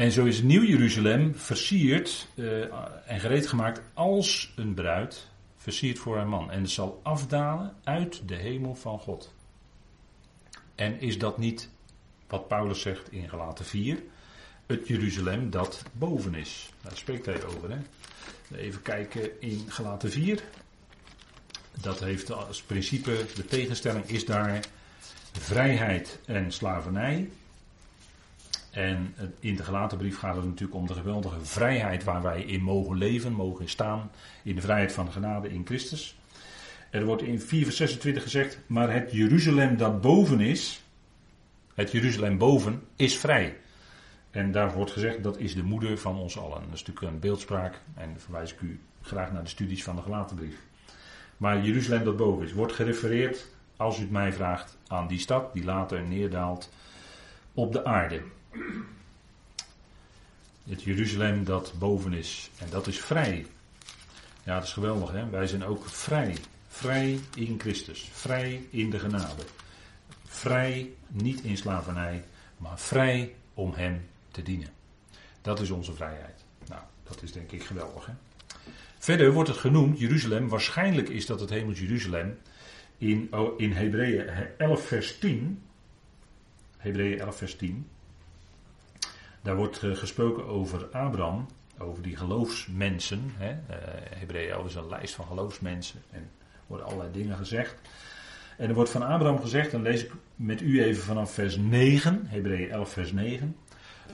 En 0.00 0.12
zo 0.12 0.24
is 0.24 0.42
Nieuw 0.42 0.62
Jeruzalem 0.62 1.34
versierd 1.34 2.28
uh, 2.34 2.62
en 3.06 3.20
gereed 3.20 3.46
gemaakt 3.46 3.80
als 3.94 4.52
een 4.56 4.74
bruid, 4.74 5.28
versierd 5.56 5.98
voor 5.98 6.16
haar 6.16 6.28
man. 6.28 6.50
En 6.50 6.68
zal 6.68 7.00
afdalen 7.02 7.74
uit 7.84 8.28
de 8.28 8.34
hemel 8.34 8.74
van 8.74 8.98
God. 8.98 9.34
En 10.74 11.00
is 11.00 11.18
dat 11.18 11.38
niet 11.38 11.68
wat 12.28 12.48
Paulus 12.48 12.80
zegt 12.80 13.12
in 13.12 13.28
Galaten 13.28 13.64
4? 13.64 14.02
Het 14.66 14.88
Jeruzalem 14.88 15.50
dat 15.50 15.82
boven 15.92 16.34
is. 16.34 16.72
Daar 16.82 16.96
spreekt 16.96 17.26
hij 17.26 17.44
over. 17.44 17.70
Hè? 17.70 17.78
Even 18.56 18.82
kijken 18.82 19.40
in 19.40 19.64
Galaten 19.68 20.10
4. 20.10 20.42
Dat 21.80 22.00
heeft 22.00 22.32
als 22.32 22.62
principe, 22.62 23.24
de 23.34 23.44
tegenstelling 23.44 24.04
is 24.04 24.24
daar 24.24 24.60
vrijheid 25.32 26.18
en 26.26 26.52
slavernij. 26.52 27.30
En 28.70 29.14
in 29.40 29.56
de 29.56 29.64
gelaten 29.64 29.98
brief 29.98 30.18
gaat 30.18 30.36
het 30.36 30.44
natuurlijk 30.44 30.78
om 30.80 30.86
de 30.86 30.94
geweldige 30.94 31.40
vrijheid 31.40 32.04
waar 32.04 32.22
wij 32.22 32.42
in 32.42 32.62
mogen 32.62 32.96
leven, 32.96 33.32
mogen 33.32 33.68
staan. 33.68 34.10
In 34.42 34.54
de 34.54 34.60
vrijheid 34.60 34.92
van 34.92 35.04
de 35.04 35.12
genade 35.12 35.48
in 35.48 35.66
Christus. 35.66 36.18
Er 36.90 37.04
wordt 37.04 37.22
in 37.22 37.40
4 37.40 37.64
vers 37.64 37.76
26 37.76 38.22
gezegd, 38.22 38.58
maar 38.66 38.92
het 38.92 39.12
Jeruzalem 39.12 39.76
dat 39.76 40.00
boven 40.00 40.40
is, 40.40 40.82
het 41.74 41.90
Jeruzalem 41.90 42.38
boven, 42.38 42.82
is 42.96 43.18
vrij. 43.18 43.56
En 44.30 44.52
daar 44.52 44.72
wordt 44.72 44.90
gezegd, 44.90 45.22
dat 45.22 45.38
is 45.38 45.54
de 45.54 45.62
moeder 45.62 45.98
van 45.98 46.16
ons 46.16 46.38
allen. 46.38 46.62
Dat 46.64 46.74
is 46.74 46.84
natuurlijk 46.84 47.12
een 47.12 47.20
beeldspraak 47.20 47.80
en 47.94 48.20
verwijs 48.20 48.52
ik 48.52 48.60
u 48.60 48.80
graag 49.02 49.32
naar 49.32 49.42
de 49.42 49.48
studies 49.48 49.84
van 49.84 49.96
de 49.96 50.02
gelaten 50.02 50.36
brief. 50.36 50.56
Maar 51.36 51.64
Jeruzalem 51.64 52.04
dat 52.04 52.16
boven 52.16 52.44
is, 52.44 52.52
wordt 52.52 52.72
gerefereerd, 52.72 53.46
als 53.76 53.98
u 53.98 54.00
het 54.00 54.10
mij 54.10 54.32
vraagt, 54.32 54.78
aan 54.86 55.06
die 55.06 55.18
stad 55.18 55.52
die 55.52 55.64
later 55.64 56.02
neerdaalt 56.02 56.70
op 57.54 57.72
de 57.72 57.84
aarde. 57.84 58.22
Het 60.68 60.82
Jeruzalem 60.82 61.44
dat 61.44 61.72
boven 61.78 62.12
is. 62.12 62.50
En 62.58 62.70
dat 62.70 62.86
is 62.86 63.00
vrij. 63.00 63.46
Ja, 64.44 64.54
dat 64.54 64.64
is 64.64 64.72
geweldig 64.72 65.10
hè. 65.10 65.30
Wij 65.30 65.46
zijn 65.46 65.64
ook 65.64 65.88
vrij. 65.88 66.36
Vrij 66.68 67.18
in 67.34 67.60
Christus. 67.60 68.08
Vrij 68.12 68.66
in 68.70 68.90
de 68.90 68.98
genade. 68.98 69.42
Vrij 70.24 70.90
niet 71.08 71.40
in 71.40 71.56
slavernij, 71.56 72.24
maar 72.56 72.78
vrij 72.78 73.34
om 73.54 73.72
Hem 73.72 74.08
te 74.30 74.42
dienen. 74.42 74.68
Dat 75.42 75.60
is 75.60 75.70
onze 75.70 75.92
vrijheid. 75.92 76.44
Nou, 76.68 76.82
dat 77.02 77.22
is 77.22 77.32
denk 77.32 77.52
ik 77.52 77.62
geweldig 77.62 78.06
hè. 78.06 78.12
Verder 78.98 79.32
wordt 79.32 79.48
het 79.48 79.58
genoemd, 79.58 79.98
Jeruzalem, 79.98 80.48
waarschijnlijk 80.48 81.08
is 81.08 81.26
dat 81.26 81.40
het 81.40 81.50
hemel 81.50 81.72
Jeruzalem, 81.72 82.38
in, 82.98 83.28
oh, 83.30 83.60
in 83.60 83.72
Hebreeën 83.72 84.28
11 84.58 84.86
vers 84.86 85.18
10, 85.18 85.62
Hebreeën 86.76 87.20
11 87.20 87.36
vers 87.36 87.56
10, 87.56 87.88
daar 89.42 89.56
wordt 89.56 89.82
eh, 89.82 89.90
gesproken 89.96 90.46
over 90.46 90.86
Abraham, 90.86 91.46
over 91.78 92.02
die 92.02 92.16
geloofsmensen. 92.16 93.32
Hè. 93.36 93.50
Uh, 93.50 93.76
Hebreeën 94.18 94.64
is 94.64 94.74
een 94.74 94.88
lijst 94.88 95.14
van 95.14 95.26
geloofsmensen 95.26 96.02
en 96.10 96.30
worden 96.66 96.86
allerlei 96.86 97.12
dingen 97.12 97.36
gezegd. 97.36 97.80
En 98.56 98.68
er 98.68 98.74
wordt 98.74 98.90
van 98.90 99.02
Abraham 99.02 99.40
gezegd, 99.40 99.70
dan 99.70 99.82
lees 99.82 100.04
ik 100.04 100.12
met 100.36 100.60
u 100.60 100.82
even 100.82 101.02
vanaf 101.02 101.32
vers 101.32 101.56
9, 101.56 102.22
Hebreeën 102.26 102.70
11 102.70 102.92
vers 102.92 103.12
9. 103.12 103.56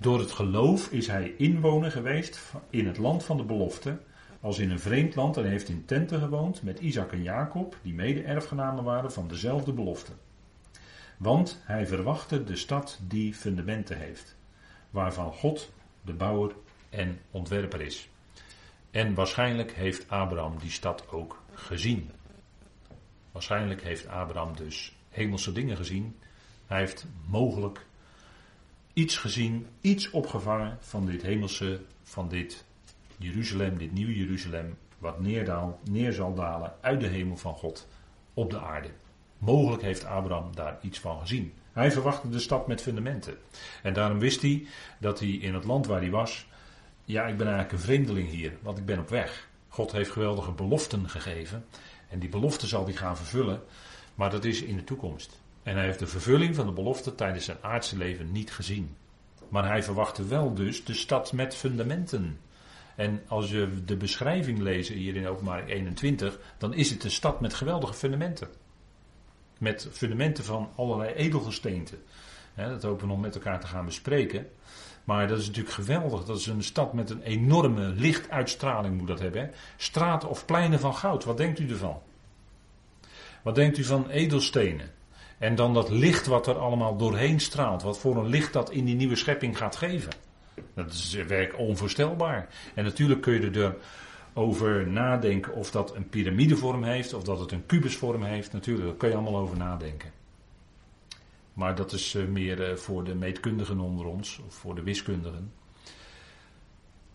Door 0.01 0.19
het 0.19 0.31
geloof 0.31 0.93
is 0.93 1.07
hij 1.07 1.35
inwoner 1.37 1.91
geweest 1.91 2.53
in 2.71 2.87
het 2.87 2.99
land 2.99 3.25
van 3.25 3.37
de 3.37 3.45
belofte, 3.45 3.99
als 4.41 4.59
in 4.59 4.71
een 4.71 4.81
vreemd 4.81 5.15
land 5.15 5.37
en 5.37 5.45
heeft 5.45 5.69
in 5.69 5.85
tenten 5.85 6.21
gewoond 6.21 6.63
met 6.63 6.79
Isaac 6.79 7.13
en 7.13 7.23
Jacob, 7.23 7.77
die 7.83 7.95
mede-erfgenamen 7.95 8.85
waren 8.85 9.13
van 9.13 9.29
dezelfde 9.29 9.73
belofte. 9.73 10.13
Want 11.17 11.63
hij 11.65 11.87
verwachtte 11.87 12.45
de 12.45 12.57
stad 12.57 12.99
die 13.03 13.35
fundamenten 13.35 13.99
heeft 13.99 14.37
waarvan 14.91 15.33
God 15.33 15.73
de 16.03 16.13
bouwer 16.13 16.55
en 16.91 17.21
ontwerper 17.31 17.81
is. 17.81 18.09
En 18.91 19.15
waarschijnlijk 19.15 19.73
heeft 19.73 20.09
Abraham 20.09 20.59
die 20.59 20.71
stad 20.71 21.09
ook 21.11 21.43
gezien. 21.53 22.11
Waarschijnlijk 23.33 23.83
heeft 23.83 24.07
Abraham 24.07 24.57
dus 24.57 24.97
hemelse 25.09 25.53
dingen 25.53 25.77
gezien. 25.77 26.17
Hij 26.67 26.79
heeft 26.79 27.07
mogelijk 27.27 27.87
iets 28.93 29.17
gezien, 29.17 29.67
iets 29.81 30.11
opgevangen 30.11 30.79
van 30.81 31.07
dit 31.07 31.23
hemelse, 31.23 31.81
van 32.03 32.29
dit 32.29 32.65
Jeruzalem, 33.17 33.79
dit 33.79 33.93
nieuwe 33.93 34.17
Jeruzalem, 34.17 34.79
wat 34.99 35.21
neerdaal, 35.21 35.81
neer 35.91 36.13
zal 36.13 36.35
dalen 36.35 36.75
uit 36.81 37.01
de 37.01 37.07
hemel 37.07 37.37
van 37.37 37.55
God 37.55 37.89
op 38.35 38.51
de 38.51 38.61
aarde. 38.61 38.91
Mogelijk 39.39 39.83
heeft 39.83 40.05
Abraham 40.05 40.55
daar 40.55 40.79
iets 40.83 40.99
van 40.99 41.21
gezien. 41.21 41.53
Hij 41.77 41.93
verwachtte 41.93 42.29
de 42.29 42.39
stad 42.39 42.67
met 42.67 42.83
fundamenten. 42.83 43.37
En 43.83 43.93
daarom 43.93 44.19
wist 44.19 44.43
hij 44.43 44.67
dat 44.99 45.19
hij 45.19 45.29
in 45.29 45.55
het 45.55 45.65
land 45.65 45.87
waar 45.87 46.01
hij 46.01 46.11
was. 46.11 46.47
Ja, 47.05 47.27
ik 47.27 47.37
ben 47.37 47.47
eigenlijk 47.47 47.77
een 47.77 47.85
vreemdeling 47.85 48.29
hier, 48.31 48.53
want 48.63 48.79
ik 48.79 48.85
ben 48.85 48.99
op 48.99 49.09
weg. 49.09 49.49
God 49.69 49.93
heeft 49.93 50.11
geweldige 50.11 50.53
beloften 50.53 51.09
gegeven. 51.09 51.65
En 52.09 52.19
die 52.19 52.29
beloften 52.29 52.69
zal 52.69 52.85
hij 52.85 52.93
gaan 52.93 53.17
vervullen. 53.17 53.63
Maar 54.15 54.31
dat 54.31 54.45
is 54.45 54.63
in 54.63 54.77
de 54.77 54.85
toekomst. 54.85 55.41
En 55.63 55.77
hij 55.77 55.85
heeft 55.85 55.99
de 55.99 56.07
vervulling 56.07 56.55
van 56.55 56.67
de 56.67 56.73
belofte 56.73 57.15
tijdens 57.15 57.45
zijn 57.45 57.59
aardse 57.61 57.97
leven 57.97 58.33
niet 58.33 58.53
gezien. 58.53 58.97
Maar 59.49 59.67
hij 59.67 59.83
verwachtte 59.83 60.25
wel 60.25 60.55
dus 60.55 60.85
de 60.85 60.95
stad 60.95 61.33
met 61.33 61.55
fundamenten. 61.55 62.41
En 62.95 63.23
als 63.29 63.51
je 63.51 63.85
de 63.85 63.97
beschrijving 63.97 64.59
leest 64.59 64.89
hier 64.89 65.17
in 65.17 65.29
openbaring 65.29 65.69
21, 65.69 66.39
dan 66.59 66.75
is 66.75 66.91
het 66.91 67.05
een 67.05 67.11
stad 67.11 67.41
met 67.41 67.55
geweldige 67.55 67.95
fundamenten. 67.95 68.49
Met 69.59 69.89
fundamenten 69.93 70.45
van 70.45 70.71
allerlei 70.77 71.15
edelgesteenten. 71.15 71.99
dat 72.55 72.83
hopen 72.83 73.07
we 73.07 73.13
nog 73.13 73.21
met 73.21 73.35
elkaar 73.35 73.61
te 73.61 73.67
gaan 73.67 73.85
bespreken. 73.85 74.47
Maar 75.05 75.29
dat 75.29 75.39
is 75.39 75.47
natuurlijk 75.47 75.75
geweldig. 75.75 76.25
Dat 76.25 76.39
is 76.39 76.47
een 76.47 76.63
stad 76.63 76.93
met 76.93 77.11
een 77.11 77.23
enorme 77.23 77.87
lichtuitstraling 77.87 78.99
moet 78.99 79.07
dat 79.07 79.21
hebben. 79.21 79.41
Hè? 79.41 79.49
Straten 79.77 80.29
of 80.29 80.45
pleinen 80.45 80.81
van 80.81 80.95
goud. 80.95 81.25
Wat 81.25 81.37
denkt 81.37 81.59
u 81.59 81.69
ervan? 81.69 82.03
Wat 83.43 83.55
denkt 83.55 83.79
u 83.79 83.85
van 83.85 84.09
edelstenen? 84.09 84.91
En 85.39 85.55
dan 85.55 85.75
dat 85.75 85.91
licht 85.91 86.27
wat 86.27 86.47
er 86.47 86.59
allemaal 86.59 86.97
doorheen 86.97 87.41
straalt. 87.41 87.83
Wat 87.83 87.99
voor 87.99 88.17
een 88.17 88.29
licht 88.29 88.53
dat 88.53 88.71
in 88.71 88.85
die 88.85 88.95
nieuwe 88.95 89.17
schepping 89.17 89.59
gaat 89.59 89.77
geven. 89.77 90.13
Dat 90.75 90.93
is 90.93 91.15
werk 91.15 91.59
onvoorstelbaar. 91.59 92.49
En 92.75 92.85
natuurlijk 92.85 93.21
kun 93.21 93.41
je 93.41 93.61
er 93.61 93.77
over 94.37 94.89
nadenken 94.89 95.55
of 95.55 95.71
dat 95.71 95.95
een 95.95 96.09
piramidevorm 96.09 96.85
heeft 96.85 97.15
of 97.15 97.23
dat 97.23 97.39
het 97.39 97.53
een 97.53 97.67
kubusvorm 97.67 98.23
heeft. 98.23 98.53
Natuurlijk, 98.53 98.87
daar 98.87 98.97
kun 98.97 99.09
je 99.09 99.15
allemaal 99.15 99.41
over 99.41 99.57
nadenken. 99.57 100.11
Maar 101.53 101.75
dat 101.75 101.93
is 101.93 102.15
eh, 102.15 102.25
meer 102.25 102.63
eh, 102.63 102.77
voor 102.77 103.05
de 103.05 103.15
meetkundigen 103.15 103.81
onder 103.81 104.07
ons, 104.07 104.41
of 104.47 104.55
voor 104.55 104.75
de 104.75 104.83
wiskundigen. 104.83 105.53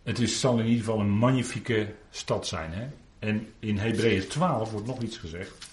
Het 0.03 0.19
is, 0.19 0.39
zal 0.39 0.59
in 0.59 0.65
ieder 0.65 0.83
geval 0.83 0.99
een 0.99 1.09
magnifieke 1.09 1.93
stad 2.09 2.47
zijn. 2.47 2.71
Hè? 2.71 2.87
En 3.19 3.47
in 3.59 3.77
Hebreeën 3.77 4.27
12 4.27 4.71
wordt 4.71 4.87
nog 4.87 5.01
iets 5.01 5.17
gezegd. 5.17 5.69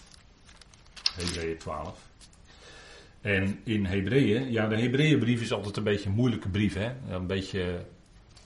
Hebreeën 1.15 1.59
12. 1.59 2.09
En 3.21 3.61
in 3.65 3.85
Hebreeën, 3.85 4.53
ja, 4.53 4.67
de 4.67 4.77
Hebreeënbrief 4.77 5.41
is 5.41 5.53
altijd 5.53 5.77
een 5.77 5.85
beetje 5.85 6.09
een 6.09 6.15
moeilijke 6.15 6.49
brief, 6.49 6.75
hè? 6.75 6.93
Een 7.09 7.27
beetje 7.27 7.85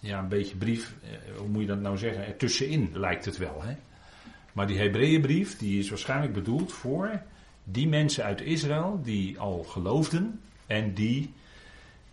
ja, 0.02 0.18
een 0.18 0.28
beetje 0.28 0.56
brief, 0.56 0.94
eh, 1.02 1.38
hoe 1.38 1.48
moet 1.48 1.60
je 1.60 1.66
dat 1.66 1.80
nou 1.80 1.98
zeggen, 1.98 2.26
ertussenin 2.26 2.90
lijkt 2.92 3.24
het 3.24 3.36
wel. 3.36 3.62
Hè? 3.62 3.74
Maar 4.52 4.66
die 4.66 4.78
Hebreeënbrief, 4.78 5.58
die 5.58 5.78
is 5.78 5.88
waarschijnlijk 5.88 6.32
bedoeld 6.32 6.72
voor 6.72 7.22
die 7.64 7.88
mensen 7.88 8.24
uit 8.24 8.40
Israël 8.40 9.00
die 9.02 9.38
al 9.38 9.62
geloofden 9.62 10.40
en 10.66 10.94
die 10.94 11.32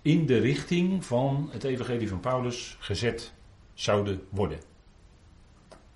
in 0.02 0.26
de 0.26 0.40
richting 0.40 1.06
van 1.06 1.50
het 1.52 1.64
evangelie 1.64 2.10
van 2.10 2.20
Paulus 2.20 2.78
gezet 2.80 3.34
zouden 3.74 4.22
worden. 4.30 4.60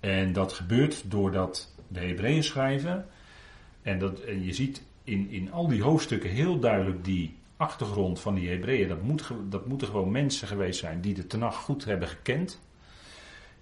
En 0.00 0.32
dat 0.32 0.52
gebeurt 0.52 1.10
doordat 1.10 1.74
de 1.88 2.00
Hebreeën 2.00 2.44
schrijven, 2.44 3.08
en, 3.82 3.98
dat, 3.98 4.20
en 4.20 4.44
je 4.44 4.52
ziet 4.52 4.82
in, 5.04 5.30
in 5.30 5.52
al 5.52 5.68
die 5.68 5.82
hoofdstukken 5.82 6.30
heel 6.30 6.58
duidelijk 6.58 7.04
die 7.04 7.36
achtergrond 7.56 8.20
van 8.20 8.34
die 8.34 8.48
Hebreeën, 8.48 8.88
dat, 8.88 9.02
moet, 9.02 9.30
dat 9.48 9.66
moeten 9.66 9.86
gewoon 9.86 10.10
mensen 10.10 10.48
geweest 10.48 10.80
zijn 10.80 11.00
die 11.00 11.14
de 11.14 11.26
Tenach 11.26 11.56
goed 11.56 11.84
hebben 11.84 12.08
gekend. 12.08 12.60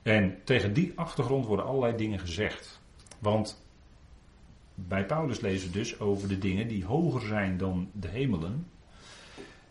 En 0.03 0.39
tegen 0.45 0.73
die 0.73 0.93
achtergrond 0.95 1.47
worden 1.47 1.67
allerlei 1.67 1.97
dingen 1.97 2.19
gezegd. 2.19 2.81
Want 3.19 3.65
bij 4.75 5.07
Paulus 5.07 5.41
lezen 5.41 5.73
we 5.73 5.79
dus 5.79 6.01
over 6.01 6.29
de 6.29 6.39
dingen 6.39 6.69
die 6.69 6.85
hoger 6.85 7.21
zijn 7.21 7.57
dan 7.57 7.91
de 7.93 8.09
hemelen. 8.09 8.67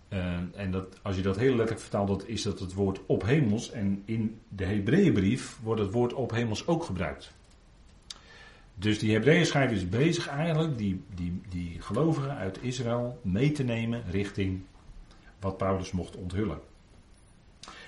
Uh, 0.09 0.35
en 0.55 0.71
dat, 0.71 0.99
als 1.01 1.15
je 1.15 1.21
dat 1.21 1.37
heel 1.37 1.49
letterlijk 1.55 1.79
vertaalt, 1.79 2.29
is 2.29 2.41
dat 2.41 2.59
het 2.59 2.73
woord 2.73 2.99
op 3.05 3.23
hemels. 3.25 3.71
En 3.71 4.01
in 4.05 4.39
de 4.47 4.65
Hebreeënbrief 4.65 5.59
wordt 5.63 5.81
het 5.81 5.91
woord 5.91 6.13
op 6.13 6.31
hemels 6.31 6.67
ook 6.67 6.83
gebruikt. 6.83 7.33
Dus 8.75 8.99
die 8.99 9.13
Hebreeën 9.13 9.69
is 9.69 9.89
bezig 9.89 10.27
eigenlijk 10.27 10.77
die, 10.77 11.03
die, 11.15 11.41
die 11.49 11.81
gelovigen 11.81 12.35
uit 12.35 12.59
Israël 12.61 13.19
mee 13.23 13.51
te 13.51 13.63
nemen 13.63 14.03
richting 14.09 14.61
wat 15.39 15.57
Paulus 15.57 15.91
mocht 15.91 16.15
onthullen. 16.15 16.59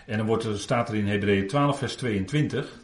En 0.06 0.18
dan 0.18 0.26
wordt 0.26 0.44
er, 0.44 0.60
staat 0.60 0.90
er 0.90 0.96
in 0.96 1.08
Hebreeën 1.08 1.48
12 1.48 1.78
vers 1.78 1.96
22. 1.96 2.82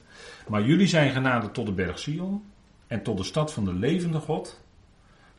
Maar 0.47 0.63
jullie 0.63 0.87
zijn 0.87 1.11
genaderd 1.11 1.53
tot 1.53 1.65
de 1.65 1.71
berg 1.71 1.99
Sion 1.99 2.43
en 2.87 3.03
tot 3.03 3.17
de 3.17 3.23
stad 3.23 3.53
van 3.53 3.65
de 3.65 3.73
levende 3.73 4.19
God, 4.19 4.61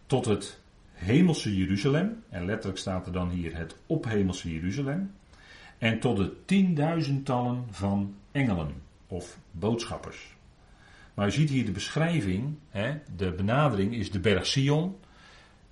tot 0.07 0.25
het 0.25 0.59
hemelse 0.93 1.57
Jeruzalem, 1.57 2.23
en 2.29 2.45
letterlijk 2.45 2.79
staat 2.79 3.07
er 3.07 3.13
dan 3.13 3.31
hier 3.31 3.57
het 3.57 3.77
ophemelse 3.87 4.53
Jeruzalem, 4.53 5.15
en 5.79 6.01
tot 6.01 6.17
de 6.17 6.33
tienduizendtallen 6.45 7.65
van 7.71 8.15
engelen 8.33 8.83
of 9.07 9.39
boodschappers. 9.51 10.35
Maar 11.21 11.29
u 11.29 11.33
ziet 11.33 11.51
hier 11.51 11.65
de 11.65 11.73
beschrijving, 11.73 12.59
hè, 12.69 12.99
de 13.17 13.33
benadering 13.33 13.95
is 13.95 14.11
de 14.11 14.21
berg 14.21 14.47
Sion, 14.47 14.97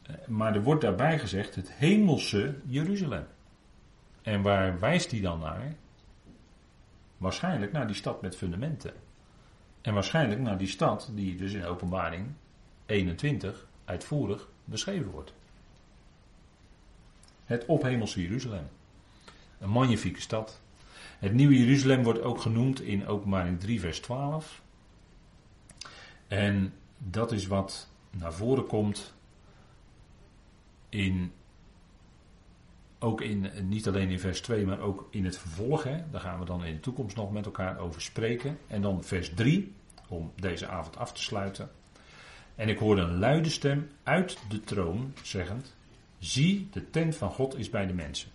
eh, 0.03 0.15
maar 0.27 0.55
er 0.55 0.63
wordt 0.63 0.81
daarbij 0.81 1.19
gezegd 1.19 1.55
het 1.55 1.73
hemelse 1.73 2.55
Jeruzalem. 2.67 3.27
En 4.23 4.43
waar 4.43 4.79
wijst 4.79 5.11
hij 5.11 5.21
dan 5.21 5.39
naar? 5.39 5.75
Waarschijnlijk 7.17 7.73
naar 7.73 7.87
die 7.87 7.97
stad 7.97 8.23
met 8.23 8.37
fundamenten. 8.37 8.93
En 9.81 9.95
waarschijnlijk 9.95 10.41
naar 10.41 10.59
die 10.59 10.69
stad 10.69 11.11
die 11.15 11.37
dus 11.37 11.53
in 11.53 11.65
openbaring 11.65 12.27
21 12.87 13.67
uitvoerig 13.85 14.49
beschreven 14.65 15.11
wordt. 15.11 15.33
Het 17.45 17.67
ophemelse 17.67 18.23
Jeruzalem. 18.23 18.69
Een 19.59 19.71
magnifieke 19.71 20.21
stad. 20.21 20.61
Het 21.19 21.33
nieuwe 21.33 21.59
Jeruzalem 21.59 22.03
wordt 22.03 22.23
ook 22.23 22.41
genoemd 22.41 22.81
in 22.81 23.07
openbaring 23.07 23.61
3 23.61 23.81
vers 23.81 24.01
12. 24.01 24.67
En 26.29 26.73
dat 26.99 27.33
is 27.33 27.47
wat 27.47 27.89
naar 28.11 28.33
voren 28.33 28.67
komt 28.67 29.15
in 30.89 31.33
ook 32.99 33.21
in, 33.21 33.51
niet 33.69 33.87
alleen 33.87 34.11
in 34.11 34.21
vers 34.21 34.41
2, 34.41 34.67
maar 34.67 34.81
ook 34.81 35.09
in 35.11 35.25
het 35.25 35.39
vervolg. 35.39 35.83
Hè, 35.85 36.11
daar 36.11 36.21
gaan 36.21 36.39
we 36.39 36.45
dan 36.45 36.65
in 36.65 36.75
de 36.75 36.81
toekomst 36.81 37.17
nog 37.17 37.33
met 37.33 37.45
elkaar 37.45 37.79
over 37.79 38.01
spreken. 38.01 38.59
En 38.67 38.83
dan 38.83 39.05
vers 39.05 39.35
3, 39.35 39.73
om 40.09 40.33
deze 40.37 40.67
avond 40.67 40.97
af 40.97 41.13
te 41.13 41.23
sluiten. 41.23 41.71
En 42.55 42.69
ik 42.69 42.79
hoorde 42.79 43.03
een 43.03 43.19
luide 43.19 43.51
stem 43.51 43.91
uit 44.03 44.39
de 44.49 44.61
troon 44.61 45.13
zeggend: 45.23 45.77
Zie, 46.19 46.69
de 46.73 46.91
tent 46.91 47.17
van 47.17 47.31
God 47.31 47.59
is 47.59 47.71
bij 47.71 47.87
de 47.87 47.95
mensen. 47.95 48.31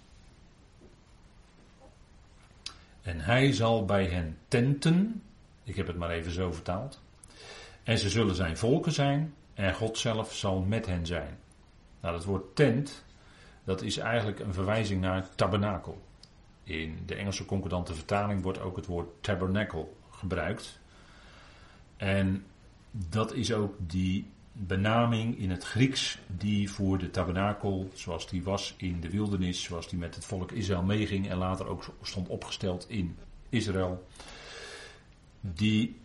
En 3.01 3.19
hij 3.19 3.51
zal 3.51 3.85
bij 3.85 4.05
hen 4.05 4.37
tenten, 4.47 5.21
ik 5.63 5.75
heb 5.75 5.87
het 5.87 5.97
maar 5.97 6.09
even 6.09 6.31
zo 6.31 6.51
vertaald. 6.51 7.01
En 7.83 7.97
ze 7.97 8.09
zullen 8.09 8.35
zijn 8.35 8.57
volken 8.57 8.91
zijn, 8.91 9.33
en 9.53 9.73
God 9.73 9.97
zelf 9.97 10.33
zal 10.33 10.61
met 10.61 10.85
hen 10.85 11.05
zijn. 11.05 11.37
Nou, 12.01 12.15
dat 12.15 12.25
woord 12.25 12.55
tent, 12.55 13.03
dat 13.63 13.81
is 13.81 13.97
eigenlijk 13.97 14.39
een 14.39 14.53
verwijzing 14.53 15.01
naar 15.01 15.35
tabernakel. 15.35 16.01
In 16.63 17.03
de 17.05 17.15
Engelse 17.15 17.45
concordante 17.45 17.93
vertaling 17.93 18.41
wordt 18.41 18.59
ook 18.59 18.75
het 18.75 18.85
woord 18.85 19.09
tabernacle 19.21 19.87
gebruikt. 20.11 20.79
En 21.97 22.45
dat 22.91 23.33
is 23.33 23.53
ook 23.53 23.75
die 23.77 24.31
benaming 24.51 25.39
in 25.39 25.49
het 25.49 25.63
Grieks 25.63 26.19
die 26.27 26.71
voor 26.71 26.97
de 26.97 27.09
tabernakel, 27.09 27.89
zoals 27.93 28.27
die 28.27 28.43
was 28.43 28.73
in 28.77 28.99
de 28.99 29.09
wildernis, 29.09 29.63
zoals 29.63 29.89
die 29.89 29.99
met 29.99 30.15
het 30.15 30.25
volk 30.25 30.51
Israël 30.51 30.83
meeging 30.83 31.29
en 31.29 31.37
later 31.37 31.67
ook 31.67 31.85
stond 32.01 32.27
opgesteld 32.27 32.85
in 32.89 33.17
Israël. 33.49 34.07
Die, 35.41 35.99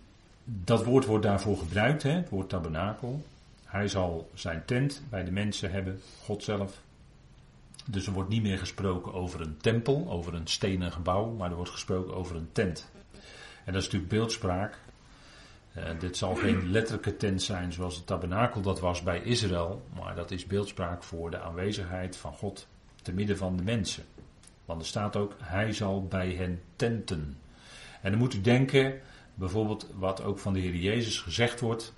dat 0.51 0.85
woord 0.85 1.05
wordt 1.05 1.25
daarvoor 1.25 1.59
gebruikt, 1.59 2.03
hè, 2.03 2.11
het 2.11 2.29
woord 2.29 2.49
tabernakel. 2.49 3.25
Hij 3.65 3.89
zal 3.89 4.31
zijn 4.35 4.63
tent 4.65 5.03
bij 5.11 5.25
de 5.25 5.31
mensen 5.31 5.71
hebben, 5.71 6.01
God 6.23 6.43
zelf. 6.43 6.81
Dus 7.87 8.07
er 8.07 8.13
wordt 8.13 8.29
niet 8.29 8.43
meer 8.43 8.59
gesproken 8.59 9.13
over 9.13 9.41
een 9.41 9.57
tempel, 9.57 10.07
over 10.11 10.35
een 10.35 10.47
stenen 10.47 10.93
gebouw, 10.93 11.31
maar 11.31 11.51
er 11.51 11.57
wordt 11.57 11.71
gesproken 11.71 12.15
over 12.15 12.37
een 12.37 12.49
tent. 12.53 12.91
En 13.65 13.73
dat 13.73 13.83
is 13.83 13.85
natuurlijk 13.85 14.11
beeldspraak. 14.11 14.79
Uh, 15.77 15.85
dit 15.99 16.17
zal 16.17 16.35
geen 16.35 16.71
letterlijke 16.71 17.17
tent 17.17 17.43
zijn 17.43 17.73
zoals 17.73 17.97
de 17.97 18.05
tabernakel 18.05 18.61
dat 18.61 18.81
was 18.81 19.03
bij 19.03 19.21
Israël, 19.23 19.83
maar 19.95 20.15
dat 20.15 20.31
is 20.31 20.47
beeldspraak 20.47 21.03
voor 21.03 21.31
de 21.31 21.41
aanwezigheid 21.41 22.17
van 22.17 22.33
God 22.33 22.67
te 23.03 23.13
midden 23.13 23.37
van 23.37 23.57
de 23.57 23.63
mensen. 23.63 24.05
Want 24.65 24.81
er 24.81 24.87
staat 24.87 25.17
ook, 25.17 25.35
hij 25.43 25.73
zal 25.73 26.07
bij 26.07 26.33
hen 26.33 26.61
tenten. 26.77 27.39
En 28.01 28.11
dan 28.11 28.21
moet 28.21 28.35
u 28.35 28.41
denken, 28.41 29.01
bijvoorbeeld 29.39 29.87
wat 29.95 30.23
ook 30.23 30.39
van 30.39 30.53
de 30.53 30.61
Heer 30.61 30.75
Jezus 30.75 31.19
gezegd 31.19 31.61
wordt, 31.61 31.93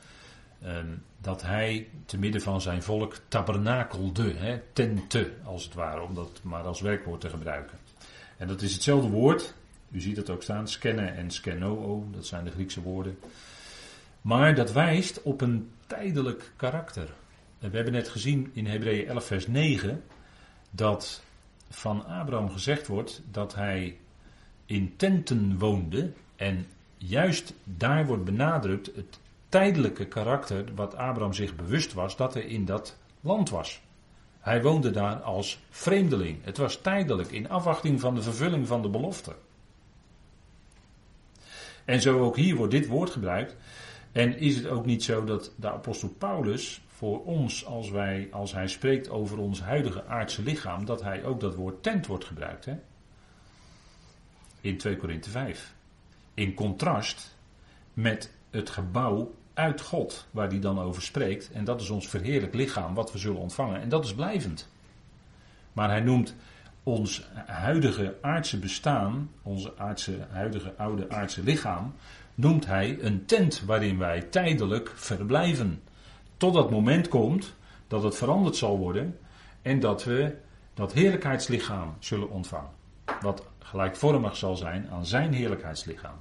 Ehm, 0.62 0.86
dat 1.20 1.42
hij 1.42 1.88
te 2.04 2.18
midden 2.18 2.40
van 2.40 2.60
zijn 2.60 2.82
volk 2.82 3.16
tabernakelde, 3.28 4.32
hè, 4.34 4.60
tente 4.72 5.32
als 5.44 5.64
het 5.64 5.74
ware, 5.74 6.00
om 6.00 6.14
dat 6.14 6.40
maar 6.42 6.62
als 6.62 6.80
werkwoord 6.80 7.20
te 7.20 7.28
gebruiken. 7.28 7.78
En 8.36 8.48
dat 8.48 8.62
is 8.62 8.72
hetzelfde 8.72 9.08
woord, 9.08 9.54
u 9.90 10.00
ziet 10.00 10.16
het 10.16 10.30
ook 10.30 10.42
staan, 10.42 10.68
scannen 10.68 11.16
en 11.16 11.30
scanoo, 11.30 12.08
dat 12.10 12.26
zijn 12.26 12.44
de 12.44 12.50
Griekse 12.50 12.82
woorden. 12.82 13.18
Maar 14.20 14.54
dat 14.54 14.72
wijst 14.72 15.22
op 15.22 15.40
een 15.40 15.70
tijdelijk 15.86 16.52
karakter. 16.56 17.08
We 17.58 17.68
hebben 17.70 17.92
net 17.92 18.08
gezien 18.08 18.50
in 18.52 18.66
Hebreeën 18.66 19.08
11 19.08 19.24
vers 19.24 19.46
9 19.46 20.02
dat 20.70 21.22
van 21.70 22.06
Abraham 22.06 22.50
gezegd 22.50 22.86
wordt 22.86 23.22
dat 23.30 23.54
hij 23.54 23.98
in 24.66 24.96
tenten 24.96 25.58
woonde 25.58 26.12
en 26.36 26.66
juist 27.02 27.54
daar 27.64 28.06
wordt 28.06 28.24
benadrukt 28.24 28.86
het 28.94 29.18
tijdelijke 29.48 30.06
karakter 30.06 30.74
wat 30.74 30.94
Abraham 30.94 31.32
zich 31.32 31.56
bewust 31.56 31.92
was 31.92 32.16
dat 32.16 32.34
er 32.34 32.44
in 32.44 32.64
dat 32.64 32.98
land 33.20 33.50
was. 33.50 33.80
Hij 34.40 34.62
woonde 34.62 34.90
daar 34.90 35.16
als 35.16 35.60
vreemdeling. 35.70 36.44
Het 36.44 36.56
was 36.56 36.76
tijdelijk 36.76 37.30
in 37.30 37.48
afwachting 37.48 38.00
van 38.00 38.14
de 38.14 38.22
vervulling 38.22 38.66
van 38.66 38.82
de 38.82 38.88
belofte. 38.88 39.34
En 41.84 42.00
zo 42.00 42.20
ook 42.20 42.36
hier 42.36 42.56
wordt 42.56 42.72
dit 42.72 42.86
woord 42.86 43.10
gebruikt. 43.10 43.56
En 44.12 44.38
is 44.38 44.56
het 44.56 44.66
ook 44.66 44.86
niet 44.86 45.02
zo 45.04 45.24
dat 45.24 45.52
de 45.56 45.70
apostel 45.70 46.08
Paulus 46.08 46.82
voor 46.86 47.24
ons, 47.24 47.66
als, 47.66 47.90
wij, 47.90 48.28
als 48.30 48.52
hij 48.52 48.68
spreekt 48.68 49.08
over 49.08 49.38
ons 49.38 49.60
huidige 49.60 50.04
aardse 50.04 50.42
lichaam, 50.42 50.84
dat 50.84 51.02
hij 51.02 51.24
ook 51.24 51.40
dat 51.40 51.54
woord 51.54 51.82
tent 51.82 52.06
wordt 52.06 52.24
gebruikt? 52.24 52.64
Hè? 52.64 52.74
In 54.60 54.78
2 54.78 54.96
Korinthe 54.96 55.30
5. 55.30 55.74
In 56.34 56.54
contrast 56.54 57.36
met 57.94 58.32
het 58.50 58.70
gebouw 58.70 59.34
uit 59.54 59.80
God, 59.80 60.26
waar 60.30 60.48
hij 60.48 60.60
dan 60.60 60.80
over 60.80 61.02
spreekt. 61.02 61.50
En 61.52 61.64
dat 61.64 61.80
is 61.80 61.90
ons 61.90 62.08
verheerlijk 62.08 62.54
lichaam, 62.54 62.94
wat 62.94 63.12
we 63.12 63.18
zullen 63.18 63.40
ontvangen. 63.40 63.80
En 63.80 63.88
dat 63.88 64.04
is 64.04 64.14
blijvend. 64.14 64.68
Maar 65.72 65.88
hij 65.88 66.00
noemt 66.00 66.34
ons 66.82 67.28
huidige 67.46 68.16
aardse 68.20 68.58
bestaan, 68.58 69.30
onze 69.42 69.72
aardse, 69.78 70.26
huidige 70.30 70.74
oude 70.76 71.10
aardse 71.10 71.42
lichaam, 71.42 71.94
noemt 72.34 72.66
hij 72.66 72.98
een 73.00 73.26
tent 73.26 73.62
waarin 73.64 73.98
wij 73.98 74.22
tijdelijk 74.22 74.92
verblijven. 74.94 75.82
Tot 76.36 76.54
dat 76.54 76.70
moment 76.70 77.08
komt 77.08 77.54
dat 77.88 78.02
het 78.02 78.16
veranderd 78.16 78.56
zal 78.56 78.78
worden 78.78 79.18
en 79.62 79.80
dat 79.80 80.04
we 80.04 80.36
dat 80.74 80.92
heerlijkheidslichaam 80.92 81.94
zullen 81.98 82.30
ontvangen. 82.30 82.79
Wat 83.20 83.46
gelijkvormig 83.58 84.36
zal 84.36 84.56
zijn 84.56 84.90
aan 84.90 85.06
zijn 85.06 85.32
heerlijkheidslichaam. 85.32 86.16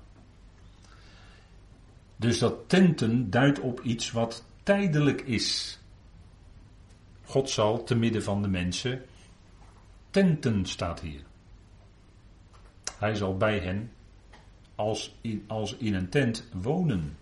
Dus 2.15 2.39
dat 2.39 2.69
tenten 2.69 3.29
duidt 3.29 3.59
op 3.59 3.81
iets 3.81 4.11
wat 4.11 4.43
tijdelijk 4.63 5.21
is. 5.21 5.79
God 7.25 7.49
zal 7.49 7.83
te 7.83 7.95
midden 7.95 8.23
van 8.23 8.41
de 8.41 8.47
mensen 8.47 9.01
tenten 10.09 10.65
staat 10.65 10.99
hier. 10.99 11.21
Hij 12.97 13.15
zal 13.15 13.37
bij 13.37 13.59
hen 13.59 13.91
als 14.75 15.15
in, 15.21 15.43
als 15.47 15.75
in 15.75 15.93
een 15.93 16.09
tent 16.09 16.47
wonen. 16.53 17.17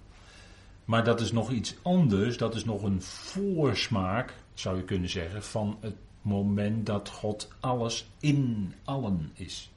Maar 0.86 1.03
dat 1.03 1.22
is 1.22 1.32
nog 1.32 1.51
iets 1.51 1.76
anders, 1.82 2.38
dat 2.38 2.55
is 2.55 2.65
nog 2.65 2.84
een 2.84 3.01
voorsmaak, 3.01 4.34
zou 4.53 4.78
je 4.78 4.84
kunnen 4.84 5.09
zeggen, 5.09 5.43
van 5.43 5.78
het 5.80 5.95
moment 6.28 6.86
dat 6.86 7.09
God 7.09 7.47
alles 7.59 8.09
in 8.19 8.73
allen 8.84 9.32
is. 9.34 9.71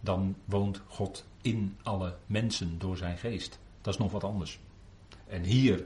Dan 0.00 0.34
woont 0.44 0.82
God 0.86 1.24
in 1.42 1.76
alle 1.82 2.16
mensen 2.26 2.78
door 2.78 2.96
zijn 2.96 3.18
geest. 3.18 3.58
Dat 3.80 3.94
is 3.94 4.00
nog 4.00 4.12
wat 4.12 4.24
anders. 4.24 4.58
En 5.26 5.42
hier 5.42 5.84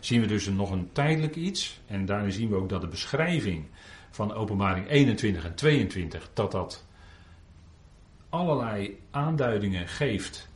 zien 0.00 0.20
we 0.20 0.26
dus 0.26 0.46
nog 0.46 0.70
een 0.70 0.92
tijdelijk 0.92 1.36
iets. 1.36 1.80
En 1.86 2.06
daarin 2.06 2.32
zien 2.32 2.48
we 2.48 2.56
ook 2.56 2.68
dat 2.68 2.80
de 2.80 2.88
beschrijving 2.88 3.64
van 4.10 4.32
openbaring 4.32 4.88
21 4.88 5.44
en 5.44 5.54
22, 5.54 6.30
dat 6.32 6.52
dat 6.52 6.84
allerlei 8.28 9.00
aanduidingen 9.10 9.88
geeft 9.88 10.48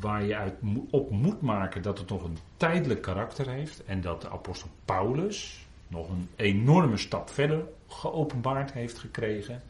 waar 0.00 0.24
je 0.24 0.52
op 0.90 1.10
moet 1.10 1.40
maken 1.40 1.82
dat 1.82 1.98
het 1.98 2.08
nog 2.08 2.24
een 2.24 2.38
tijdelijk 2.56 3.02
karakter 3.02 3.48
heeft 3.48 3.84
en 3.84 4.00
dat 4.00 4.22
de 4.22 4.30
apostel 4.30 4.68
Paulus 4.84 5.66
nog 5.90 6.08
een 6.08 6.28
enorme 6.36 6.96
stap 6.96 7.30
verder 7.30 7.64
geopenbaard 7.88 8.72
heeft 8.72 8.98
gekregen, 8.98 9.62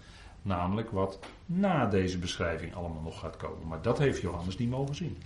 namelijk 0.42 0.90
wat 0.90 1.18
na 1.46 1.86
deze 1.86 2.18
beschrijving 2.18 2.74
allemaal 2.74 3.02
nog 3.02 3.18
gaat 3.18 3.36
komen. 3.36 3.68
Maar 3.68 3.82
dat 3.82 3.98
heeft 3.98 4.20
Johannes 4.20 4.56
niet 4.56 4.70
mogen 4.70 4.94
zien. 4.94 5.18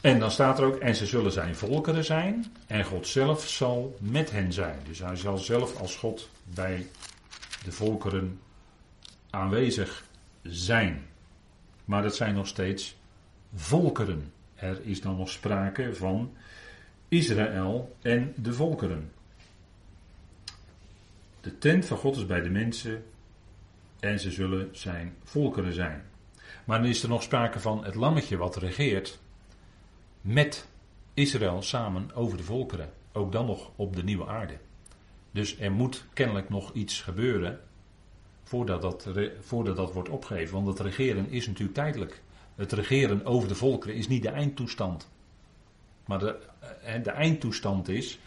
En 0.00 0.18
dan 0.18 0.30
staat 0.30 0.58
er 0.58 0.64
ook, 0.64 0.76
en 0.76 0.96
ze 0.96 1.06
zullen 1.06 1.32
zijn 1.32 1.56
volkeren 1.56 2.04
zijn, 2.04 2.52
en 2.66 2.84
God 2.84 3.06
zelf 3.06 3.48
zal 3.48 3.96
met 4.00 4.30
hen 4.30 4.52
zijn. 4.52 4.78
Dus 4.88 4.98
hij 4.98 5.16
zal 5.16 5.38
zelf 5.38 5.80
als 5.80 5.96
God 5.96 6.28
bij 6.44 6.86
de 7.64 7.72
volkeren 7.72 8.40
aanwezig 9.30 10.04
zijn. 10.42 11.06
Maar 11.84 12.02
dat 12.02 12.16
zijn 12.16 12.34
nog 12.34 12.46
steeds 12.46 12.96
volkeren. 13.54 14.32
Er 14.54 14.80
is 14.82 15.00
dan 15.00 15.16
nog 15.16 15.30
sprake 15.30 15.94
van 15.94 16.32
Israël 17.08 17.96
en 18.02 18.34
de 18.36 18.52
volkeren. 18.52 19.12
De 21.40 21.58
tent 21.58 21.86
van 21.86 21.96
God 21.96 22.16
is 22.16 22.26
bij 22.26 22.40
de 22.40 22.50
mensen 22.50 23.04
en 24.00 24.20
ze 24.20 24.30
zullen 24.30 24.68
zijn 24.72 25.14
volkeren 25.24 25.72
zijn. 25.72 26.04
Maar 26.64 26.78
dan 26.78 26.88
is 26.88 27.02
er 27.02 27.08
nog 27.08 27.22
sprake 27.22 27.60
van 27.60 27.84
het 27.84 27.94
lammetje 27.94 28.36
wat 28.36 28.56
regeert 28.56 29.18
met 30.20 30.68
Israël 31.14 31.62
samen 31.62 32.14
over 32.14 32.36
de 32.36 32.42
volkeren. 32.42 32.90
Ook 33.12 33.32
dan 33.32 33.46
nog 33.46 33.70
op 33.76 33.96
de 33.96 34.04
nieuwe 34.04 34.26
aarde. 34.26 34.58
Dus 35.30 35.58
er 35.58 35.72
moet 35.72 36.04
kennelijk 36.12 36.48
nog 36.48 36.72
iets 36.72 37.00
gebeuren 37.00 37.60
voordat 38.42 38.82
dat, 38.82 39.08
voordat 39.40 39.76
dat 39.76 39.92
wordt 39.92 40.08
opgegeven. 40.08 40.54
Want 40.54 40.66
het 40.66 40.80
regeren 40.80 41.30
is 41.30 41.46
natuurlijk 41.46 41.74
tijdelijk. 41.74 42.22
Het 42.54 42.72
regeren 42.72 43.24
over 43.24 43.48
de 43.48 43.54
volkeren 43.54 43.96
is 43.96 44.08
niet 44.08 44.22
de 44.22 44.28
eindtoestand. 44.28 45.08
Maar 46.06 46.18
de, 46.18 46.36
eh, 46.82 47.02
de 47.02 47.10
eindtoestand 47.10 47.88
is, 47.88 48.18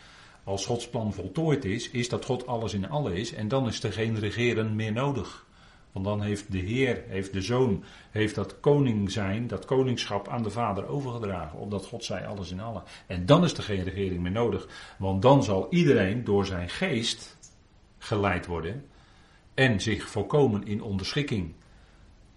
als 0.43 0.65
Gods 0.65 0.89
plan 0.89 1.13
voltooid 1.13 1.65
is, 1.65 1.89
is 1.89 2.09
dat 2.09 2.25
God 2.25 2.47
alles 2.47 2.73
in 2.73 2.89
alle 2.89 3.13
is. 3.19 3.33
En 3.33 3.47
dan 3.47 3.67
is 3.67 3.83
er 3.83 3.93
geen 3.93 4.19
regeren 4.19 4.75
meer 4.75 4.91
nodig. 4.91 5.47
Want 5.91 6.05
dan 6.05 6.21
heeft 6.21 6.51
de 6.51 6.57
Heer, 6.57 7.03
heeft 7.07 7.33
de 7.33 7.41
Zoon, 7.41 7.83
heeft 8.11 8.35
dat 8.35 8.59
koning 8.59 9.11
zijn, 9.11 9.47
dat 9.47 9.65
koningschap 9.65 10.27
aan 10.27 10.43
de 10.43 10.49
Vader 10.49 10.87
overgedragen. 10.87 11.59
Omdat 11.59 11.85
God 11.85 12.03
zei 12.03 12.25
alles 12.25 12.51
in 12.51 12.59
alle. 12.59 12.81
En 13.07 13.25
dan 13.25 13.43
is 13.43 13.53
er 13.53 13.63
geen 13.63 13.83
regering 13.83 14.21
meer 14.21 14.31
nodig. 14.31 14.67
Want 14.97 15.21
dan 15.21 15.43
zal 15.43 15.67
iedereen 15.69 16.23
door 16.23 16.45
zijn 16.45 16.69
geest 16.69 17.37
geleid 17.97 18.45
worden. 18.45 18.85
En 19.53 19.81
zich 19.81 20.09
volkomen 20.09 20.67
in 20.67 20.83
onderschikking 20.83 21.53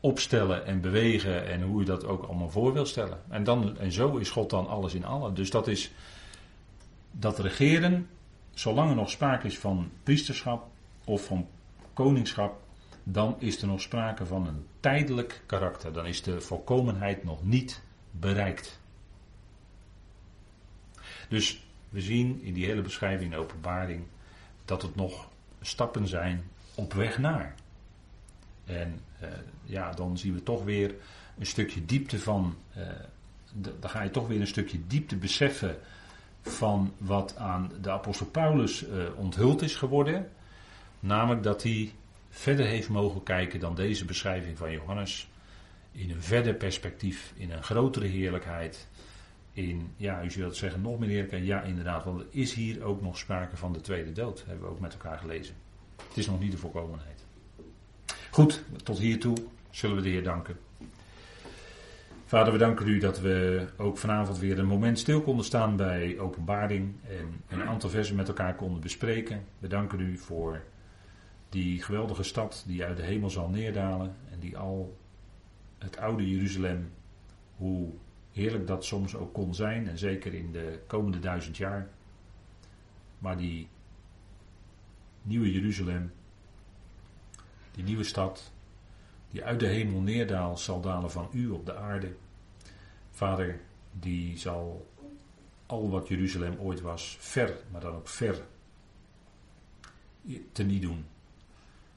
opstellen 0.03 0.67
en 0.67 0.81
bewegen 0.81 1.47
en 1.47 1.63
hoe 1.63 1.81
je 1.81 1.87
dat 1.87 2.05
ook 2.05 2.25
allemaal 2.25 2.51
voor 2.51 2.73
wil 2.73 2.87
stellen. 2.87 3.19
En, 3.29 3.45
dan, 3.45 3.79
en 3.79 3.93
zo 3.93 4.17
is 4.17 4.31
God 4.31 4.51
dan 4.51 4.69
alles 4.69 4.95
in 4.95 5.05
alle. 5.05 5.33
Dus 5.33 5.51
dat 5.51 5.69
is 5.69 5.93
dat 7.11 7.39
regeren, 7.39 8.09
zolang 8.51 8.91
er 8.91 8.97
nog 8.97 9.11
sprake 9.11 9.47
is 9.47 9.59
van 9.59 9.91
priesterschap 10.03 10.69
of 11.05 11.25
van 11.25 11.49
koningschap, 11.93 12.61
dan 13.03 13.37
is 13.39 13.63
er 13.63 13.69
nog 13.69 13.81
sprake 13.81 14.27
van 14.27 14.47
een 14.47 14.67
tijdelijk 14.81 15.43
karakter. 15.47 15.93
Dan 15.93 16.07
is 16.07 16.23
de 16.23 16.41
volkomenheid 16.41 17.25
nog 17.25 17.45
niet 17.45 17.83
bereikt. 18.11 18.81
Dus 21.29 21.65
we 21.89 22.01
zien 22.01 22.43
in 22.43 22.55
die 22.55 22.67
hele 22.67 22.83
beschrijving 22.83 23.31
de 23.31 23.37
openbaring 23.37 24.05
dat 24.65 24.83
het 24.83 24.95
nog 24.95 25.29
stappen 25.61 26.09
zijn 26.09 26.51
op 26.75 26.93
weg 26.93 27.19
naar. 27.19 27.55
En 28.65 29.01
uh, 29.23 29.29
ja, 29.65 29.91
dan 29.91 30.19
zien 30.19 30.35
we 30.35 30.43
toch 30.43 30.65
weer 30.65 30.95
een 31.39 31.47
stukje 31.47 31.85
diepte 31.85 32.19
van. 32.19 32.57
Uh, 32.77 32.87
dan 33.53 33.91
ga 33.91 34.03
je 34.03 34.11
toch 34.11 34.29
weer 34.29 34.41
een 34.41 34.47
stukje 34.47 34.87
diepte 34.87 35.17
beseffen 35.17 35.77
van 36.43 36.93
wat 36.99 37.37
aan 37.37 37.71
de 37.81 37.91
apostel 37.91 38.27
Paulus 38.27 38.87
uh, 38.87 39.05
onthuld 39.17 39.63
is 39.63 39.77
geworden. 39.77 40.29
Namelijk 41.01 41.43
dat 41.43 41.63
hij 41.63 41.93
verder 42.29 42.67
heeft 42.67 42.89
mogen 42.89 43.23
kijken 43.23 43.61
dan 43.61 43.75
deze 43.75 44.05
beschrijving 44.05 44.59
van 44.59 44.73
Johannes. 44.73 45.29
In 45.93 46.11
een 46.11 46.23
verder 46.23 46.55
perspectief, 46.55 47.33
in 47.37 47.51
een 47.51 47.63
grotere 47.63 48.07
heerlijkheid. 48.07 48.89
In, 49.53 49.93
ja, 49.97 50.25
u 50.25 50.31
zult 50.31 50.57
zeggen, 50.57 50.81
nog 50.81 50.99
meer 50.99 51.09
heerlijkheid. 51.09 51.45
Ja, 51.45 51.63
inderdaad, 51.63 52.05
want 52.05 52.21
er 52.21 52.27
is 52.31 52.55
hier 52.55 52.83
ook 52.85 53.03
nog 53.03 53.19
sprake 53.19 53.57
van 53.57 53.73
de 53.73 53.81
tweede 53.81 54.13
dood. 54.13 54.45
Hebben 54.47 54.65
we 54.65 54.71
ook 54.71 54.81
met 54.81 54.93
elkaar 54.93 55.19
gelezen. 55.19 55.55
Het 56.09 56.17
is 56.17 56.27
nog 56.27 56.41
niet 56.41 56.53
de 56.53 56.59
volkomenheid. 56.59 57.25
Goed, 58.33 58.65
tot 58.83 58.99
hiertoe 58.99 59.37
zullen 59.71 59.97
we 59.97 60.03
de 60.03 60.09
Heer 60.09 60.23
danken. 60.23 60.57
Vader, 62.25 62.53
we 62.53 62.59
danken 62.59 62.89
u 62.89 62.99
dat 62.99 63.21
we 63.21 63.67
ook 63.77 63.99
vanavond 63.99 64.39
weer 64.39 64.59
een 64.59 64.67
moment 64.67 64.99
stil 64.99 65.23
konden 65.23 65.45
staan 65.45 65.77
bij 65.77 66.19
openbaring 66.19 66.95
en 67.09 67.43
een 67.49 67.67
aantal 67.67 67.91
versen 67.91 68.17
met 68.17 68.29
elkaar 68.29 68.55
konden 68.55 68.81
bespreken. 68.81 69.45
We 69.59 69.69
danken 69.69 70.01
u 70.01 70.19
voor 70.19 70.63
die 71.49 71.83
geweldige 71.83 72.23
stad 72.23 72.65
die 72.67 72.85
uit 72.85 72.97
de 72.97 73.03
hemel 73.03 73.31
zal 73.31 73.49
neerdalen 73.49 74.17
en 74.31 74.39
die 74.39 74.57
al 74.59 74.99
het 75.79 75.97
oude 75.97 76.31
Jeruzalem, 76.31 76.91
hoe 77.57 77.89
heerlijk 78.31 78.67
dat 78.67 78.85
soms 78.85 79.17
ook 79.17 79.33
kon 79.33 79.55
zijn 79.55 79.89
en 79.89 79.99
zeker 79.99 80.35
in 80.35 80.53
de 80.53 80.81
komende 80.87 81.19
duizend 81.19 81.57
jaar, 81.57 81.89
maar 83.19 83.37
die 83.37 83.69
nieuwe 85.23 85.53
Jeruzalem, 85.53 86.13
die 87.73 87.85
nieuwe 87.85 88.05
stad, 88.05 88.53
die 89.31 89.45
uit 89.45 89.61
de 89.61 89.67
hemel 89.67 90.01
neerdaalt, 90.01 90.61
zal 90.61 90.81
dalen 90.81 91.11
van 91.11 91.29
u 91.33 91.49
op 91.49 91.67
de 91.67 91.77
aarde. 91.77 92.15
Vader, 93.11 93.61
die 93.93 94.39
zal 94.39 94.91
al 95.67 95.91
wat 95.91 96.09
Jeruzalem 96.09 96.59
ooit 96.59 96.81
was, 96.81 97.17
ver, 97.21 97.57
maar 97.71 97.81
dan 97.81 97.95
ook 97.95 98.09
ver, 98.09 98.43
teniet 100.53 100.83
doen. 100.83 101.07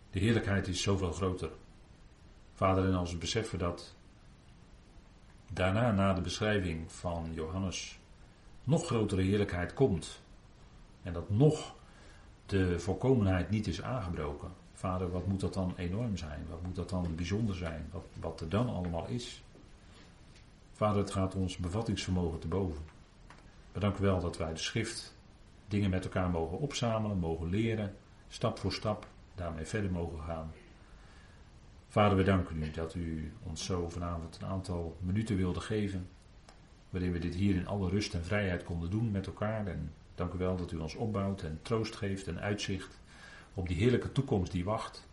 De 0.10 0.20
heerlijkheid 0.20 0.68
is 0.68 0.82
zoveel 0.82 1.12
groter. 1.12 1.52
Vader, 2.54 2.86
en 2.86 2.94
als 2.94 3.12
we 3.12 3.18
beseffen 3.18 3.60
dat 3.60 3.96
daarna, 5.54 5.92
na 5.92 6.14
de 6.14 6.22
beschrijving 6.22 6.92
van 6.92 7.32
Johannes, 7.34 8.00
nog 8.64 8.86
grotere 8.86 9.22
heerlijkheid 9.22 9.74
komt. 9.74 10.22
En 11.04 11.14
dat 11.14 11.30
nog 11.30 11.76
de 12.46 12.80
volkomenheid 12.80 13.50
niet 13.50 13.68
is 13.68 13.82
aangebroken. 13.82 14.65
Vader, 14.76 15.12
wat 15.12 15.28
moet 15.28 15.40
dat 15.40 15.54
dan 15.54 15.74
enorm 15.78 16.18
zijn? 16.18 16.46
Wat 16.50 16.62
moet 16.62 16.76
dat 16.76 16.90
dan 16.90 17.16
bijzonder 17.16 17.56
zijn? 17.56 17.90
Wat, 17.92 18.06
wat 18.20 18.42
er 18.42 18.50
dan 18.50 18.70
allemaal 18.70 19.08
is? 19.08 19.44
Vader, 20.74 21.02
het 21.02 21.12
gaat 21.12 21.36
ons 21.36 21.58
bevattingsvermogen 21.58 22.40
te 22.40 22.48
boven. 22.48 22.84
We 23.72 23.92
wel 24.00 24.20
dat 24.20 24.38
wij 24.38 24.54
de 24.54 24.60
schrift 24.60 25.18
dingen 25.68 25.90
met 25.90 26.04
elkaar 26.04 26.30
mogen 26.30 26.60
opzamelen, 26.60 27.18
mogen 27.18 27.50
leren, 27.50 27.96
stap 28.28 28.60
voor 28.60 28.74
stap 28.74 29.08
daarmee 29.36 29.66
verder 29.66 29.92
mogen 29.92 30.20
gaan. 30.20 30.52
Vader, 31.88 32.18
we 32.18 32.24
danken 32.24 32.64
u 32.64 32.72
dat 32.72 32.96
u 32.96 33.34
ons 33.44 33.66
zo 33.66 33.90
vanavond 33.90 34.38
een 34.42 34.48
aantal 34.48 34.98
minuten 35.00 35.36
wilde 35.38 35.60
geven, 35.60 36.08
waarin 36.90 37.12
we 37.12 37.20
dit 37.20 37.36
hier 37.36 37.56
in 37.56 37.68
alle 37.68 37.90
rust 37.90 38.14
en 38.14 38.26
vrijheid 38.26 38.64
konden 38.64 38.90
doen 38.90 39.12
met 39.12 39.26
elkaar. 39.26 39.68
En 39.68 39.94
dank 40.16 40.34
u 40.34 40.38
wel 40.38 40.56
dat 40.56 40.72
u 40.72 40.78
ons 40.78 40.96
opbouwt 40.96 41.42
en 41.42 41.60
troost 41.62 41.96
geeft 41.96 42.28
en 42.28 42.40
uitzicht 42.40 43.00
op 43.56 43.68
die 43.68 43.78
heerlijke 43.78 44.12
toekomst 44.12 44.52
die 44.52 44.64
wacht. 44.64 45.08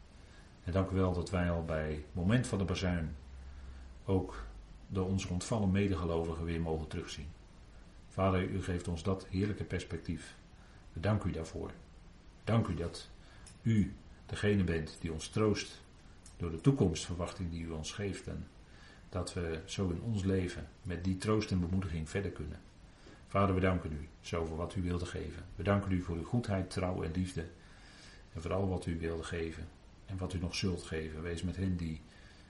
En 0.65 0.73
dank 0.73 0.91
u 0.91 0.95
wel 0.95 1.13
dat 1.13 1.31
wij 1.31 1.51
al 1.51 1.65
bij 1.65 1.91
het 1.91 2.15
moment 2.15 2.47
van 2.47 2.59
de 2.59 2.65
bazuin 2.65 3.17
ook 4.05 4.45
door 4.89 5.07
onze 5.07 5.29
ontvallen 5.29 5.71
medegelovigen 5.71 6.45
weer 6.45 6.61
mogen 6.61 6.89
terugzien. 6.89 7.29
Vader, 8.09 8.43
u 8.43 8.63
geeft 8.63 8.89
ons 8.89 9.03
dat 9.03 9.27
heerlijke 9.27 9.65
perspectief. 9.65 10.37
We 10.93 11.01
danken 11.01 11.31
u 11.31 11.33
daarvoor. 11.33 11.71
Dank 12.45 12.67
u 12.67 12.75
dat 12.75 13.09
u 13.63 13.95
degene 14.27 14.65
bent 14.65 14.97
die 15.01 15.13
ons 15.13 15.29
troost 15.29 15.83
door 16.37 16.51
de 16.51 16.61
toekomstverwachting 16.61 17.51
die 17.51 17.65
u 17.65 17.71
ons 17.71 17.93
geeft. 17.93 18.27
En 18.27 18.47
dat 19.09 19.35
we 19.35 19.61
zo 19.65 19.89
in 19.89 20.01
ons 20.03 20.25
leven 20.25 20.69
met 20.83 21.05
die 21.05 21.17
troost 21.17 21.51
en 21.51 21.61
bemoediging 21.61 22.11
verder 22.11 22.31
kunnen. 22.31 22.61
Vader, 23.29 23.55
we 23.55 23.61
danken 23.61 23.93
u 23.93 24.09
zo 24.21 24.45
voor 24.45 24.57
wat 24.57 24.75
u 24.75 24.83
wilde 24.83 25.07
geven. 25.07 25.45
We 25.57 25.63
danken 25.63 25.93
u 25.93 26.01
voor 26.01 26.17
uw 26.17 26.25
goedheid, 26.25 26.71
trouw 26.71 27.03
en 27.03 27.13
liefde. 27.13 27.47
En 28.33 28.43
voor 28.43 28.53
al 28.53 28.69
wat 28.69 28.87
u 28.87 28.99
wilde 28.99 29.23
geven. 29.23 29.69
En 30.07 30.17
wat 30.17 30.33
u 30.33 30.39
nog 30.39 30.55
zult 30.55 30.83
geven. 30.83 31.23
Wees 31.23 31.43
met 31.43 31.57
hen 31.57 31.77
die 31.77 32.01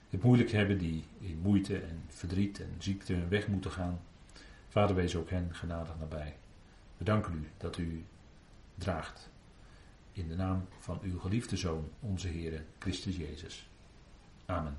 het 0.09 0.23
moeilijk 0.23 0.51
hebben, 0.51 0.77
die 0.77 1.03
in 1.19 1.39
moeite 1.41 1.77
en 1.79 2.03
verdriet 2.07 2.59
en 2.61 2.75
ziekte 2.77 3.13
hun 3.13 3.29
weg 3.29 3.47
moeten 3.47 3.71
gaan. 3.71 3.99
Vader, 4.69 4.95
wees 4.95 5.15
ook 5.15 5.29
hen 5.29 5.55
genadig 5.55 5.99
nabij. 5.99 6.35
We 6.97 7.03
danken 7.03 7.33
u 7.33 7.47
dat 7.57 7.77
u 7.77 8.05
draagt. 8.75 9.29
In 10.11 10.27
de 10.27 10.35
naam 10.35 10.67
van 10.79 10.99
uw 11.01 11.19
geliefde 11.19 11.57
Zoon, 11.57 11.89
onze 11.99 12.27
Heer 12.27 12.63
Christus 12.79 13.15
Jezus. 13.15 13.69
Amen. 14.45 14.77